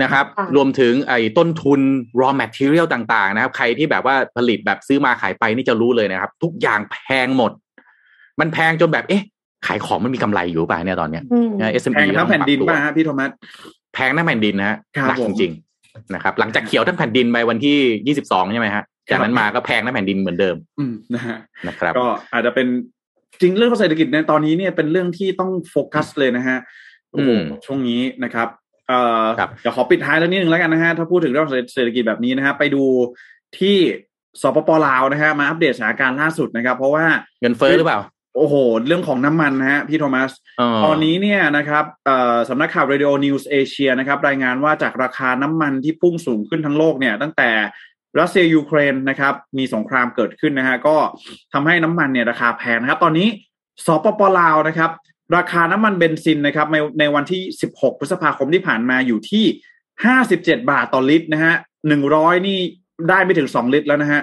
[0.03, 1.81] นะครับค่ะรวมถึงไอ้ต้นทุน
[2.21, 7.53] raw material ต่างๆ นะครับ ใครที่แบบว่าผลิตแบบซื้อมาขายไปนี่จะรู้เลยนะครับ ทุกอย่างแพงหมด
[8.41, 9.23] มันแพงจนแบบเอ๊ะ
[9.67, 13.31] ขายของมันมีกำไรอยู่ป่ะเนี่ยตอนเนี้ยอืมนะแพ SME งทั้งแผ่นดินต้องปรับตัวป่ะฮะพี่โทมัส
[13.95, 21.37] แพงทั้งแผ่นดินนะฮะครับหนักผจมริงๆนะครับ หลังจากเขียวทั้งแผ่นดินไปวันที่ยี่สิบสองใช่ไหมฮะจากนั้นมาก็แพงทั้งแผ่นดินเหมือนเดิม อืมนะฮะ
[21.67, 22.67] นะครับ ก็อาจจะเป็น
[23.41, 26.59] จริงเรื่องของเศรษฐกิจในตอนนี้เนี่ยเป็นเรื่องที่ต้องโฟกัสเลยนะฮะ
[27.11, 28.49] โอ้โหอืมช่วงนี้นะครับ
[28.91, 32.83] เอ่อครับเดี๋ยวขอปิดท้ายแล้วนิดนึงแล้วกันนะฮะถ้าพูดถึงเรื่องเศรษฐกิจแบบนี้นะฮะไปดู
[33.59, 33.77] ที่
[34.43, 37.05] สปปลาวนะฮะมาอัปเดตสถานการณ์ล่าสุดนะครับ เพราะว่า
[37.41, 38.01] เงินเฟ้อหรือเปล่า
[38.37, 38.55] โอ้โห
[38.87, 40.31] เรื่องของน้ำมันนะฮะพี่โทมัส
[40.85, 47.51] ตอนนี้เนี่ยนะครับเอ่อสำนักข่าว Radio News Asia นะครับ รายงานว่าจากราคาน้ำมันที่พุ่งสูงขึ้นทั้งโลกเนี่ย ตั้งแต่
[48.21, 50.97] รัสเซียยูเครนนะครับ มีสงครามเกิดขึ้นนะฮะก็
[51.53, 53.29] ทำให้น้ำมันเนี่ยราคาแพงนะครับ ตอนนี้
[53.87, 54.91] สปปลาวนะครับ
[55.37, 59.45] ราคาน้ำมันเบนซินนะครับในในวันที่ 16 พฤษภาคมที่ผ่านมาอยู่ที่
[60.07, 61.55] 57 บาทต่อลิตรนะฮะ
[62.01, 62.59] 100 นี่
[63.09, 64.21] ได้ไม่ถึง 2 ลิตรแล้วนะฮะ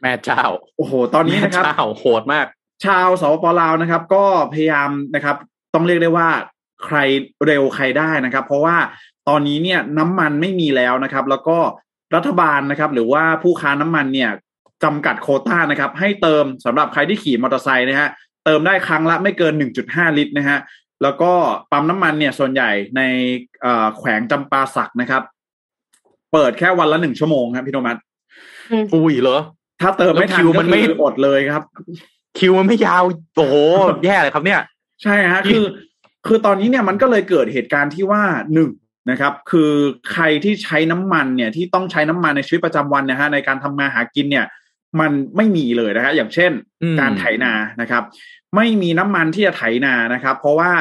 [0.00, 0.42] แม่เจ้า
[0.76, 2.46] โอ้โห ตอนนี้นะครับแม่เจ้าโหดมาก
[2.84, 5.36] ชาวสปปลาวนะครับ ก็พยายามนะครับ
[5.74, 6.28] ต้องเรียกได้ว่า
[6.84, 6.96] ใคร
[7.46, 8.76] เร็วใครได้นะครับ เพราะว่า
[9.28, 11.58] ตอนนี้เนี่ยน้ำมันไม่มีแล้วนะครับ แล้วก็
[12.14, 14.30] รัฐบาลนะครับ หรือว่าผู้ค้าน้ำมันเนี่ย
[14.84, 18.08] จำกัดโควต้านะครับ ให้เติมสำหรับใครที่ขี่มอเตอร์ไซค์นะฮะ
[18.44, 19.54] เติมได้ครั้งละไม่เกิน
[19.86, 20.58] 1.5 ลิตรนะฮะ
[21.02, 21.32] แล้วก็
[21.72, 23.02] ปั๊มน้ำมันเนี่ยส่วนใหญ่ใน
[23.60, 25.22] เอ่อแขวงจำปาสักนะครับ
[26.32, 27.96] เปิดแค่วันละหนึ่งชั่วโมงครับพี่โทมัส
[28.94, 29.38] อุ้ยเหรอ
[29.80, 31.64] ถ้าเติมไม่ทันแล้วคิวมันไม่ก็คืออดเลยครับ
[32.38, 33.02] คิวมันไม่ยาว
[33.36, 33.54] โอ้โห
[34.04, 34.60] แย่เลยครับเนี่ย
[35.02, 35.64] ใช่ฮะคือ
[36.26, 38.22] คือตอนนี้เนี่ยมันก็เลยเกิดเหตุการณ์ที่ว่า
[38.54, 38.70] หนึ่ง
[39.10, 39.72] นะครับ คือ
[40.12, 44.46] ใครที่ใช้น้ำมันเนี่ยที่ต้องใช้น้ำมันในชีวิตประจำวันนะฮะในการทำมาหากินเนี่ย
[45.00, 48.02] มันไม่มีเลยนะฮะอย่างเช่นอืมการไถนานะครับ
[48.56, 50.72] ไม่มีน้ำมันที่จะไถนานะครับ เพราะว่า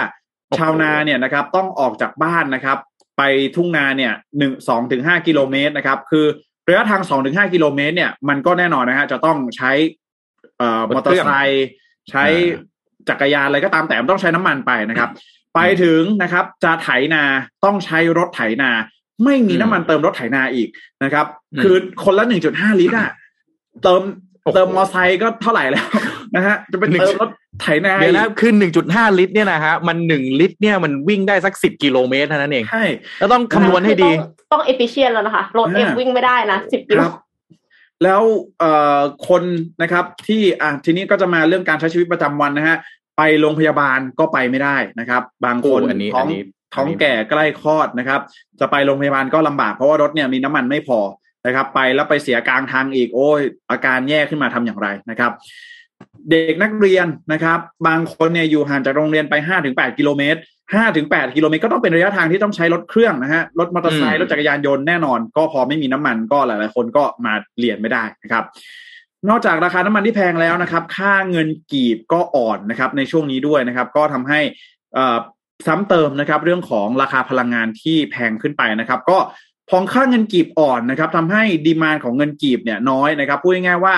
[0.50, 2.78] โอ้โหชาวนาเนี่ยนะครับต้องออกจากบ้านนะครับ
[3.18, 3.22] ไป
[3.56, 6.26] ทุ่งนาเนี่ยหนึ่งสองถึงห้ากิโลเมตรนะครับ คือ
[6.68, 9.72] ระยะทางสองถึงห้ากิโลเมตรเนี่ยมันก็แน่นอนนะฮะจะต้องใช้
[10.58, 11.66] เอ่อมอเตอร์ไซค์
[12.10, 12.24] ใช้
[13.10, 15.10] จักรยานอะไรก็ตามแต่มันต้องใช้น้ำมันไปนะครับ
[15.56, 17.24] ไปถึงนะครับ จะไถนา
[17.66, 18.72] ต้องใช้รถไถนา
[19.24, 20.70] ไม่มีอืมน้ำมันเติมรถไถนาอีก
[21.04, 23.12] นะครับอืมคือคนละหนึ่งจุดห้าลิตรอะ
[23.82, 24.02] เติม
[24.44, 25.86] โอ้โหเติมมอไซค์ก็เท่าไหร่แล้ว
[26.36, 27.30] นะฮะ จะเป็นหนึ่งเติมรถ
[27.62, 32.86] ไถนาเดี๋ยวนะอีกคือหนึ่งจุดห้าลิตรเนี่ยนะฮะ มันหนึ่งลิตรเนี่ยมันวิ่งได้สักสิบกิโลเมตรเท่านั้นเองใช่
[33.20, 37.12] แล้วต้องคำนวณให้ดี ต้องต้องเอฟิเชนแล้วนะคะ รถเอ็มอ่าวิ่งไม่ได้นะสิบกิคโลรับ
[38.04, 38.22] แล้ว
[38.60, 39.00] เอ่อ
[39.30, 39.44] คน
[39.82, 42.78] นะครับที่อะทีนี้ก็จะมาเรื่องการใช้ชีวิตประจำวันนะฮะ
[43.18, 46.42] ไปโรงพยาบาลก็ไปไม่ได้นะครับ บางคนโอ้อันนี้ท้องอันนี้
[46.74, 48.20] ท้องอันนี้แก่ใกล้คลอดนะครับ
[48.60, 51.00] จะไปโรงพยาบาลก็ลำบากเพราะว่ารถเนี่ยมีน้ำมันไม่พอ
[51.46, 55.32] นะครับ ไปแล้วไปเสียกลางทางอีกโอ้ยอาการแย่ขึ้นมาทำอย่างไรนะครับ
[56.32, 60.40] เด็กนักเรียนนะครับ บางคนเนี่ยอยู่ห่างจากโรงเรียนไปห้าถึงแปดกิโลเมตร
[60.74, 68.44] ห้าถึงแปดกิโลเมตรก็ต้องเป็นระยะทางที่ต้องใช้รถเครื่องนะฮะรถมอเตอร์ไซอืค์มรถจักรยานยนต์แน่นอน ก็พอไม่มีน้ำมันก็หลาย ๆ คนก็มาเรียนไม่ได้นะครับ
[69.30, 74.40] นอกจากราคาน้ำมันที่แพงแล้วนะครับ ค่าเงินกีบก็อ่อนนะครับ ในช่วงนี้ด้วยนะครับ ก็ทำให้
[74.94, 75.18] เอ่อ
[75.68, 79.18] ซ้ำเติมนะครับ เรื่องของราคาพลังงานที่แพงขึ้นไปนะครับ ก็
[79.70, 83.96] พอค่าเงินกีบอ่อนนะครับทำให้ดีมานของเงินกีบเนี่ยน้อยนะครับพูดง่ายๆว่า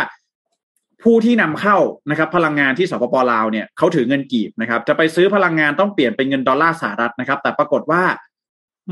[1.03, 1.77] ผู้ที่นำเข้า
[2.09, 8.03] นะครับพลังงานที่สปปลาวเนี่ยเขาถือเงินกีบนะครับจะไปซื้อพลังงานต้องเปลี่ยนเป็นเงินดอลลาร์สหรัฐนะครับ แต่ปรากฏว่า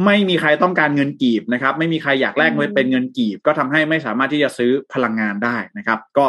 [0.06, 6.26] ไม่มีใครต้องการเงินกีบนะครับ ไม่มีใครอยากแลกเงินเป็นเงินกีบ ก็ทำให้ไม่สามารถที่จะซื้อพลังงานได้นะครับ ก็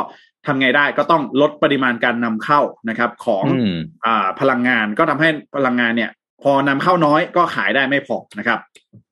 [0.47, 3.77] ทำไงได้ก็ต้องลดปริมาณการนำเข้านะครับ ของอืม
[4.07, 6.11] อ่าพลังงานก็ทำให้พลังงานเนี่ย
[6.43, 8.59] พอนำเข้าน้อยก็ขายได้ไม่พอนะครับ
[8.93, 9.04] อืม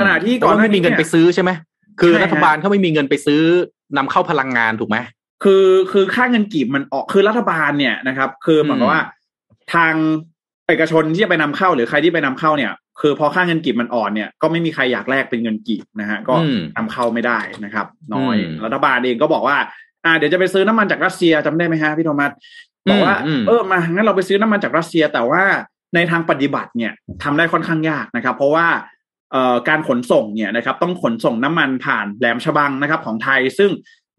[0.00, 1.50] ขณะที่ก่ก่ออนนหน้าไม่มีเงินนี้เนี่ยไปซื้อใช่ไหม
[2.00, 3.42] คือใช่ฮะรัฐบาลเขาไม่มีเงินไปซื้อ
[3.96, 4.96] นำเข้าพลังงานถูกไหม
[5.44, 9.02] คือคือค่าเงินกีบมันออกคือรัฐบาลเนี่ยนะครับ คือเหมือนกับอืมว่า
[9.74, 9.92] ทาง
[10.68, 19.56] เอกชนที่จะไปนำเข้าหรือใครที่ไปนำเข้าเนี่ย คือพอค่าเงินกีบมันอ่อนเนี่ยก็ไม่มีใครอยากแลกเป็นเงินกีบนะฮะก็อืมนำเข้าไม่ได้นะครับ น้อยอืมรัฐบาลเองก็บอกว่า
[20.04, 22.30] อ่า เดี๋ยวจะไปซื้อน้ำมันจากรัสเซียจำได้ไหมฮะพี่โทมัส
[22.90, 25.42] บอกว่าอืมอืมเออมางั้นเราไปซื้อน้ำมันจากรัสเซียแต่ว่า
[25.94, 26.92] ในทางปฏิบัติเนี่ย
[27.22, 29.01] ทำได้ค่อนข้างยากนะครับ เพราะว่าเอ่อ
[29.68, 33.70] การขนส่งเนี่ยนะครับต้องขนส่งน้ำมันผ่านแหลมฉบังนะครับ ของไทย ซึ่ง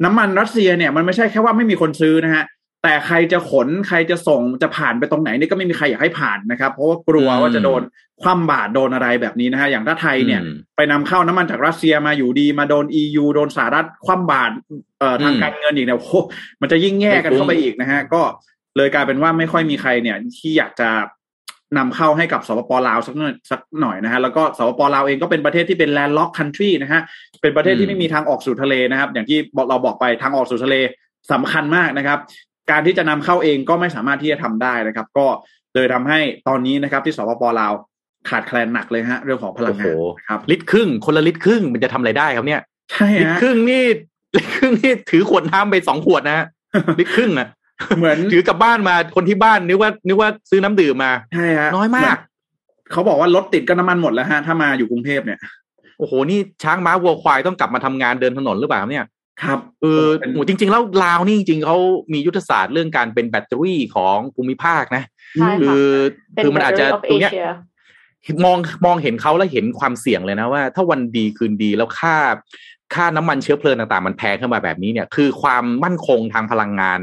[0.04, 2.44] น้ำมันรัสเซียเนี่ยมันไม่ใช่แค่ว่าไม่มีคนซื้อนะฮะ
[2.84, 7.82] แต่ใครจะขนใครจะส่งจะผ่านไปตรงไหนนี่ก็ไม่มีใครอยากให้ผ่านนะครับ เพราะว่ากลัวว่าจะโดน
[8.22, 14.54] คว่ำบาตรโดนอะไรแบบนี้นะฮะอย่างถ้าไทยเนี่ยอืมไปนำเข้าน้ำมันจากรัสเซียมาอยู่ดีมาโดน EU โดนสหรัฐคว่ำบาตร
[15.00, 16.14] เอ่อทางอืมการเงินอีกเนี่ยโอ้โห
[16.62, 18.22] มันจะยิ่งแย่กันเข้าไปอีกนะฮะก็
[18.78, 20.90] เลยกลายเป็นว่าไม่ค่อยมีใครเนี่ยที่อยากจะ
[21.78, 27.02] นำเข้าให้กับสปปลาวสักหน่อยสักหน่อยนะฮะแล้วก็สปปลาวเองก็เป็นประเทศที่เป็น landlocked country นะฮะ
[27.42, 30.76] เป็นประเทศอืที่มไม่มีทางออกสู่ทะเลนะครับ อย่างที่บอกเราบอกไปทางออกสู่ทะเล
[31.32, 32.20] สำคัญมากนะครับ
[32.72, 35.26] การที่จะนำเข้าเองก็ไม่สามารถที่จะทำได้นะครับ ก็
[35.76, 37.74] เลยทำให้ตอนนี้นะครับ ที่สปปลาว
[38.30, 43.84] ขาดแคลนหนักเลยฮะ เรื่องของพลังโอ้โหงานนะครับลิตรครึ่งคนละลิตรครึ่งมันจะทำอะไรได้ครับเนี่ยใช่ลิตรฮะครึ่งนี่
[44.36, 46.46] ลิตรครึ่งนี่ถือขวดน้ำไปสองขวดนะฮะ
[47.00, 47.48] ลิตรครึ่งอะ
[47.98, 52.18] เหมือนถือกลับบ้านมาคนที่บ้านนึกว่านึกว่าซื้อน้ำดื่มมาใช่ฮะน้อยมาก
[52.92, 55.40] เขาบอกว่ารถติดก็น้ำมันหมดแล้วฮะ ถ้ามาอยู่กรุงเทพเนี่ย
[55.98, 59.06] โอ้โหนี่ช้างม้าวัวควายต้องกลับมาทำงานเดินถนนหรือเปล่าเนี่ย
[59.44, 61.78] ครับเออเป็นโหจริง ๆ แล้วลาวนี่จริงๆเขา
[62.14, 65.04] มียุทธศาสตร์เรื่องการเป็นแบตเตอรี่ของภูมิภาคนะ
[65.40, 65.92] ใช่คืค่ะอ
[66.34, 67.52] เป็นคือมันอาจจะ Battery of ตรงเนี้ย Asia
[68.46, 72.16] มองมองเห็นเขาแล้วเห็นความเสี่ยงเลยนะว่า ถ้าวันดีคืนดีแล้วค่า
[72.96, 77.00] ค่าน้ำมันเชื้อเพลิงต่างๆ มันแพงขึ้นมาแบบนี้เนี่ย คือความมั่นคงทางพลังงาน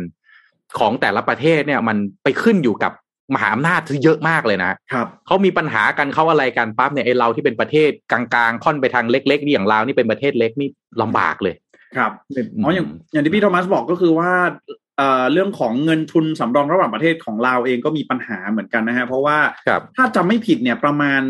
[0.79, 2.93] ของแต่ละประเทศเนี่ยมันไปขึ้นอยู่กับ
[3.35, 10.69] มหาอำนาจที่เยอะมากเลยนะครับเขามีปัญหากันเขาอะไรกันปั๊บเนี่ยไอเราที่เป็นประเทศกลางๆ ค่อนไปทางเล็กๆนี่อย่างลาวนี่เป็นประเทศเล็กนี่
[11.03, 11.55] ลำบากเลย
[11.97, 12.13] ครับ
[12.65, 14.31] อ๋ออย่างอย่างที่พี่โทมัสบอกก็คือว่า
[14.99, 19.39] เอ่อเรื่องของเงินทุนสำรองระหว่างประเทศของลาวเองก็มีปัญหาเหมือนกันนะฮะเพราะว่า
[19.69, 21.23] ครับถ้าจำไม่ผิดเนี่ยประมาณ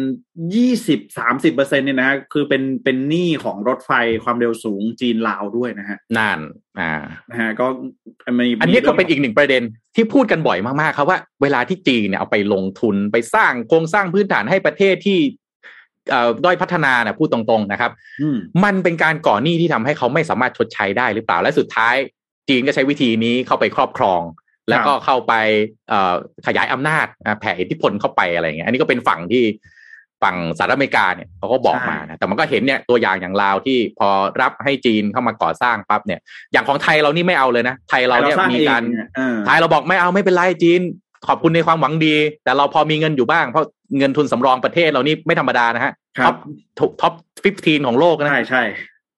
[0.55, 3.93] ยี่สิบสามสิบเปอร์เซ็นเนี่ยนะฮะคือเป็นเป็นหนี้ของรถไฟ
[4.25, 6.41] ความเร็วสูงจีนลาวด้วยนะฮะนั่น
[6.81, 6.95] อ่า
[7.31, 7.67] นะฮะก็
[8.39, 9.63] มีอันนี้ก็เป็นอีกหนึ่งประเด็น
[9.97, 15.19] ที่พูดกันบ่อยมากๆครับว่าเวลาที่จีนเนี่ยเอาไปลงทุนไปสร้างโครงสร้างพื้นฐานให้ประเทศที่
[16.11, 17.91] เอ่อด้อยพัฒนาเนี่ยพูดตรงๆนะครับ
[18.23, 21.97] อืมมันเป็นการก่อหนี้ที่ทำให้เขาไม่สามารถชดใช้ได้หรือเปล่าและสุดท้าย
[22.49, 24.21] จีนก็ใช้วิธีนี้เข้าไปครอบครอง
[24.71, 25.33] แล้วก็เข้าไป
[25.89, 26.15] เอ่อ
[26.47, 29.45] ขยายอำนาจอะแผ่อิทธิพลเข้าไปอะไรอย่างเงี้ยอันนี้ก็เป็นฝั่งที่
[30.23, 34.09] ฝั่งสหรัฐอเมริกาเนี่ยเขาก็บอกมานะแต่มันก็เห็นเนี่ยตัวอย่างอย่างลาวที่พอ
[34.41, 36.21] รับให้จีนเข้ามาก่อสร้างปั๊บเนี่ย
[36.53, 40.81] อย่างของไทยเรานี่ไม่เอาเลยนะไทยเราเนี่ยสงมีองการเนี่ยเออไทยเราบอกไม่เอาไม่เป็นไรจีน
[41.29, 43.67] ขอบคุณในความหวังดี แต่เราพอมีเงินอยู่บ้างเพราะ
[43.99, 46.31] เงินทุนสำรองประเทศเรานี่ไม่ธรรมดานะฮะครั
[46.79, 47.13] ท็อบปท็อป
[47.57, 48.63] 15ของโลกนะใช่ใช่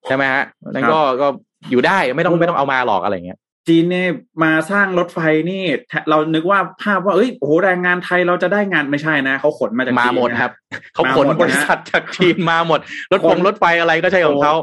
[0.05, 0.43] ใช่ไหมฮะ
[0.75, 1.29] นั่นก็ก็
[1.71, 4.09] อยู่ได้ไม่ต้องไม่ต้องเอามาหรอกอะไรอย่างเงี้ยจีนเนี่ย
[4.43, 5.19] มาสร้างรถไฟ
[5.51, 10.53] นี่แทเรานึกว่าภาพว่าเอ้ยโอ้โหแรงงานไทยเราจะได้งานไม่ใช่นะเขาขนมาจากมาจีนหมดนะครับ
[10.95, 12.81] เขาขนมาหมดนะบริษัทจากจีนมาหมด
[13.13, 14.55] รถขฟนงรถไฟอะไรก็ใช่ของเขา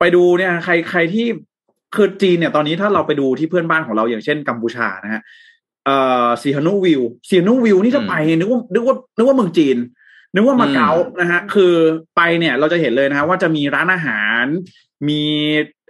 [0.00, 1.26] ไปดูเนี่ยใครใครที่
[1.94, 5.22] คือจีนเนี่ยตอนนี้ถ้าเราไปดูที่เพื่อนบ้านของเราอย่างเช่นกัมพูชานะฮะ
[5.86, 9.76] เอ่อซีฮานุวิวซีฮานุวิวนี่ถ้าไปนึกว่านึกว่านึกว่าเมืองจีน
[10.34, 11.72] นึกว่ามาเก๊านะฮะคือ
[12.16, 14.44] ไปเนี่ยเราจะเห็นเลยนะฮะว่าจะมีร้านอาหาร
[15.08, 15.22] มี
[15.56, 15.81] เอ่อ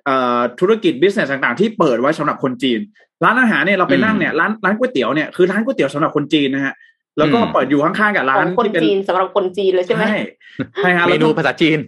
[0.60, 2.80] ธุรกิจบิสเนสต่างๆ ที่เปิดไว้สำหรับคนจีน
[3.24, 6.74] ร้านอาหารเนี่ยเราไปนั่งเนี่ยร้านร้านก๋วยเตี๋ยวเนี่ยคือร้านก๋วยเตี๋ยวสำหรับคนจีนนะฮะ
[7.18, 10.16] แล้วก็เปิดอยู่ข้างๆกับขร้าอนงคนที่เป็นจีนสำหรับคนจีนเลยใช่ไหมใช่
[10.82, 11.78] ใช่ฮะเมแล้วนูก็ภาษาจีน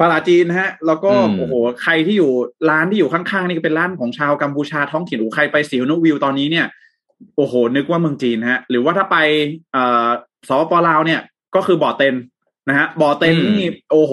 [0.00, 2.30] ภาษาจีนนะฮะ แล้วก็อืมโอ้โหใครที่อยู่
[2.70, 6.66] ร้านที่อยู่ข้างๆนี่ก็เป็นร้านของชาวกัมพูชาท้องถิ่นโอ้ใครไปสิวนุวิวตอนนี้เนี่ย
[7.36, 9.16] โอ้โหนึกว่าเมืองจีนนะฮะ หรือว่าถ้าไป
[9.72, 10.08] เอ่อ
[10.48, 11.20] สปปลาวเนี่ย
[11.54, 12.14] ก็คือบ่อเต็น
[12.68, 14.12] นะฮะบ่อเต็นอืมนี่โอ้โห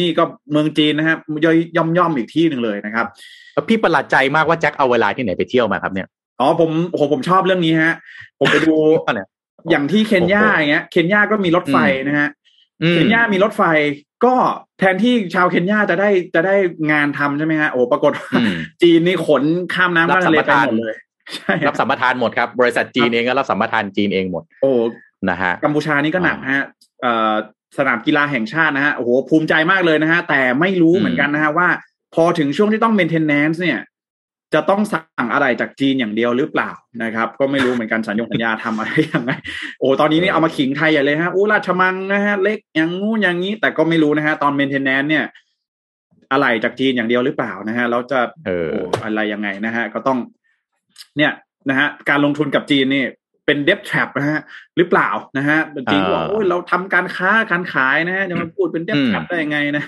[0.00, 3.06] นี่ก็เมืองจีนนะฮะย่อยย่อมย่อมๆอีกที่หนึ่งเลยนะครับ
[3.54, 6.08] แล้วพี่ประหลาดใจมากว่าแจ็คเอาเวลาที่ไหนไปเที่ยวมาครับเนี่ย
[6.40, 7.94] อ๋อผมโอ้โหผมชอบเรื่องนี้ฮะ
[8.40, 8.74] ผมไปดู
[9.14, 9.28] เนี่ย
[9.70, 11.76] อย่างที่เคนยาโอ้โหอย่างเงี้ยเคนยาก็มีรถไฟ
[12.08, 12.28] นะฮะ
[12.82, 13.62] อืมเคนยามีรถไฟ
[14.24, 14.34] ก็
[14.78, 16.54] แทนที่ชาวเคนยาจะได้จะได้
[16.90, 19.42] งานทำใช่ไหมฮะโอ้ปรากฏว่าอืมจีนนี่ขน
[19.74, 20.94] ข้ามน้ำรับข้ามทะเลสัมปไปทานหมดเลย
[21.34, 24.72] ใช่รับสัมปทานหมดครับ บริษัทจีนเองก็รับสัมปทานจีนเองหมด โอ้
[25.30, 26.64] นะฮะกัมพูชานี่ก็หนักฮะ
[27.02, 27.34] เอ่อ
[27.78, 31.68] สนามกีฬาแห่งชาตินะฮะโอ้โหภูมิใจมากเลยนะฮะแต่ไม่รู้อืมเหมือนกันนะฮะว่า
[32.14, 33.80] พอถึงช่วงที่ต้อง maintenance เนี่ย
[34.54, 36.70] จะต้องสั่งอะไรจากจีนอย่างเดียวหรือเปล่า
[37.02, 39.32] นะครับ ก็ไม่รู้เหมือนกันสัญญงสัญญาทำอะไรยังไง
[39.80, 45.24] โอ้ตอนนี้นี่เอามาขิงไทยใหญ่เลยฮะอู้ราชมังนะฮะเล็กอย่างงู้นอย่างนี้ แต่ก็ไม่รู้นะฮะตอน maintenance เนี่ย
[46.32, 50.18] อะไรจากจีนอย่างเดียวหรือเปล่านะฮะแล้วจะเออโอ้อะไรยังไงนะฮะก็ต้อง
[51.16, 51.32] เนี่ย
[51.68, 53.04] นะฮะการลงทุนกับจีนนี่
[53.46, 54.40] เป็นเด t แทรปนะฮะ
[54.76, 55.58] หรือเปล่านะฮะ
[55.90, 59.84] จีนบอกอ่าโอ้ยเราทำการค้าการขายนะฮะจะมาพูดเป็นเด t แทรปอืมได้ยังไงนะ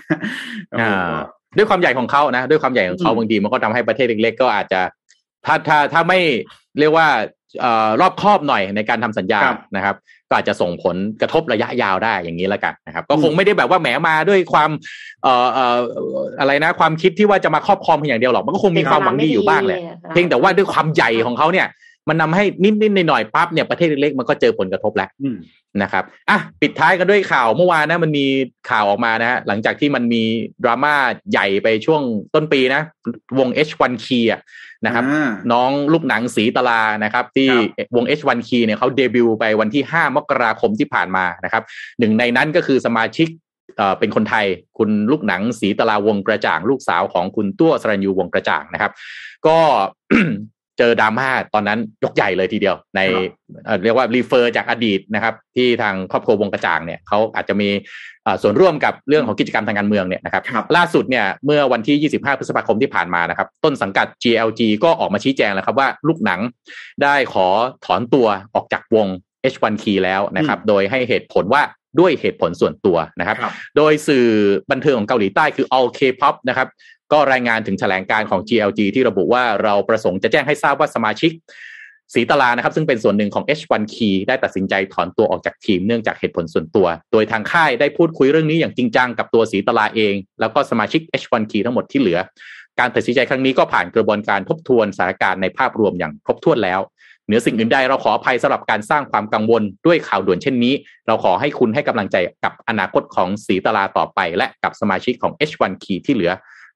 [0.71, 1.17] โอ้โหอ่า
[1.57, 4.81] ด้วยความใหญ่ของเขานะ ด้วยความใหญ่ของเขาอืมบางทีมันก็ทำให้ประเทศเล็ก ๆ ก็อาจจะ
[5.47, 6.21] ถ้าถ้าถ้าไม่
[6.79, 7.09] เรียกว่า
[7.61, 9.97] เอ่อรอบคอบหน่อยในการทำสัญญาครับนะครับ
[10.29, 14.71] ก็อาจจะส่งผลกระทบระยะยาวได้อย่างนี้แล้วกันนะครับ ก็คงไม่ได้แบบว่าแหมมาด้วยความ
[15.23, 15.79] เอ่อเอ่อ
[16.41, 19.81] อะไรนะ ความคิดที่ว่าจะมาครอบครองเพียงอย่างเดียวหรอกมันก็คงมีความหวังดีอยู่บ้างแหละ
[20.11, 21.67] เพียงแต่ว่าด้วยความใหญ่ของเขาเนี่ย
[22.09, 25.37] มันนำให้นิดๆหน่อยๆปั๊บเนี่ยประเทศเล็กๆมันก็เจอผลกระทบแล้วอืม
[25.83, 28.27] นะครับอะปิดท้ายกันด้วยข่าวเมื่อวานนะมันมี
[28.71, 30.23] ข่าวออกมานะฮะหลังจากที่มันมี
[30.65, 30.95] ดราม่า
[31.31, 32.03] ใหญ่ไปช่วง
[32.35, 32.83] ต้นปีนะ
[33.39, 34.41] วง H1 Key อะ
[34.87, 37.49] นะครับอ่าน้องลูกหนังสีตลานะครับ ที่
[37.97, 41.63] วง H1 Key เนี่ยเขาเดบิวต์ไปวันที่ 5 มกราคมที่ผ่านมานะครับ
[41.99, 43.29] หนึ่งในนั้นก็คือสมาชิก
[43.77, 44.47] เอ่อเป็นคนไทย
[44.79, 48.93] คุณลูกหนังสีตลาวงกระจ่าง ลูกสาวของคุณตัวสรัญยูวงกระจ่างนะครับ
[49.47, 49.59] ก็
[50.79, 53.01] เจอดราม่าตอนนั้นยกใหญ่เลยทีเดียว ใน
[53.65, 57.69] เอ่อเรียกว่ารีเฟอร์จากอดีตนะครับ ที่ทางครอบครัววงกระจ่างเนี่ยเขาอาจจะมี
[58.25, 66.41] เอ่อส่วนร่วมกับเรื่องของกิจกรรมทางการเมืองเนี่ยนะครับครับล่าสุดเนี่ยเมื่อวันที่ 25 พฤษภาคมที่ผ่านมานะครับ ต้นสังกัด GLG ก็ออกมาชี้แจงแล้วครับว่าลูกหนัง
[67.03, 67.47] ได้ขอ
[67.85, 69.07] ถอนตัวออกจากวง
[69.53, 71.63] H1 Key แล้วนะครับ โดยให้เหตุผลว่า
[72.01, 74.27] ด้วยเหตุผลส่วนตัวนะครับครับโดยสื่อ
[74.71, 76.69] บันเทิงของเกาหลีใต้คือ All K-pop นะครับ
[77.13, 81.33] ก็รายงานถึงแถลงการของ GLG ที่ระบุว่าเราประสงค์จะแจ้งให้ทราบว่าสมาชิก
[82.15, 92.19] สีตลานะครับซึ่งเป็นส่วนหนึ่งของ H1 Key ได้ตัดสินใจถอนตัวออกจากทีมเนื่องจากเหตุผลส่วนตัว โดยทางค่ายได้พูดคุยเรื่องนี้อย่างจริงจังกับตัวสีตลาเอง แล้วก็สมาชิก H1 Key ทั้งหมดที่เหลือ
[92.79, 96.81] การตัดสินใจครั้งนี้ก็ผ่านกระบวนการทบทวนสถานการณ์ในภาพรวมอย่างครบถ้วนแล้ว
[97.27, 100.75] เหนือสิ่งอื่นใดเราขออภัยสำหรับการสร้างความกังวลด้วยข่าวด่วนเช่นนี้
[101.07, 106.33] เราขอให้คุณให้กำลังใจกับอนาคตของสีตลาต่อไป และกับสมาชิกของ H1 Key ที่เหลือ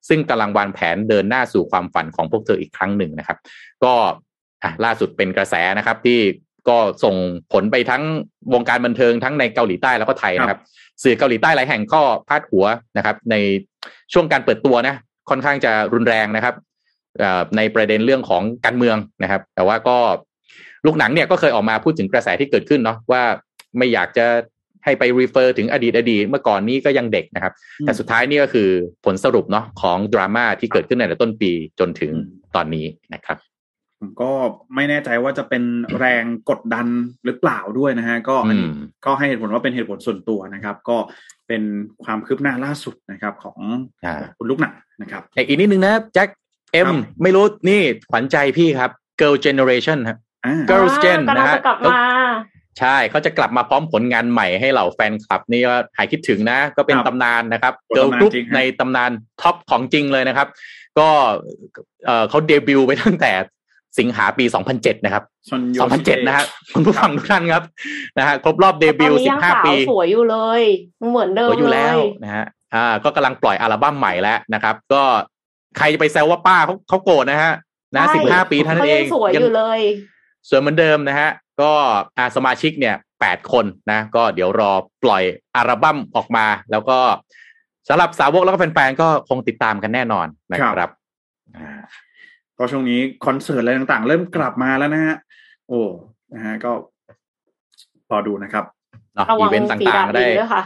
[0.08, 3.38] ซึ่งกำลังวางแผนเดินหน้าสู่ความฝันของพวกเธออีกครั้งหนึ่งนะครับ
[3.84, 3.92] ก็
[4.62, 6.20] อะล่าสุดเป็นกระแสนะครับที่
[6.68, 7.16] ก็ส่ง
[7.52, 8.02] ผลไปทั้ง
[8.54, 10.60] วงการบันเทิงทั้งในเกาหลีใต้แล้วก็ไทยนะครับ
[11.02, 12.64] สื่อเกาหลีใต้หลายแห่งก็พาดหัว
[12.96, 13.36] นะครับ ใน
[14.12, 14.94] ช่วงการเปิดตัวนะ
[15.30, 16.54] ค่อนข้างจะรุนแรงนะครับ
[17.56, 19.98] ในประเด็นเรื่องของการเมืองนะครับ แต่ว่าก็
[20.86, 23.22] ลูกหนังเนี่ยก็เคยออกมาพูดถึงกระแสที่เกิดขึ้นเนาะว่า
[23.78, 24.26] ไม่อยากจะ
[24.84, 28.68] ให้ไปรีเฟอร์ถึงอดีตอดีตเมื่อก่อนนี้ก็ยังเด็กนะครับ แต่สุดท้ายนี่ก็คือ
[29.04, 31.50] ผลสรุปเนาะของดราม่าที่เกิดขึ้นในต้นปี
[31.80, 32.12] จนถึง
[32.54, 33.38] ตอนนี้นะครับ
[34.00, 34.30] ผมก็
[34.74, 35.62] ไม่แน่ใจว่าจะเป็น
[35.98, 36.86] แรงกดดัน
[37.24, 38.68] หรือเปล่าด้วยนะฮะก็อันนี้
[39.06, 40.96] ก็ให้เหตุผลว่าเป็นเหตุผลส่วนตัวนะครับ ก็
[41.48, 41.62] เป็น
[42.04, 43.58] ความคืบหน้าล่าสุดนะครับของ
[44.38, 44.72] คุณลูกหนัก
[45.02, 46.28] นะครับอีกนิดนึงนะแจ็ค
[46.72, 46.88] เอ็ม
[47.22, 47.80] ไม่รู้นี่
[48.10, 48.90] ขวัญใจพี่ครับ
[49.20, 50.18] Girl Generation ครับ
[50.70, 51.58] Girls Gen นะฮะ
[52.78, 59.10] ใช่เขาจะกลับมาพร้อมผลงานใหม่ให้เหล่าแฟนคลับ นี่ก็หายคิดถึงนะ ก็เป็นตำนานนะครับเกิร์ลกรุ๊ปในตำนาน
[59.40, 60.48] top ของจริงเลยนะครับ
[60.98, 61.08] ก็
[62.28, 63.32] เขาเดบิวต์ไปตั้งแต่
[63.98, 64.44] สิงหาปี
[64.74, 65.24] 2007 นะครับ
[65.80, 66.44] 2007 นะฮะ
[66.74, 67.62] คุณผู้ฟังทุกท่านครับ
[68.18, 70.62] นะฮะครบรอบเดบิวต์ 15 ปีสวยอยู่เลย
[71.10, 72.44] เหมือนเดิมอยู่แล้วนะฮะ
[72.74, 75.02] อ่าก็กำลังปล่อยอัลบั้มใหม่แล้วนะครับ ก็
[75.78, 77.52] ใครจะไปแซวว่าป้าเขาเขาโกรธนะฮะ
[77.96, 79.80] นะ 15 ปีท่านเองสวยอยู่เลย
[80.48, 81.30] สวยเหมือนเดิมนะฮะ
[81.60, 81.72] ก็
[82.18, 84.72] อาสมาชิกเนี่ยแปดคนนะ ก็เดี๋ยวรอ
[85.02, 85.22] ปล่อย
[85.56, 86.98] อัลบั้มออกมา แล้วก็
[87.88, 90.90] สำหรับสาวกแล้วก็แฟนๆก็คงติดตามกันแน่นอนนะครับ
[92.58, 95.16] ก็ช่วงนี้คอนเสิร์ตอะไรต่างๆ เริ่มกลับมาแล้วนะฮะ
[95.68, 95.80] โอ้
[96.34, 96.70] นะฮะก็
[98.10, 98.64] รอดูนะครับ
[99.18, 100.24] อีเวนต์ต่างๆได้
[100.54, 100.62] ค่ะ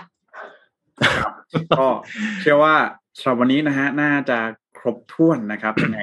[1.79, 1.87] ก็
[2.41, 2.75] เชื่อว่า
[3.19, 4.39] สำหรับวันนี้นะฮะ น่าจะ
[4.79, 6.01] ครบถ้วนนะครับยังไง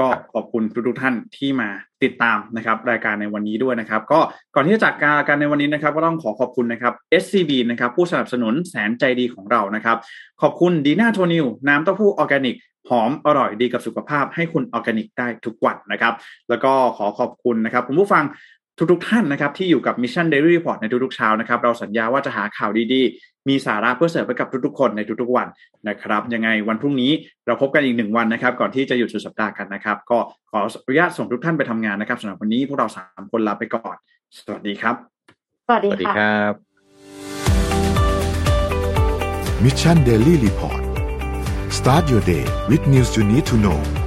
[0.00, 1.68] ก็ขอบคุณทุกท่านที่มา
[2.02, 4.20] ติดตามนะครับรายการในวันนี้ด้วยนะครับ ก็
[4.54, 6.92] ก่อนที่จะจบรายการในวันนี้นะครับ ก็ต้องขอขอบคุณนะครับ
[7.22, 9.96] SCB นะครับผู้สนับสนุนแสนใจดีของเรานะครับ
[10.42, 12.56] ขอบคุณดีน่าโทนิวน้ำเต้าหู้ออร์แกนิก
[12.90, 16.14] หอมอร่อยดีกับสุขภาพให้คุณออร์แกนิกได้ทุกวันนะครับ
[16.48, 18.24] แล้วก็ขอขอบคุณนะครับคุณผู้ฟัง
[18.78, 25.48] ทุกๆทท่านนะครับที่อยู่กับ Mission Daily Report ในทุกๆเช้านะครับ เราสัญญาว่าจะหาข่าวดีๆ มีสาระเพื่อเสิร์ฟไปกับทุกๆ คนในทุกๆวัน
[25.88, 27.12] นะครับ ยังไงวันพรุ่งนี้
[27.46, 30.18] เราพบกันอีกหนึ่งวันนะครับ ก่อนที่จะหยุดสุดสัปดาห์กันนะครับ ก็
[30.50, 33.96] ขออนุญาตส่งทุกท่านไปทำงานนะครับสำหรับวันนี้พวกเราสามคนลาไปก่อน
[34.38, 34.94] สวัสดีครับ
[35.66, 36.52] สวัสดีครับ
[39.64, 40.82] Mission Daily Report
[41.78, 44.01] start your day with news you need to know